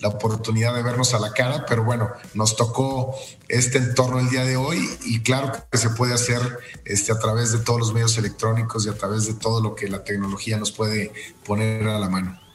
la 0.00 0.08
oportunidad 0.08 0.74
de 0.74 0.82
vernos 0.82 1.14
a 1.14 1.20
la 1.20 1.32
cara, 1.32 1.64
pero 1.66 1.84
bueno, 1.84 2.10
nos 2.34 2.56
tocó 2.56 3.14
este 3.48 3.78
entorno 3.78 4.18
el 4.18 4.28
día 4.28 4.44
de 4.44 4.56
hoy 4.56 4.90
y 5.04 5.20
claro 5.20 5.52
que 5.70 5.78
se 5.78 5.90
puede 5.90 6.14
hacer 6.14 6.40
este, 6.84 7.12
a 7.12 7.18
través 7.18 7.52
de 7.52 7.58
todos 7.58 7.78
los 7.78 7.94
medios 7.94 8.18
electrónicos 8.18 8.86
y 8.86 8.88
a 8.88 8.94
través 8.94 9.26
de 9.26 9.34
todo 9.34 9.60
lo 9.60 9.74
que 9.76 9.88
la 9.88 10.02
tecnología 10.02 10.58
nos 10.58 10.72
puede 10.72 11.12
poner 11.44 11.86
a 11.86 11.98
la 11.98 12.08
mano 12.08 12.49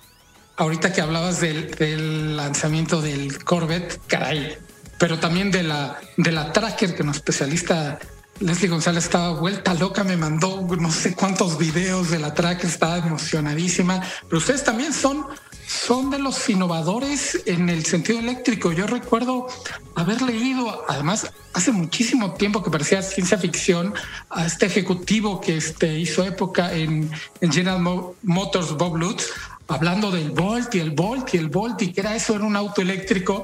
ahorita 0.57 0.93
que 0.93 1.01
hablabas 1.01 1.41
del, 1.41 2.37
lanzamiento 2.37 3.01
del 3.01 3.43
Corvette, 3.43 3.99
caray, 4.07 4.57
pero 4.97 5.19
también 5.19 5.51
de 5.51 5.63
la, 5.63 5.99
de 6.17 6.31
la 6.31 6.51
Tracker, 6.51 6.95
que 6.95 7.03
un 7.03 7.09
especialista 7.09 7.99
Leslie 8.39 8.69
González 8.69 9.05
estaba 9.05 9.31
vuelta 9.31 9.73
loca, 9.73 10.03
me 10.03 10.17
mandó 10.17 10.67
no 10.77 10.91
sé 10.91 11.15
cuántos 11.15 11.57
videos 11.57 12.09
de 12.09 12.19
la 12.19 12.33
Tracker, 12.33 12.69
estaba 12.69 12.97
emocionadísima, 12.97 14.01
pero 14.27 14.37
ustedes 14.37 14.63
también 14.63 14.93
son, 14.93 15.25
son 15.67 16.09
de 16.09 16.19
los 16.19 16.49
innovadores 16.49 17.41
en 17.45 17.69
el 17.69 17.85
sentido 17.85 18.19
eléctrico. 18.19 18.73
Yo 18.73 18.87
recuerdo 18.87 19.47
haber 19.95 20.21
leído, 20.21 20.83
además, 20.89 21.31
hace 21.53 21.71
muchísimo 21.71 22.33
tiempo 22.33 22.61
que 22.61 22.69
parecía 22.69 23.01
ciencia 23.01 23.37
ficción, 23.37 23.93
a 24.29 24.45
este 24.45 24.65
ejecutivo 24.65 25.39
que 25.39 25.55
este, 25.55 25.97
hizo 25.97 26.23
época 26.23 26.73
en 26.73 27.09
General 27.41 27.81
Motors, 28.21 28.75
Bob 28.75 28.97
Lutz, 28.97 29.31
hablando 29.67 30.11
del 30.11 30.31
Volt 30.31 30.75
y 30.75 30.79
el 30.79 30.91
Volt 30.91 31.33
y 31.33 31.37
el 31.37 31.49
Volt 31.49 31.81
y 31.81 31.91
que 31.91 32.01
era 32.01 32.15
eso, 32.15 32.35
era 32.35 32.43
un 32.43 32.55
auto 32.55 32.81
eléctrico. 32.81 33.43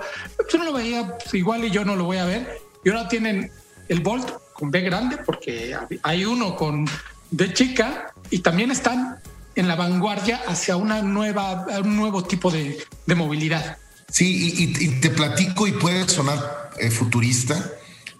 Yo 0.51 0.59
no 0.59 0.65
lo 0.65 0.73
veía 0.73 1.17
pues, 1.17 1.33
igual 1.33 1.65
y 1.65 1.71
yo 1.71 1.85
no 1.85 1.95
lo 1.95 2.05
voy 2.05 2.17
a 2.17 2.25
ver. 2.25 2.59
Y 2.83 2.89
ahora 2.89 3.07
tienen 3.07 3.51
el 3.87 4.01
Volt 4.01 4.29
con 4.53 4.71
B 4.71 4.81
grande 4.81 5.17
porque 5.17 5.75
hay 6.03 6.25
uno 6.25 6.55
con 6.55 6.87
B 7.31 7.53
chica 7.53 8.13
y 8.29 8.39
también 8.39 8.71
están 8.71 9.19
en 9.55 9.67
la 9.67 9.75
vanguardia 9.75 10.41
hacia 10.47 10.77
una 10.77 11.01
nueva, 11.01 11.65
un 11.83 11.97
nuevo 11.97 12.23
tipo 12.23 12.51
de, 12.51 12.77
movilidad. 13.15 13.77
Sí, 14.09 14.53
y, 14.57 14.87
te 14.99 15.09
platico 15.09 15.67
y 15.67 15.73
puede 15.73 16.07
sonar 16.07 16.71
eh, 16.77 16.89
futurista, 16.89 17.71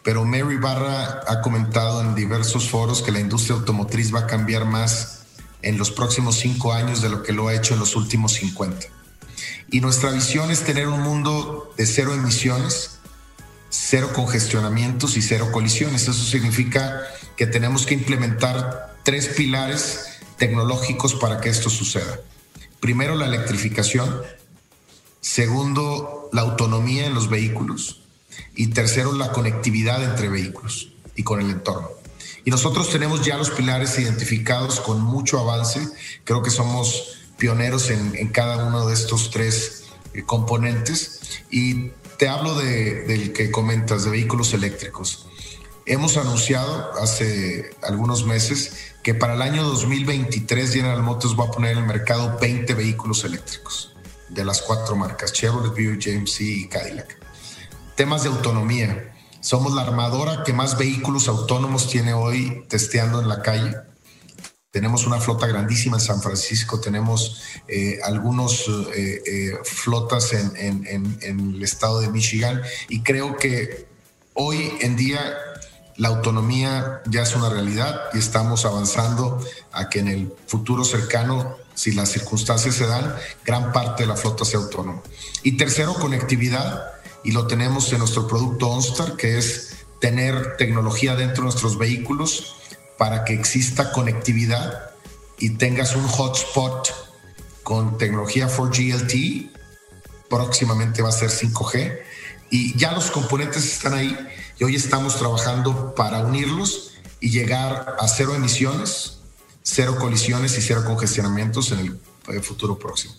pero 0.03 0.25
Mary 0.25 0.57
Barra 0.57 1.21
ha 1.27 1.41
comentado 1.41 2.01
en 2.01 2.15
diversos 2.15 2.69
foros 2.69 3.01
que 3.01 3.11
la 3.11 3.19
industria 3.19 3.55
automotriz 3.55 4.13
va 4.13 4.21
a 4.21 4.27
cambiar 4.27 4.65
más 4.65 5.20
en 5.63 5.77
los 5.77 5.91
próximos 5.91 6.37
cinco 6.37 6.73
años 6.73 7.01
de 7.01 7.09
lo 7.09 7.23
que 7.23 7.33
lo 7.33 7.47
ha 7.47 7.55
hecho 7.55 7.73
en 7.73 7.79
los 7.79 7.95
últimos 7.95 8.33
50. 8.33 8.87
Y 9.69 9.79
nuestra 9.79 10.11
visión 10.11 10.51
es 10.51 10.61
tener 10.61 10.87
un 10.87 11.01
mundo 11.01 11.73
de 11.77 11.85
cero 11.85 12.13
emisiones, 12.13 12.99
cero 13.69 14.11
congestionamientos 14.13 15.15
y 15.17 15.21
cero 15.21 15.49
colisiones. 15.51 16.03
Eso 16.03 16.13
significa 16.13 17.01
que 17.37 17.47
tenemos 17.47 17.85
que 17.85 17.93
implementar 17.93 18.97
tres 19.03 19.29
pilares 19.29 20.19
tecnológicos 20.37 21.15
para 21.15 21.39
que 21.39 21.49
esto 21.49 21.69
suceda. 21.69 22.19
Primero, 22.79 23.15
la 23.15 23.27
electrificación. 23.27 24.21
Segundo, 25.21 26.29
la 26.33 26.41
autonomía 26.41 27.05
en 27.05 27.13
los 27.13 27.29
vehículos. 27.29 28.01
Y 28.55 28.67
tercero, 28.67 29.13
la 29.13 29.31
conectividad 29.31 30.03
entre 30.03 30.29
vehículos 30.29 30.89
y 31.15 31.23
con 31.23 31.41
el 31.41 31.49
entorno. 31.49 32.00
Y 32.43 32.51
nosotros 32.51 32.89
tenemos 32.89 33.25
ya 33.25 33.37
los 33.37 33.51
pilares 33.51 33.97
identificados 33.99 34.79
con 34.79 35.01
mucho 35.01 35.39
avance. 35.39 35.87
Creo 36.23 36.41
que 36.41 36.49
somos 36.49 37.19
pioneros 37.37 37.89
en, 37.89 38.27
cada 38.29 38.65
uno 38.65 38.87
de 38.87 38.93
estos 38.93 39.29
tres 39.31 39.85
eh, 40.13 40.23
componentes. 40.23 41.43
Y 41.49 41.91
te 42.17 42.27
hablo 42.27 42.55
de, 42.55 43.03
del 43.03 43.33
que 43.33 43.51
comentas, 43.51 44.03
de 44.03 44.11
vehículos 44.11 44.53
eléctricos. 44.53 45.27
Hemos 45.85 46.17
anunciado 46.17 46.91
hace 47.01 47.75
algunos 47.81 48.25
meses 48.25 48.93
que 49.03 49.15
para 49.15 49.33
el 49.33 49.41
año 49.41 49.63
2023 49.63 50.73
General 50.73 51.01
Motors 51.01 51.35
va 51.39 51.45
a 51.45 51.51
poner 51.51 51.71
en 51.71 51.79
el 51.79 51.85
mercado 51.85 52.37
20 52.39 52.73
vehículos 52.75 53.23
eléctricos 53.23 53.95
de 54.29 54.45
las 54.45 54.61
cuatro 54.61 54.95
marcas, 54.95 55.33
Chevrolet, 55.33 55.71
Buick, 55.71 56.05
GMC 56.05 56.41
y 56.41 56.67
Cadillac. 56.67 57.17
Temas 57.95 58.23
de 58.23 58.29
autonomía. 58.29 59.10
Somos 59.41 59.73
la 59.73 59.81
armadora 59.81 60.43
que 60.43 60.53
más 60.53 60.77
vehículos 60.77 61.27
autónomos 61.27 61.89
tiene 61.89 62.13
hoy 62.13 62.63
testeando 62.69 63.19
en 63.19 63.27
la 63.27 63.41
calle. 63.41 63.75
Tenemos 64.69 65.07
una 65.07 65.19
flota 65.19 65.47
grandísima 65.47 65.97
en 65.97 66.01
San 66.01 66.21
Francisco, 66.21 66.79
tenemos 66.79 67.41
eh, 67.67 67.99
algunos 68.03 68.67
eh, 68.95 69.21
eh, 69.25 69.51
flotas 69.63 70.31
en, 70.33 71.17
el 71.21 71.61
estado 71.63 72.01
de 72.01 72.09
Michigan 72.09 72.61
y 72.87 73.01
creo 73.01 73.35
que 73.35 73.87
hoy 74.35 74.73
en 74.81 74.95
día 74.95 75.19
la 75.97 76.09
autonomía 76.09 77.01
ya 77.07 77.23
es 77.23 77.35
una 77.35 77.49
realidad 77.49 77.99
y 78.13 78.19
estamos 78.19 78.63
avanzando 78.65 79.43
a 79.71 79.89
que 79.89 79.99
en 79.99 80.07
el 80.07 80.33
futuro 80.45 80.85
cercano, 80.85 81.57
si 81.73 81.93
las 81.93 82.09
circunstancias 82.09 82.75
se 82.75 82.85
dan, 82.85 83.15
gran 83.43 83.73
parte 83.73 84.03
de 84.03 84.07
la 84.07 84.15
flota 84.15 84.45
sea 84.45 84.59
autónoma. 84.59 85.01
Y 85.41 85.57
tercero, 85.57 85.95
conectividad, 85.95 87.00
y 87.23 87.31
lo 87.31 87.47
tenemos 87.47 87.91
en 87.93 87.99
nuestro 87.99 88.27
producto 88.27 88.69
OnStar, 88.69 89.15
que 89.15 89.37
es 89.37 89.85
tener 89.99 90.57
tecnología 90.57 91.15
dentro 91.15 91.43
de 91.43 91.49
nuestros 91.51 91.77
vehículos 91.77 92.55
para 92.97 93.23
que 93.23 93.33
exista 93.33 93.91
conectividad 93.91 94.91
y 95.37 95.51
tengas 95.51 95.95
un 95.95 96.07
hotspot 96.07 96.89
con 97.63 97.97
tecnología 97.97 98.47
4G 98.47 98.93
LTE, 98.93 99.49
próximamente 100.29 101.01
va 101.01 101.09
a 101.09 101.13
ser 101.13 101.29
5G, 101.29 101.99
y 102.49 102.77
ya 102.77 102.91
los 102.91 103.11
componentes 103.11 103.65
están 103.65 103.93
ahí 103.93 104.17
y 104.59 104.63
hoy 104.63 104.75
estamos 104.75 105.17
trabajando 105.17 105.95
para 105.95 106.19
unirlos 106.19 106.91
y 107.19 107.29
llegar 107.29 107.95
a 107.99 108.07
cero 108.07 108.35
emisiones, 108.35 109.19
cero 109.63 109.95
colisiones 109.99 110.57
y 110.57 110.61
cero 110.61 110.83
congestionamientos 110.85 111.71
en 111.71 111.79
el 111.79 111.99
eh, 112.27 112.41
futuro 112.41 112.77
próximo. 112.77 113.13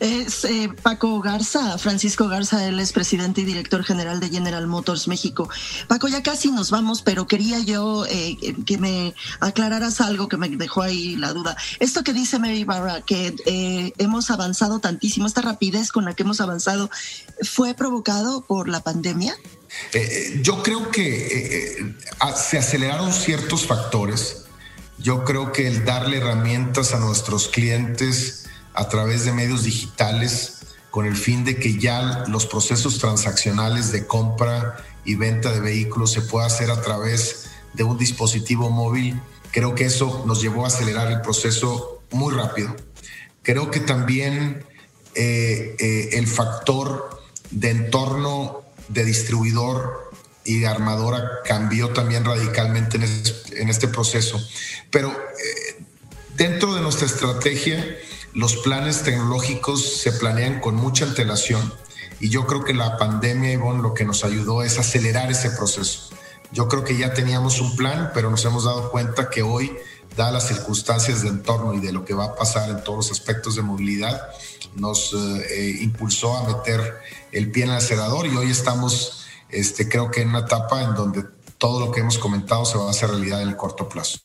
Es 0.00 0.44
eh, 0.44 0.70
Paco 0.82 1.20
Garza, 1.20 1.78
Francisco 1.78 2.28
Garza, 2.28 2.66
él 2.66 2.80
es 2.80 2.92
presidente 2.92 3.42
y 3.42 3.44
director 3.44 3.84
general 3.84 4.20
de 4.20 4.28
General 4.28 4.66
Motors 4.66 5.08
México. 5.08 5.48
Paco, 5.88 6.08
ya 6.08 6.22
casi 6.22 6.50
nos 6.50 6.70
vamos, 6.70 7.02
pero 7.02 7.26
quería 7.26 7.58
yo 7.60 8.04
eh, 8.06 8.36
que 8.66 8.78
me 8.78 9.14
aclararas 9.40 10.00
algo 10.00 10.28
que 10.28 10.36
me 10.36 10.48
dejó 10.48 10.82
ahí 10.82 11.16
la 11.16 11.32
duda. 11.32 11.56
Esto 11.80 12.02
que 12.02 12.12
dice 12.12 12.38
Mary 12.38 12.64
Barra, 12.64 13.02
que 13.02 13.34
eh, 13.46 13.92
hemos 13.98 14.30
avanzado 14.30 14.80
tantísimo, 14.80 15.26
esta 15.26 15.42
rapidez 15.42 15.92
con 15.92 16.04
la 16.04 16.14
que 16.14 16.22
hemos 16.22 16.40
avanzado, 16.40 16.90
¿fue 17.42 17.74
provocado 17.74 18.42
por 18.42 18.68
la 18.68 18.80
pandemia? 18.80 19.34
yo 20.42 20.62
creo 20.62 20.92
que 20.92 21.96
se 22.36 22.58
aceleraron 22.58 23.12
ciertos 23.12 23.66
factores. 23.66 24.44
Yo 24.98 25.24
creo 25.24 25.52
que 25.52 25.66
el 25.66 25.84
darle 25.84 26.18
herramientas 26.18 26.94
a 26.94 27.00
nuestros 27.00 27.48
clientes, 27.48 28.43
a 28.74 28.88
través 28.88 29.24
de 29.24 29.32
medios 29.32 29.64
digitales 29.64 30.58
con 30.90 31.06
el 31.06 31.16
fin 31.16 31.44
de 31.44 31.56
que 31.56 31.78
ya 31.78 32.24
los 32.28 32.46
procesos 32.46 32.98
transaccionales 32.98 33.90
de 33.90 34.06
compra 34.06 34.76
y 35.04 35.16
venta 35.16 35.52
de 35.52 35.60
vehículos 35.60 36.12
se 36.12 36.22
pueda 36.22 36.46
hacer 36.46 36.70
a 36.70 36.80
través 36.80 37.50
de 37.72 37.84
un 37.84 37.98
dispositivo 37.98 38.70
móvil. 38.70 39.20
Creo 39.50 39.74
que 39.74 39.86
eso 39.86 40.24
nos 40.26 40.40
llevó 40.40 40.64
a 40.64 40.68
acelerar 40.68 41.10
el 41.10 41.20
proceso 41.20 42.02
muy 42.10 42.32
rápido. 42.32 42.74
Creo 43.42 43.70
que 43.70 43.80
también 43.80 44.64
eh, 45.14 45.76
eh, 45.78 46.10
el 46.12 46.26
factor 46.26 47.20
de 47.50 47.70
entorno 47.70 48.62
de 48.88 49.04
distribuidor 49.04 50.10
y 50.44 50.64
armadora 50.64 51.40
cambió 51.44 51.90
también 51.90 52.24
radicalmente 52.24 52.98
en, 53.52 53.68
este, 53.68 53.88
proceso. 53.88 54.40
Pero 54.90 55.10
eh, 55.10 55.82
dentro 56.36 56.74
de 56.74 56.82
nuestra 56.82 57.06
estrategia, 57.06 57.84
los 58.34 58.56
planes 58.56 59.02
tecnológicos 59.04 60.00
se 60.00 60.12
planean 60.12 60.60
con 60.60 60.74
mucha 60.74 61.04
antelación 61.04 61.72
y 62.20 62.30
yo 62.30 62.46
creo 62.46 62.64
que 62.64 62.74
la 62.74 62.98
pandemia, 62.98 63.52
Ivonne, 63.52 63.82
lo 63.82 63.94
que 63.94 64.04
nos 64.04 64.24
ayudó 64.24 64.62
es 64.62 64.78
acelerar 64.78 65.30
ese 65.30 65.50
proceso. 65.50 66.10
Yo 66.50 66.68
creo 66.68 66.84
que 66.84 66.96
ya 66.96 67.14
teníamos 67.14 67.60
un 67.60 67.76
plan, 67.76 68.10
pero 68.14 68.30
nos 68.30 68.44
hemos 68.44 68.64
dado 68.64 68.90
cuenta 68.90 69.30
que 69.30 69.42
hoy, 69.42 69.76
dadas 70.16 70.32
las 70.32 70.48
circunstancias 70.48 71.22
de 71.22 71.28
entorno 71.28 71.74
y 71.74 71.80
de 71.80 71.92
lo 71.92 72.04
que 72.04 72.14
va 72.14 72.26
a 72.26 72.34
pasar 72.34 72.70
en 72.70 72.82
todos 72.82 73.08
los 73.08 73.10
aspectos 73.10 73.56
de 73.56 73.62
movilidad, 73.62 74.28
nos 74.74 75.12
eh, 75.12 75.46
eh, 75.50 75.78
impulsó 75.80 76.36
a 76.36 76.46
meter 76.46 76.98
el 77.32 77.50
pie 77.50 77.64
en 77.64 77.70
el 77.70 77.76
acelerador 77.76 78.26
y 78.26 78.36
hoy 78.36 78.50
estamos, 78.50 79.26
este, 79.48 79.88
creo 79.88 80.10
que 80.10 80.22
en 80.22 80.30
una 80.30 80.40
etapa 80.40 80.82
en 80.82 80.94
donde 80.94 81.24
todo 81.58 81.84
lo 81.84 81.92
que 81.92 82.00
hemos 82.00 82.18
comentado 82.18 82.64
se 82.64 82.78
va 82.78 82.86
a 82.86 82.90
hacer 82.90 83.10
realidad 83.10 83.42
en 83.42 83.48
el 83.48 83.56
corto 83.56 83.88
plazo. 83.88 84.18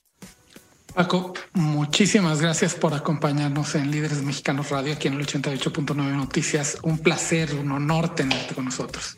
Paco, 0.99 1.33
muchísimas 1.53 2.41
gracias 2.41 2.73
por 2.73 2.93
acompañarnos 2.93 3.73
en 3.75 3.89
Líderes 3.89 4.21
Mexicanos 4.21 4.69
Radio 4.69 4.91
aquí 4.91 5.07
en 5.07 5.13
el 5.13 5.25
88.9 5.25 5.95
Noticias. 5.95 6.77
Un 6.81 6.97
placer, 6.99 7.55
un 7.55 7.71
honor 7.71 8.15
tenerte 8.15 8.53
con 8.53 8.65
nosotros. 8.65 9.15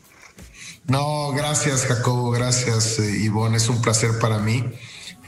No, 0.86 1.32
gracias 1.32 1.84
Jacobo, 1.86 2.30
gracias 2.30 3.00
eh, 3.00 3.24
Ivonne, 3.24 3.56
es 3.56 3.68
un 3.68 3.82
placer 3.82 4.12
para 4.20 4.38
mí. 4.38 4.64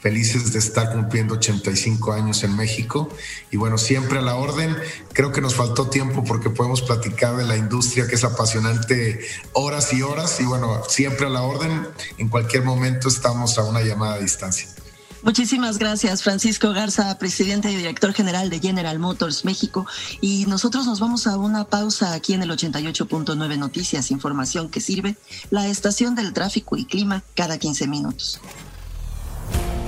Felices 0.01 0.53
de 0.53 0.61
estar 0.61 0.93
cumpliendo 0.93 1.35
85 1.35 2.13
años 2.13 2.45
en 2.45 2.55
México 2.55 3.09
y 3.51 3.57
bueno, 3.57 3.77
siempre 3.77 4.21
a 4.21 4.23
la 4.23 4.37
orden. 4.37 4.77
Creo 5.13 5.33
que 5.33 5.41
nos 5.41 5.57
faltó 5.57 5.89
tiempo 5.89 6.23
porque 6.23 6.51
podemos 6.51 6.83
platicar 6.83 7.35
de 7.35 7.47
la 7.47 7.57
industria 7.57 8.07
que 8.07 8.15
es 8.15 8.23
apasionante 8.23 9.27
horas 9.55 9.93
y 9.93 10.03
horas 10.03 10.41
y 10.41 10.45
bueno, 10.45 10.85
siempre 10.89 11.27
a 11.27 11.31
la 11.31 11.43
orden. 11.43 11.89
En 12.19 12.29
cualquier 12.29 12.63
momento 12.63 13.09
estamos 13.09 13.59
a 13.59 13.65
una 13.65 13.81
llamada 13.81 14.15
a 14.15 14.19
distancia. 14.19 14.69
Muchísimas 15.25 15.79
gracias, 15.79 16.22
Francisco 16.22 16.75
Garza, 16.75 17.18
presidente 17.18 17.72
y 17.72 17.77
director 17.77 18.12
general 18.12 18.51
de 18.51 18.61
General 18.61 18.99
Motors 18.99 19.47
México. 19.47 19.87
Y 20.20 20.45
nosotros 20.47 20.85
nos 20.85 21.01
vamos 21.01 21.27
a 21.27 21.39
una 21.39 21.64
pausa 21.64 22.12
aquí 22.12 22.35
en 22.35 22.43
el 22.43 22.51
88.9 22.51 23.59
Noticias, 23.59 24.11
información 24.11 24.68
que 24.68 24.83
sirve, 24.83 25.16
la 25.51 25.66
estación 25.66 26.14
del 26.14 26.35
tráfico 26.35 26.77
y 26.77 26.85
clima 26.85 27.22
cada 27.35 27.57
15 27.57 27.89
minutos. 27.89 28.39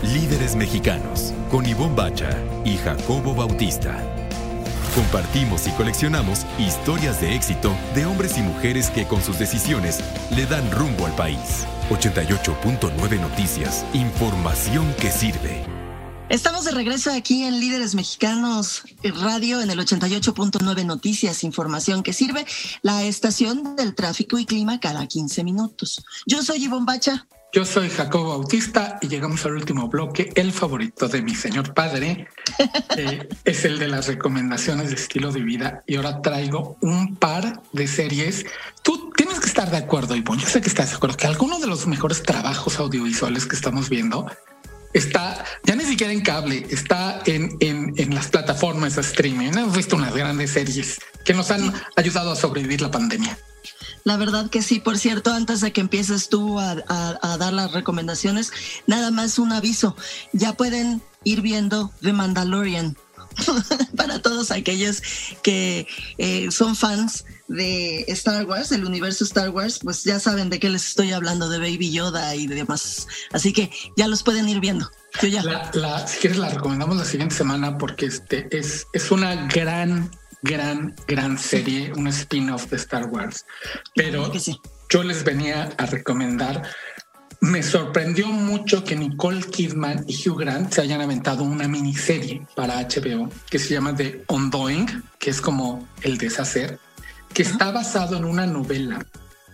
Líderes 0.02 0.56
mexicanos, 0.56 1.34
con 1.50 1.66
Ivonne 1.66 1.94
Bacha 1.94 2.30
y 2.64 2.78
Jacobo 2.78 3.34
Bautista. 3.34 4.02
Compartimos 4.94 5.66
y 5.66 5.70
coleccionamos 5.72 6.46
historias 6.58 7.20
de 7.20 7.34
éxito 7.34 7.76
de 7.94 8.06
hombres 8.06 8.38
y 8.38 8.40
mujeres 8.40 8.88
que 8.88 9.06
con 9.06 9.22
sus 9.22 9.38
decisiones 9.38 10.00
le 10.34 10.46
dan 10.46 10.70
rumbo 10.70 11.04
al 11.04 11.14
país. 11.14 11.66
88.9 11.90 13.20
Noticias. 13.20 13.84
Información 13.92 14.92
que 15.00 15.12
sirve. 15.12 15.64
Estamos 16.28 16.64
de 16.64 16.72
regreso 16.72 17.12
aquí 17.12 17.44
en 17.44 17.60
Líderes 17.60 17.94
Mexicanos 17.94 18.82
Radio 19.22 19.60
en 19.60 19.70
el 19.70 19.78
88.9 19.78 20.84
Noticias, 20.84 21.44
información 21.44 22.02
que 22.02 22.12
sirve, 22.12 22.44
la 22.82 23.04
estación 23.04 23.76
del 23.76 23.94
tráfico 23.94 24.36
y 24.36 24.46
clima 24.46 24.80
cada 24.80 25.06
15 25.06 25.44
minutos. 25.44 26.04
Yo 26.26 26.42
soy 26.42 26.64
Ivonne 26.64 26.86
Bacha. 26.86 27.28
Yo 27.52 27.64
soy 27.64 27.88
Jacobo 27.88 28.30
Bautista 28.30 28.98
y 29.00 29.06
llegamos 29.06 29.46
al 29.46 29.54
último 29.54 29.88
bloque, 29.88 30.32
el 30.34 30.52
favorito 30.52 31.06
de 31.06 31.22
mi 31.22 31.34
señor 31.34 31.72
padre, 31.72 32.26
es 33.44 33.64
el 33.64 33.78
de 33.78 33.86
las 33.86 34.08
recomendaciones 34.08 34.88
de 34.88 34.96
estilo 34.96 35.30
de 35.30 35.40
vida. 35.40 35.82
Y 35.86 35.94
ahora 35.94 36.20
traigo 36.20 36.76
un 36.80 37.14
par 37.14 37.62
de 37.72 37.86
series. 37.86 38.44
Tú 38.82 39.10
estar 39.56 39.70
de 39.70 39.78
acuerdo, 39.78 40.14
Ivonne. 40.14 40.42
Yo 40.42 40.48
sé 40.50 40.60
que 40.60 40.68
estás 40.68 40.90
de 40.90 40.96
acuerdo 40.96 41.16
que 41.16 41.26
algunos 41.26 41.62
de 41.62 41.66
los 41.66 41.86
mejores 41.86 42.22
trabajos 42.22 42.78
audiovisuales 42.78 43.46
que 43.46 43.56
estamos 43.56 43.88
viendo 43.88 44.30
está 44.92 45.42
ya 45.62 45.74
ni 45.74 45.84
siquiera 45.84 46.12
en 46.12 46.20
cable, 46.20 46.66
está 46.68 47.22
en, 47.24 47.56
en, 47.60 48.14
las 48.14 48.28
plataformas 48.28 48.96
de 48.96 49.00
streaming. 49.00 49.52
Hemos 49.56 49.74
visto 49.74 49.96
unas 49.96 50.14
grandes 50.14 50.50
series 50.50 50.98
que 51.24 51.32
nos 51.32 51.50
han 51.50 51.72
ayudado 51.96 52.32
a 52.32 52.36
sobrevivir 52.36 52.82
la 52.82 52.90
pandemia. 52.90 53.38
La 54.04 54.18
verdad 54.18 54.50
que 54.50 54.60
sí, 54.60 54.78
por 54.78 54.98
cierto, 54.98 55.32
antes 55.32 55.62
de 55.62 55.72
que 55.72 55.80
empieces 55.80 56.28
tú 56.28 56.60
a, 56.60 56.74
dar 57.38 57.52
las 57.54 57.72
recomendaciones, 57.72 58.52
nada 58.86 59.10
más 59.10 59.38
un 59.38 59.52
aviso. 59.52 59.96
Ya 60.34 60.52
pueden 60.52 61.00
ir 61.24 61.40
viendo 61.40 61.92
The 62.02 62.12
Mandalorian. 62.12 62.94
para 63.96 64.20
todos 64.20 64.50
aquellos 64.50 65.02
que 65.42 65.86
eh, 66.18 66.50
son 66.50 66.76
fans 66.76 67.24
de 67.48 68.04
Star 68.08 68.44
Wars, 68.44 68.72
el 68.72 68.84
universo 68.84 69.24
Star 69.24 69.50
Wars, 69.50 69.78
pues 69.82 70.04
ya 70.04 70.18
saben 70.18 70.50
de 70.50 70.58
qué 70.58 70.68
les 70.68 70.86
estoy 70.86 71.12
hablando, 71.12 71.48
de 71.48 71.58
Baby 71.58 71.92
Yoda 71.92 72.34
y 72.34 72.46
de 72.46 72.56
demás. 72.56 73.06
Así 73.32 73.52
que 73.52 73.70
ya 73.96 74.08
los 74.08 74.22
pueden 74.22 74.48
ir 74.48 74.60
viendo. 74.60 74.90
Yo 75.22 75.28
ya. 75.28 75.42
si 76.06 76.18
quieres, 76.18 76.38
la 76.38 76.48
recomendamos 76.48 76.96
la 76.96 77.04
siguiente 77.04 77.34
semana 77.34 77.78
porque 77.78 78.06
este 78.06 78.48
es, 78.56 78.86
es 78.92 79.10
una 79.10 79.46
gran 79.46 80.10
gran, 80.42 80.94
gran 81.06 81.38
serie, 81.38 81.92
un 81.96 82.06
spin-off 82.08 82.70
de 82.70 82.76
Star 82.76 83.06
Wars. 83.06 83.44
Pero 83.94 84.32
yo 84.88 85.02
les 85.02 85.24
venía 85.24 85.70
a 85.78 85.86
recomendar. 85.86 86.62
Me 87.40 87.62
sorprendió 87.62 88.28
mucho 88.28 88.82
que 88.82 88.96
Nicole 88.96 89.42
Kidman 89.42 90.04
y 90.08 90.28
Hugh 90.28 90.38
Grant 90.38 90.72
se 90.72 90.80
hayan 90.80 91.00
aventado 91.00 91.44
una 91.44 91.68
miniserie 91.68 92.46
para 92.54 92.80
HBO 92.80 93.30
que 93.50 93.58
se 93.58 93.74
llama 93.74 93.94
The 93.94 94.24
Ongoing, 94.28 95.02
que 95.18 95.30
es 95.30 95.40
como 95.40 95.86
el 96.02 96.18
deshacer, 96.18 96.78
que 97.34 97.42
está 97.42 97.70
basado 97.70 98.16
en 98.16 98.24
una 98.24 98.46
novela 98.46 99.04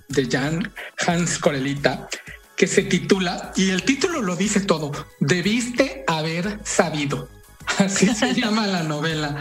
de 0.09 0.29
Jan 0.31 0.73
Hans 1.07 1.39
Corelita 1.39 2.09
que 2.57 2.69
se 2.69 2.83
titula, 2.83 3.53
y 3.57 3.71
el 3.71 3.83
título 3.83 4.23
lo 4.23 4.37
dice 4.37 4.61
todo, 4.61 4.93
Debiste 5.19 6.05
haber 6.07 6.61
sabido. 6.63 7.29
Así 7.79 8.07
se 8.15 8.35
llama 8.41 8.69
la 8.69 8.85
novela. 8.85 9.37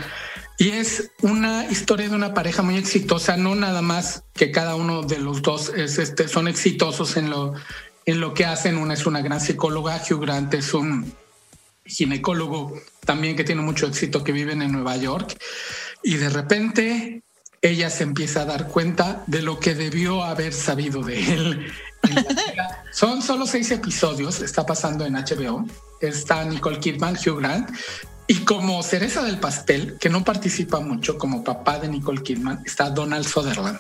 Y 0.58 0.70
es 0.70 1.12
una 1.22 1.66
historia 1.70 2.10
de 2.10 2.16
una 2.16 2.34
pareja 2.34 2.64
muy 2.64 2.78
exitosa, 2.78 3.38
no 3.38 3.54
nada 3.54 3.84
más 3.84 4.24
que 4.34 4.52
cada 4.52 4.76
uno 4.76 5.04
de 5.04 5.20
los 5.20 5.42
dos 5.42 5.72
es 5.76 6.00
este, 6.00 6.28
son 6.28 6.48
exitosos 6.48 7.18
en 7.18 7.30
lo, 7.30 7.54
en 8.06 8.20
lo 8.20 8.34
que 8.34 8.46
hacen. 8.46 8.78
Una 8.78 8.94
es 8.94 9.06
una 9.06 9.22
gran 9.22 9.42
psicóloga, 9.42 10.02
Hugh 10.10 10.22
Grant 10.22 10.54
es 10.54 10.74
un 10.74 11.14
ginecólogo 11.86 12.80
también 13.06 13.36
que 13.36 13.44
tiene 13.44 13.62
mucho 13.62 13.88
éxito, 13.88 14.24
que 14.24 14.32
viven 14.32 14.62
en 14.62 14.72
Nueva 14.72 14.98
York. 14.98 15.38
Y 16.04 16.16
de 16.16 16.30
repente 16.30 17.24
ella 17.62 17.90
se 17.90 18.04
empieza 18.04 18.42
a 18.42 18.46
dar 18.46 18.68
cuenta 18.68 19.24
de 19.28 19.42
lo 19.42 19.60
que 19.60 19.76
debió 19.76 20.24
haber 20.24 20.54
sabido 20.54 21.04
de 21.04 21.34
él. 21.34 21.72
Son 22.92 23.22
solo 23.22 23.46
seis 23.46 23.70
episodios, 23.72 24.42
está 24.42 24.66
pasando 24.66 25.06
en 25.06 25.14
HBO. 25.14 25.66
Está 26.00 26.44
Nicole 26.44 26.80
Kidman, 26.80 27.16
Hugh 27.16 27.40
Grant. 27.40 27.70
Y 28.28 28.40
como 28.46 28.82
cereza 28.82 29.24
del 29.24 29.40
pastel, 29.40 29.98
que 30.00 30.10
no 30.10 30.24
participa 30.24 30.80
mucho 30.80 31.18
como 31.18 31.44
papá 31.44 31.80
de 31.80 31.90
Nicole 31.90 32.24
Kidman, 32.24 32.64
está 32.66 32.90
Donald 32.90 33.28
Sutherland. 33.28 33.80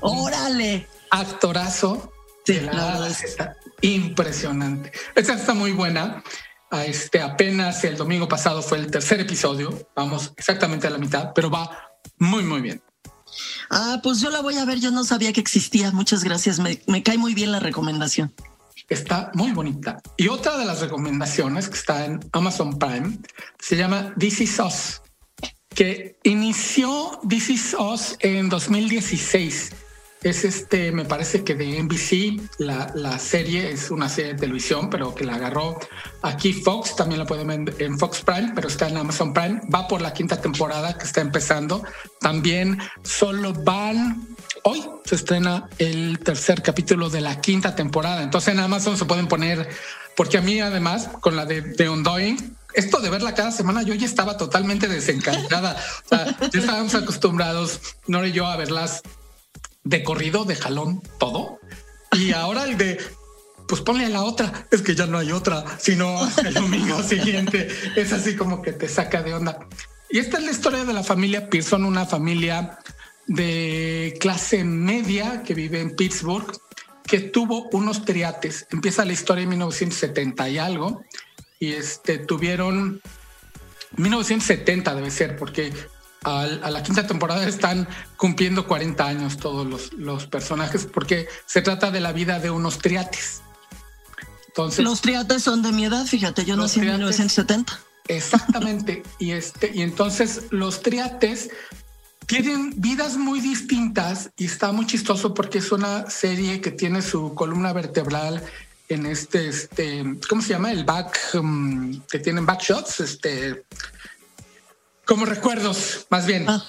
¡Órale! 0.00 0.86
Actorazo. 1.10 2.12
Sí, 2.44 2.60
la 2.60 3.06
está 3.08 3.56
impresionante. 3.82 4.92
Esta 5.14 5.34
está 5.34 5.54
muy 5.54 5.72
buena. 5.72 6.22
Este, 6.86 7.20
apenas 7.20 7.82
el 7.84 7.96
domingo 7.96 8.28
pasado 8.28 8.62
fue 8.62 8.78
el 8.78 8.90
tercer 8.90 9.20
episodio. 9.20 9.88
Vamos 9.94 10.32
exactamente 10.36 10.86
a 10.86 10.90
la 10.90 10.98
mitad, 10.98 11.32
pero 11.34 11.50
va 11.50 11.90
muy, 12.18 12.42
muy 12.42 12.60
bien. 12.60 12.82
Ah, 13.70 14.00
pues 14.02 14.20
yo 14.20 14.30
la 14.30 14.40
voy 14.40 14.56
a 14.56 14.64
ver. 14.64 14.80
Yo 14.80 14.90
no 14.90 15.04
sabía 15.04 15.32
que 15.32 15.40
existía. 15.40 15.90
Muchas 15.92 16.24
gracias. 16.24 16.58
Me, 16.58 16.80
me 16.86 17.02
cae 17.02 17.18
muy 17.18 17.34
bien 17.34 17.52
la 17.52 17.60
recomendación. 17.60 18.32
Está 18.88 19.30
muy 19.34 19.52
bonita. 19.52 20.00
Y 20.16 20.28
otra 20.28 20.56
de 20.58 20.64
las 20.64 20.80
recomendaciones 20.80 21.68
que 21.68 21.76
está 21.76 22.06
en 22.06 22.20
Amazon 22.32 22.78
Prime 22.78 23.18
se 23.60 23.76
llama 23.76 24.12
This 24.18 24.40
Is 24.40 24.58
Us, 24.58 25.02
que 25.68 26.18
inició 26.24 27.20
This 27.28 27.50
Is 27.50 27.76
Us 27.78 28.16
en 28.20 28.48
2016 28.48 29.70
es 30.22 30.44
este, 30.44 30.92
me 30.92 31.04
parece 31.04 31.44
que 31.44 31.54
de 31.54 31.82
NBC, 31.82 32.58
la, 32.58 32.92
la, 32.94 33.18
serie 33.18 33.70
es 33.70 33.90
una 33.90 34.08
serie 34.08 34.34
de 34.34 34.40
televisión, 34.40 34.90
pero 34.90 35.14
que 35.14 35.24
la 35.24 35.36
agarró 35.36 35.78
aquí 36.22 36.52
Fox, 36.52 36.94
también 36.94 37.18
la 37.18 37.26
pueden 37.26 37.64
ver 37.64 37.76
en 37.78 37.98
Fox 37.98 38.20
Prime, 38.20 38.52
pero 38.54 38.68
está 38.68 38.88
en 38.88 38.98
Amazon 38.98 39.32
Prime, 39.32 39.60
va 39.74 39.88
por 39.88 40.02
la 40.02 40.12
quinta 40.12 40.40
temporada 40.40 40.96
que 40.98 41.04
está 41.04 41.22
empezando. 41.22 41.82
También 42.20 42.78
solo 43.02 43.54
van, 43.54 44.28
hoy 44.64 44.84
se 45.04 45.14
estrena 45.14 45.68
el 45.78 46.18
tercer 46.18 46.62
capítulo 46.62 47.08
de 47.08 47.22
la 47.22 47.40
quinta 47.40 47.74
temporada, 47.74 48.22
entonces 48.22 48.52
en 48.52 48.60
Amazon 48.60 48.98
se 48.98 49.06
pueden 49.06 49.26
poner, 49.26 49.68
porque 50.16 50.36
a 50.36 50.42
mí 50.42 50.60
además, 50.60 51.08
con 51.20 51.34
la 51.34 51.46
de, 51.46 51.62
de 51.62 51.88
Undoing, 51.88 52.56
esto 52.74 53.00
de 53.00 53.08
verla 53.08 53.34
cada 53.34 53.50
semana, 53.50 53.82
yo 53.82 53.94
ya 53.94 54.06
estaba 54.06 54.36
totalmente 54.36 54.86
desencantada. 54.86 55.76
O 56.04 56.08
sea, 56.08 56.36
ya 56.52 56.60
estábamos 56.60 56.94
acostumbrados, 56.94 57.80
no 58.06 58.24
y 58.24 58.30
yo, 58.30 58.46
a 58.46 58.56
verlas 58.56 59.02
de 59.84 60.02
corrido, 60.02 60.44
de 60.44 60.56
jalón, 60.56 61.02
todo. 61.18 61.60
Y 62.12 62.32
ahora 62.32 62.64
el 62.64 62.76
de, 62.76 62.98
pues 63.68 63.80
ponle 63.82 64.08
la 64.08 64.22
otra, 64.22 64.66
es 64.70 64.82
que 64.82 64.94
ya 64.94 65.06
no 65.06 65.18
hay 65.18 65.32
otra, 65.32 65.64
sino 65.78 66.20
el 66.44 66.54
domingo 66.54 67.02
siguiente. 67.08 67.68
Es 67.96 68.12
así 68.12 68.36
como 68.36 68.62
que 68.62 68.72
te 68.72 68.88
saca 68.88 69.22
de 69.22 69.34
onda. 69.34 69.66
Y 70.10 70.18
esta 70.18 70.38
es 70.38 70.44
la 70.44 70.50
historia 70.50 70.84
de 70.84 70.92
la 70.92 71.04
familia 71.04 71.48
Pearson, 71.48 71.84
una 71.84 72.04
familia 72.04 72.78
de 73.26 74.16
clase 74.18 74.64
media 74.64 75.42
que 75.44 75.54
vive 75.54 75.80
en 75.80 75.94
Pittsburgh, 75.94 76.50
que 77.04 77.20
tuvo 77.20 77.68
unos 77.70 78.04
triates. 78.04 78.66
Empieza 78.70 79.04
la 79.04 79.12
historia 79.12 79.44
en 79.44 79.50
1970 79.50 80.48
y 80.48 80.58
algo, 80.58 81.04
y 81.60 81.72
este 81.72 82.18
tuvieron 82.18 83.00
1970 83.96 84.94
debe 84.94 85.10
ser, 85.10 85.36
porque 85.36 85.72
a, 86.24 86.46
la 86.46 86.82
quinta 86.82 87.06
temporada 87.06 87.46
están 87.46 87.88
cumpliendo 88.16 88.66
40 88.66 89.06
años 89.06 89.36
todos 89.38 89.66
los, 89.66 89.92
los, 89.94 90.26
personajes 90.26 90.86
porque 90.86 91.28
se 91.46 91.62
trata 91.62 91.90
de 91.90 92.00
la 92.00 92.12
vida 92.12 92.38
de 92.38 92.50
unos 92.50 92.78
triates. 92.78 93.42
Entonces, 94.48 94.84
los 94.84 95.00
triates 95.00 95.42
son 95.42 95.62
de 95.62 95.72
mi 95.72 95.84
edad, 95.84 96.04
fíjate, 96.04 96.44
yo 96.44 96.56
nací 96.56 96.80
en 96.80 96.86
1970. 96.86 97.80
Exactamente, 98.08 99.02
y 99.18 99.30
este 99.30 99.70
y 99.72 99.82
entonces 99.82 100.42
los 100.50 100.82
triates 100.82 101.50
tienen 102.26 102.72
vidas 102.76 103.16
muy 103.16 103.40
distintas 103.40 104.30
y 104.36 104.46
está 104.46 104.72
muy 104.72 104.86
chistoso 104.86 105.34
porque 105.34 105.58
es 105.58 105.72
una 105.72 106.10
serie 106.10 106.60
que 106.60 106.70
tiene 106.70 107.02
su 107.02 107.34
columna 107.34 107.72
vertebral 107.72 108.42
en 108.88 109.06
este, 109.06 109.48
este, 109.48 110.04
¿cómo 110.28 110.42
se 110.42 110.50
llama? 110.50 110.72
El 110.72 110.84
back, 110.84 111.16
um, 111.34 112.00
que 112.10 112.18
tienen 112.18 112.44
backshots, 112.44 113.00
este, 113.00 113.64
como 115.10 115.26
recuerdos, 115.26 116.06
más 116.08 116.24
bien. 116.24 116.48
Ah, 116.48 116.64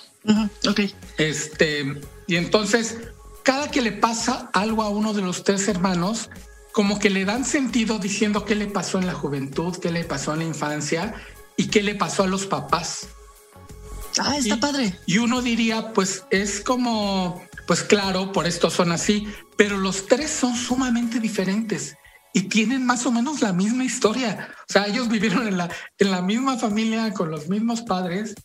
ok. 0.68 0.80
Este, 1.20 2.02
y 2.26 2.38
entonces, 2.38 2.98
cada 3.44 3.70
que 3.70 3.84
le 3.84 3.92
pasa 3.92 4.50
algo 4.54 4.82
a 4.82 4.90
uno 4.90 5.14
de 5.14 5.22
los 5.22 5.44
tres 5.44 5.68
hermanos, 5.68 6.32
como 6.72 6.98
que 6.98 7.12
le 7.12 7.24
dan 7.24 7.46
sentido 7.46 8.00
diciendo 8.00 8.44
qué 8.44 8.56
le 8.56 8.66
pasó 8.66 8.98
en 8.98 9.06
la 9.06 9.14
juventud, 9.14 9.78
qué 9.78 9.92
le 9.92 10.06
pasó 10.06 10.34
en 10.34 10.40
la 10.40 10.46
infancia 10.46 11.14
y 11.56 11.68
qué 11.68 11.84
le 11.84 11.94
pasó 11.94 12.24
a 12.24 12.28
los 12.28 12.48
papás. 12.48 13.10
Ah, 14.18 14.36
está 14.36 14.60
padre. 14.60 14.98
Y 15.06 15.20
uno 15.20 15.44
diría, 15.44 15.94
pues 15.94 16.24
es 16.32 16.62
como, 16.62 17.44
pues 17.68 17.84
claro, 17.84 18.32
por 18.32 18.48
esto 18.48 18.72
son 18.72 18.92
así, 18.92 19.28
pero 19.56 19.78
los 19.78 20.08
tres 20.08 20.32
son 20.32 20.56
sumamente 20.56 21.20
diferentes 21.20 21.96
y 22.34 22.44
tienen 22.44 22.86
más 22.86 23.06
o 23.06 23.12
menos 23.12 23.42
la 23.42 23.54
misma 23.54 23.84
historia. 23.84 24.50
O 24.70 24.72
sea, 24.72 24.86
ellos 24.88 25.10
vivieron 25.10 25.48
en 25.48 25.58
la, 25.58 25.70
en 25.98 26.12
la 26.12 26.22
misma 26.22 26.58
familia 26.58 27.14
con 27.14 27.32
los 27.32 27.50
mismos 27.50 27.82
padres. 27.82 28.36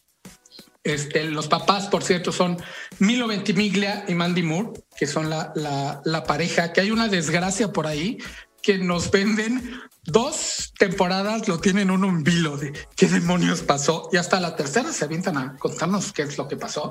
Este, 0.82 1.24
los 1.24 1.48
papás, 1.48 1.88
por 1.88 2.04
cierto, 2.04 2.30
son 2.30 2.58
Milo 2.98 3.26
Ventimiglia 3.26 4.04
y 4.06 4.14
Mandy 4.14 4.42
Moore, 4.42 4.80
que 4.96 5.06
son 5.06 5.28
la, 5.30 5.52
la, 5.56 6.00
la 6.04 6.24
pareja, 6.24 6.72
que 6.72 6.80
hay 6.80 6.90
una 6.90 7.08
desgracia 7.08 7.72
por 7.72 7.86
ahí 7.86 8.18
que 8.62 8.78
nos 8.78 9.10
venden 9.10 9.80
dos 10.06 10.72
temporadas 10.78 11.48
lo 11.48 11.58
tienen 11.58 11.90
un 11.90 12.22
vilo 12.22 12.56
de 12.56 12.72
qué 12.94 13.08
demonios 13.08 13.62
pasó 13.62 14.08
y 14.12 14.16
hasta 14.16 14.40
la 14.40 14.56
tercera 14.56 14.92
se 14.92 15.04
avientan 15.04 15.36
a 15.36 15.56
contarnos 15.56 16.12
qué 16.12 16.22
es 16.22 16.38
lo 16.38 16.48
que 16.48 16.56
pasó. 16.56 16.90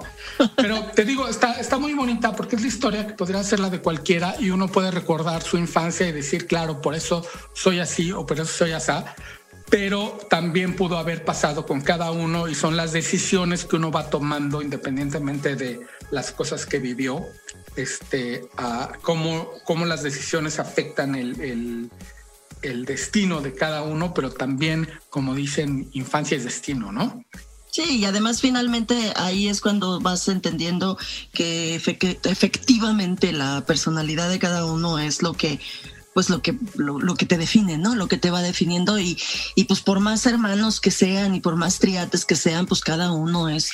Pero 0.55 0.83
te 0.93 1.05
digo, 1.05 1.27
está, 1.27 1.53
está 1.53 1.77
muy 1.77 1.93
bonita 1.93 2.35
porque 2.35 2.55
es 2.55 2.61
la 2.61 2.67
historia 2.67 3.07
que 3.07 3.13
podría 3.13 3.43
ser 3.43 3.59
la 3.59 3.69
de 3.69 3.81
cualquiera 3.81 4.35
y 4.39 4.49
uno 4.49 4.67
puede 4.67 4.91
recordar 4.91 5.41
su 5.43 5.57
infancia 5.57 6.07
y 6.07 6.11
decir, 6.11 6.47
claro, 6.47 6.81
por 6.81 6.95
eso 6.95 7.25
soy 7.53 7.79
así 7.79 8.11
o 8.11 8.25
por 8.25 8.37
eso 8.37 8.45
soy 8.45 8.71
así. 8.71 8.91
Pero 9.69 10.19
también 10.29 10.75
pudo 10.75 10.97
haber 10.99 11.25
pasado 11.25 11.65
con 11.65 11.81
cada 11.81 12.11
uno 12.11 12.47
y 12.47 12.53
son 12.53 12.77
las 12.77 12.91
decisiones 12.91 13.65
que 13.65 13.77
uno 13.77 13.89
va 13.89 14.11
tomando 14.11 14.61
independientemente 14.61 15.55
de 15.55 15.79
las 16.11 16.31
cosas 16.31 16.67
que 16.67 16.77
vivió, 16.77 17.25
este, 17.75 18.47
cómo, 19.01 19.49
cómo 19.63 19.85
las 19.85 20.03
decisiones 20.03 20.59
afectan 20.59 21.15
el 21.15 21.89
el 22.65 22.85
destino 22.85 23.41
de 23.41 23.53
cada 23.53 23.83
uno, 23.83 24.13
pero 24.13 24.31
también, 24.31 24.89
como 25.09 25.35
dicen, 25.35 25.89
infancia 25.93 26.37
es 26.37 26.43
destino, 26.43 26.91
¿no? 26.91 27.23
Sí, 27.71 27.97
y 27.97 28.05
además 28.05 28.39
finalmente 28.39 29.11
ahí 29.17 29.49
es 29.49 29.59
cuando 29.59 29.99
vas 29.99 30.29
entendiendo 30.29 30.97
que 31.33 31.75
efectivamente 31.75 33.33
la 33.33 33.65
personalidad 33.65 34.29
de 34.29 34.39
cada 34.39 34.65
uno 34.65 34.97
es 34.97 35.21
lo 35.21 35.33
que 35.33 35.59
pues 36.13 36.29
lo 36.29 36.41
que 36.41 36.57
lo, 36.75 37.15
que 37.15 37.25
te 37.25 37.37
define, 37.37 37.77
¿no? 37.77 37.93
Lo 37.93 38.07
que 38.07 38.17
te 38.17 38.31
va 38.31 38.41
definiendo 38.41 38.97
y, 38.97 39.17
y 39.55 39.65
pues 39.65 39.81
por 39.81 39.99
más 39.99 40.25
hermanos 40.25 40.79
que 40.79 40.89
sean 40.89 41.35
y 41.35 41.41
por 41.41 41.57
más 41.57 41.79
triates 41.79 42.23
que 42.23 42.37
sean, 42.37 42.65
pues 42.65 42.79
cada 42.79 43.11
uno 43.11 43.49
es 43.49 43.69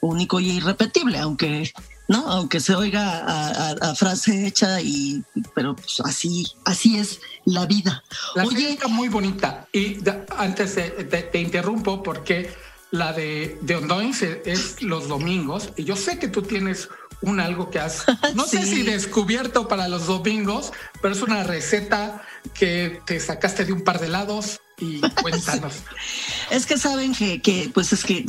único 0.00 0.40
y 0.40 0.52
irrepetible, 0.52 1.18
aunque 1.18 1.70
¿no? 2.12 2.28
Aunque 2.28 2.60
se 2.60 2.74
oiga 2.74 3.24
a, 3.26 3.94
frase 3.94 4.46
hecha 4.46 4.80
y 4.80 5.24
pero 5.54 5.74
pues 5.74 6.00
así 6.04 6.46
así 6.64 6.98
es 6.98 7.20
la 7.44 7.66
vida. 7.66 8.04
La 8.34 8.44
Oye, 8.44 8.72
está 8.72 8.88
muy 8.88 9.08
bonita 9.08 9.66
y 9.72 9.98
antes 10.36 10.74
te, 10.74 11.40
interrumpo 11.40 12.02
porque 12.02 12.52
la 12.90 13.12
de 13.12 13.58
de 13.62 13.76
Ondoins 13.76 14.22
es 14.22 14.82
los 14.82 15.08
domingos 15.08 15.70
y 15.76 15.84
yo 15.84 15.96
sé 15.96 16.18
que 16.18 16.28
tú 16.28 16.42
tienes 16.42 16.88
un 17.22 17.40
algo 17.40 17.70
que 17.70 17.78
has 17.78 18.04
no 18.34 18.44
sé 18.44 18.66
si 18.66 18.82
descubierto 18.82 19.66
para 19.66 19.88
los 19.88 20.06
domingos, 20.06 20.72
pero 21.00 21.14
es 21.14 21.22
una 21.22 21.42
receta 21.42 22.22
que 22.54 23.00
te 23.06 23.20
sacaste 23.20 23.64
de 23.64 23.72
un 23.72 23.82
par 23.82 24.00
de 24.00 24.08
lados 24.08 24.60
y 24.78 25.00
cuéntanos. 25.00 25.74
Es 26.50 26.66
que 26.66 26.76
saben 26.76 27.14
que, 27.14 27.40
que, 27.40 27.70
pues 27.72 27.94
es 27.94 28.04
que 28.04 28.26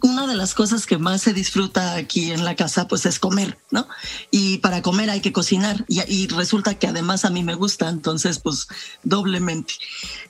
una 0.00 0.26
de 0.26 0.34
las 0.34 0.54
cosas 0.54 0.86
que 0.86 0.98
más 0.98 1.22
se 1.22 1.32
disfruta 1.32 1.94
aquí 1.94 2.32
en 2.32 2.44
la 2.44 2.56
casa, 2.56 2.88
pues 2.88 3.04
es 3.06 3.18
comer, 3.18 3.58
¿no? 3.70 3.86
Y 4.30 4.58
para 4.58 4.82
comer 4.82 5.10
hay 5.10 5.20
que 5.20 5.32
cocinar 5.32 5.84
y, 5.88 6.26
resulta 6.28 6.78
que 6.78 6.86
además 6.86 7.24
a 7.24 7.30
mí 7.30 7.42
me 7.42 7.54
gusta, 7.54 7.88
entonces 7.88 8.38
pues 8.38 8.66
doblemente. 9.02 9.74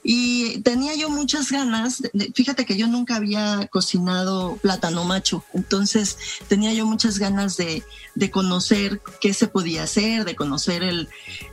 Y 0.03 0.59
tenía 0.61 0.95
yo 0.95 1.09
muchas 1.09 1.51
ganas, 1.51 2.03
fíjate 2.33 2.65
que 2.65 2.77
yo 2.77 2.87
nunca 2.87 3.15
había 3.15 3.67
cocinado 3.71 4.57
plátano 4.57 5.05
macho, 5.05 5.43
entonces 5.53 6.17
tenía 6.47 6.73
yo 6.73 6.85
muchas 6.85 7.17
ganas 7.17 7.55
de, 7.57 7.83
de 8.15 8.31
conocer 8.31 9.01
qué 9.21 9.33
se 9.33 9.47
podía 9.47 9.83
hacer, 9.83 10.25
de 10.25 10.35
conocer 10.35 10.83
el, 10.83 11.07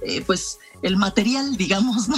eh, 0.05 0.23
pues 0.27 0.59
el 0.83 0.97
material, 0.97 1.57
digamos, 1.57 2.09
¿no? 2.09 2.17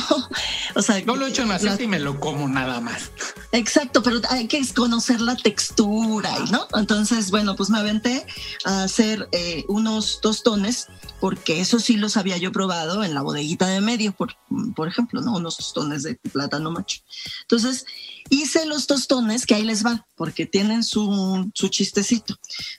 O 0.74 0.82
sea, 0.82 1.00
no 1.04 1.16
lo 1.16 1.26
he 1.26 1.30
hecho 1.30 1.42
en 1.42 1.48
la... 1.48 1.82
y 1.82 1.86
me 1.86 1.98
lo 1.98 2.18
como 2.18 2.48
nada 2.48 2.80
más. 2.80 3.10
Exacto, 3.52 4.02
pero 4.02 4.20
hay 4.30 4.48
que 4.48 4.60
conocer 4.74 5.20
la 5.20 5.36
textura, 5.36 6.34
¿no? 6.50 6.66
Entonces, 6.74 7.30
bueno, 7.30 7.54
pues 7.56 7.70
me 7.70 7.78
aventé 7.78 8.26
a 8.64 8.84
hacer 8.84 9.28
eh, 9.32 9.64
unos 9.68 10.20
tostones, 10.20 10.88
porque 11.20 11.60
eso 11.60 11.78
sí 11.78 11.96
los 11.96 12.16
había 12.16 12.36
yo 12.36 12.52
probado 12.52 13.04
en 13.04 13.14
la 13.14 13.22
bodeguita 13.22 13.66
de 13.68 13.80
medio, 13.80 14.12
por, 14.12 14.34
por 14.74 14.88
ejemplo, 14.88 15.20
¿no? 15.20 15.36
Unos 15.36 15.56
tostones 15.56 16.02
de 16.02 16.16
plátano 16.16 16.70
macho. 16.70 17.00
Entonces, 17.42 17.86
hice 18.30 18.66
los 18.66 18.86
tostones, 18.86 19.46
que 19.46 19.54
ahí 19.54 19.64
les 19.64 19.84
va, 19.84 20.06
porque 20.16 20.46
tienen 20.46 20.84
su, 20.84 21.50
su 21.54 21.68
chistecito. 21.68 22.36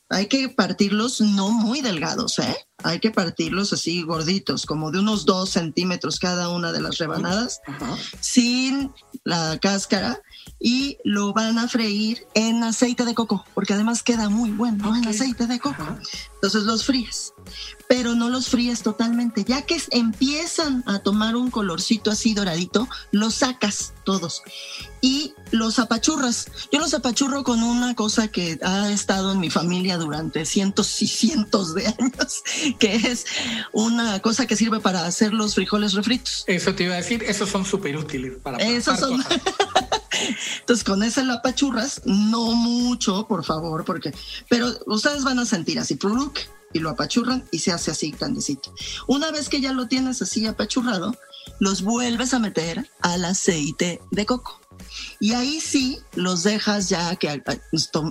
Hay 0.09 0.27
que 0.27 0.49
partirlos 0.49 1.21
no 1.21 1.49
muy 1.49 1.81
delgados, 1.81 2.39
¿eh? 2.39 2.55
hay 2.83 2.99
que 2.99 3.11
partirlos 3.11 3.73
así 3.73 4.03
gorditos, 4.03 4.65
como 4.65 4.91
de 4.91 4.99
unos 4.99 5.25
dos 5.25 5.49
centímetros 5.49 6.19
cada 6.19 6.49
una 6.49 6.71
de 6.71 6.81
las 6.81 6.97
rebanadas, 6.97 7.61
sin 8.19 8.91
la 9.23 9.57
cáscara 9.59 10.21
y 10.59 10.97
lo 11.03 11.33
van 11.33 11.57
a 11.57 11.67
freír 11.67 12.27
en 12.35 12.63
aceite 12.63 13.05
de 13.05 13.15
coco, 13.15 13.43
porque 13.53 13.73
además 13.73 14.03
queda 14.03 14.29
muy 14.29 14.51
bueno 14.51 14.95
en 14.95 15.07
aceite 15.07 15.47
de 15.47 15.59
coco. 15.59 15.83
Entonces 16.35 16.63
los 16.63 16.85
fríes, 16.85 17.33
pero 17.87 18.15
no 18.15 18.29
los 18.29 18.49
fríes 18.49 18.81
totalmente. 18.81 19.43
Ya 19.43 19.63
que 19.63 19.81
empiezan 19.91 20.83
a 20.85 20.99
tomar 20.99 21.35
un 21.35 21.51
colorcito 21.51 22.11
así 22.11 22.33
doradito, 22.33 22.87
los 23.11 23.35
sacas 23.35 23.93
todos 24.03 24.43
y 25.01 25.33
los 25.51 25.79
apachurras. 25.79 26.47
Yo 26.71 26.79
los 26.79 26.93
apachurro 26.93 27.43
con 27.43 27.61
una 27.63 27.95
cosa 27.95 28.27
que 28.27 28.57
ha 28.63 28.91
estado 28.91 29.31
en 29.31 29.39
mi 29.39 29.49
familia 29.49 29.97
durante 29.97 30.45
cientos 30.45 31.01
y 31.01 31.07
cientos 31.07 31.73
de 31.75 31.87
años, 31.87 32.43
que 32.79 32.95
es 32.95 33.25
una 33.73 34.19
cosa 34.19 34.47
que 34.47 34.55
sirve 34.55 34.79
para 34.79 35.05
hacer 35.05 35.33
los 35.33 35.55
frijoles 35.55 35.93
refritos. 35.93 36.43
Eso 36.47 36.73
te 36.75 36.83
iba 36.83 36.93
a 36.93 36.97
decir, 36.97 37.23
esos 37.23 37.49
son 37.49 37.65
súper 37.65 37.97
útiles 37.97 38.37
para... 38.41 38.57
Esos 38.57 38.99
son... 38.99 39.23
Entonces 40.59 40.83
con 40.83 41.03
ese 41.03 41.23
la 41.23 41.35
apachurras, 41.35 42.01
no 42.05 42.53
mucho, 42.53 43.27
por 43.27 43.43
favor, 43.43 43.83
porque, 43.85 44.13
pero 44.49 44.71
ustedes 44.87 45.23
van 45.23 45.39
a 45.39 45.45
sentir 45.45 45.77
así, 45.77 45.95
y 46.75 46.79
lo 46.79 46.89
apachurran 46.89 47.47
y 47.51 47.59
se 47.59 47.71
hace 47.71 47.91
así 47.91 48.11
grandecito. 48.11 48.75
Una 49.07 49.31
vez 49.31 49.47
que 49.47 49.61
ya 49.61 49.71
lo 49.71 49.87
tienes 49.87 50.21
así 50.21 50.45
apachurrado, 50.45 51.17
los 51.61 51.83
vuelves 51.83 52.33
a 52.33 52.39
meter 52.39 52.91
al 53.01 53.23
aceite 53.23 54.01
de 54.11 54.25
coco. 54.25 54.59
Y 55.21 55.31
ahí 55.31 55.61
sí 55.61 55.99
los 56.15 56.43
dejas 56.43 56.89
ya 56.89 57.15
que 57.15 57.41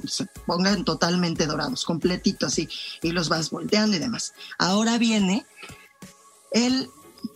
se 0.06 0.26
pongan 0.46 0.86
totalmente 0.86 1.44
dorados, 1.44 1.84
completitos 1.84 2.54
así, 2.54 2.66
y 3.02 3.10
los 3.10 3.28
vas 3.28 3.50
volteando 3.50 3.98
y 3.98 4.00
demás. 4.00 4.32
Ahora 4.58 4.96
viene 4.96 5.44
el 6.50 6.88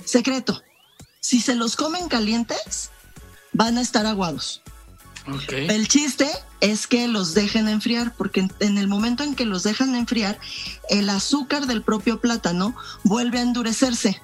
secreto. 0.06 0.62
Si 1.20 1.42
se 1.42 1.54
los 1.56 1.76
comen 1.76 2.08
calientes, 2.08 2.88
van 3.52 3.76
a 3.76 3.82
estar 3.82 4.06
aguados. 4.06 4.62
El 5.50 5.88
chiste 5.88 6.28
es 6.60 6.86
que 6.86 7.08
los 7.08 7.34
dejen 7.34 7.68
enfriar, 7.68 8.14
porque 8.16 8.48
en 8.60 8.78
el 8.78 8.88
momento 8.88 9.22
en 9.22 9.34
que 9.34 9.44
los 9.44 9.62
dejan 9.62 9.94
enfriar, 9.94 10.38
el 10.88 11.08
azúcar 11.10 11.66
del 11.66 11.82
propio 11.82 12.20
plátano 12.20 12.74
vuelve 13.04 13.38
a 13.38 13.42
endurecerse. 13.42 14.20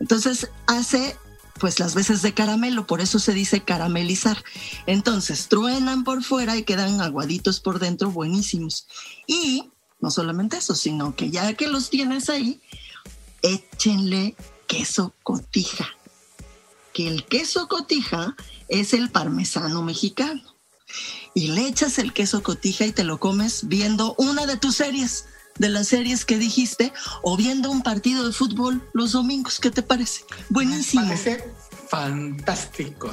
Entonces 0.00 0.50
hace 0.66 1.16
pues 1.58 1.78
las 1.78 1.94
veces 1.94 2.20
de 2.22 2.34
caramelo, 2.34 2.86
por 2.86 3.00
eso 3.00 3.18
se 3.18 3.32
dice 3.32 3.62
caramelizar. 3.62 4.42
Entonces 4.86 5.48
truenan 5.48 6.04
por 6.04 6.22
fuera 6.24 6.56
y 6.56 6.64
quedan 6.64 7.00
aguaditos 7.00 7.60
por 7.60 7.78
dentro, 7.78 8.10
buenísimos. 8.10 8.86
Y 9.26 9.70
no 10.00 10.10
solamente 10.10 10.56
eso, 10.56 10.74
sino 10.74 11.14
que 11.14 11.30
ya 11.30 11.54
que 11.54 11.68
los 11.68 11.90
tienes 11.90 12.28
ahí, 12.28 12.60
échenle 13.42 14.34
queso 14.66 15.14
cotija. 15.22 15.88
Que 16.94 17.08
el 17.08 17.26
queso 17.26 17.68
cotija 17.68 18.34
es 18.68 18.94
el 18.94 19.10
parmesano 19.10 19.82
mexicano. 19.82 20.40
Y 21.34 21.48
le 21.48 21.66
echas 21.66 21.98
el 21.98 22.12
queso 22.12 22.42
cotija 22.42 22.86
y 22.86 22.92
te 22.92 23.04
lo 23.04 23.18
comes 23.18 23.68
viendo 23.68 24.14
una 24.16 24.46
de 24.46 24.56
tus 24.56 24.76
series, 24.76 25.26
de 25.58 25.68
las 25.68 25.88
series 25.88 26.24
que 26.24 26.38
dijiste, 26.38 26.92
o 27.22 27.36
viendo 27.36 27.70
un 27.70 27.82
partido 27.82 28.26
de 28.26 28.32
fútbol 28.32 28.88
los 28.94 29.12
domingos. 29.12 29.58
¿Qué 29.58 29.70
te 29.70 29.82
parece? 29.82 30.24
Buenísimo. 30.48 31.02
Parece 31.02 31.52
fantástico 31.88 33.10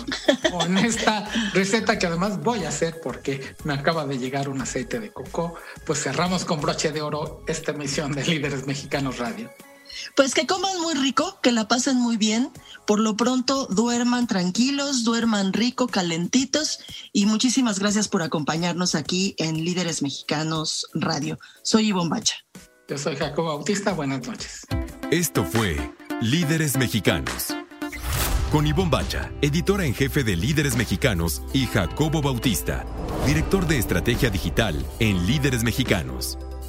con 0.51 0.77
esta 0.77 1.29
receta 1.53 1.99
que 1.99 2.07
además 2.07 2.41
voy 2.41 2.63
a 2.63 2.69
hacer 2.69 2.99
porque 3.03 3.55
me 3.63 3.73
acaba 3.73 4.05
de 4.05 4.17
llegar 4.17 4.49
un 4.49 4.61
aceite 4.61 4.99
de 4.99 5.11
coco. 5.11 5.55
Pues 5.86 6.03
cerramos 6.03 6.45
con 6.45 6.61
broche 6.61 6.91
de 6.91 7.01
oro 7.01 7.43
esta 7.47 7.71
emisión 7.71 8.11
de 8.11 8.23
Líderes 8.23 8.65
Mexicanos 8.67 9.17
Radio. 9.17 9.51
Pues 10.15 10.33
que 10.33 10.47
coman 10.47 10.79
muy 10.81 10.93
rico, 10.95 11.39
que 11.41 11.51
la 11.51 11.67
pasen 11.67 11.97
muy 11.97 12.17
bien. 12.17 12.51
Por 12.85 12.99
lo 12.99 13.15
pronto, 13.15 13.67
duerman 13.67 14.27
tranquilos, 14.27 15.03
duerman 15.03 15.53
rico, 15.53 15.87
calentitos. 15.87 16.79
Y 17.13 17.25
muchísimas 17.25 17.79
gracias 17.79 18.07
por 18.07 18.21
acompañarnos 18.21 18.95
aquí 18.95 19.35
en 19.37 19.63
Líderes 19.63 20.01
Mexicanos 20.01 20.87
Radio. 20.93 21.39
Soy 21.63 21.87
Ivonne 21.87 22.09
Bacha. 22.09 22.35
Yo 22.87 22.97
soy 22.97 23.15
Jacobo 23.15 23.49
Bautista. 23.49 23.93
Buenas 23.93 24.27
noches. 24.27 24.65
Esto 25.11 25.43
fue 25.45 25.77
Líderes 26.21 26.77
Mexicanos. 26.77 27.55
Con 28.51 28.67
Ivonne 28.67 28.91
Bacha, 28.91 29.31
editora 29.41 29.85
en 29.85 29.95
jefe 29.95 30.25
de 30.25 30.35
Líderes 30.35 30.75
Mexicanos, 30.75 31.41
y 31.53 31.67
Jacobo 31.67 32.21
Bautista, 32.21 32.85
director 33.25 33.65
de 33.65 33.77
estrategia 33.77 34.29
digital 34.29 34.85
en 34.99 35.25
Líderes 35.25 35.63
Mexicanos. 35.63 36.37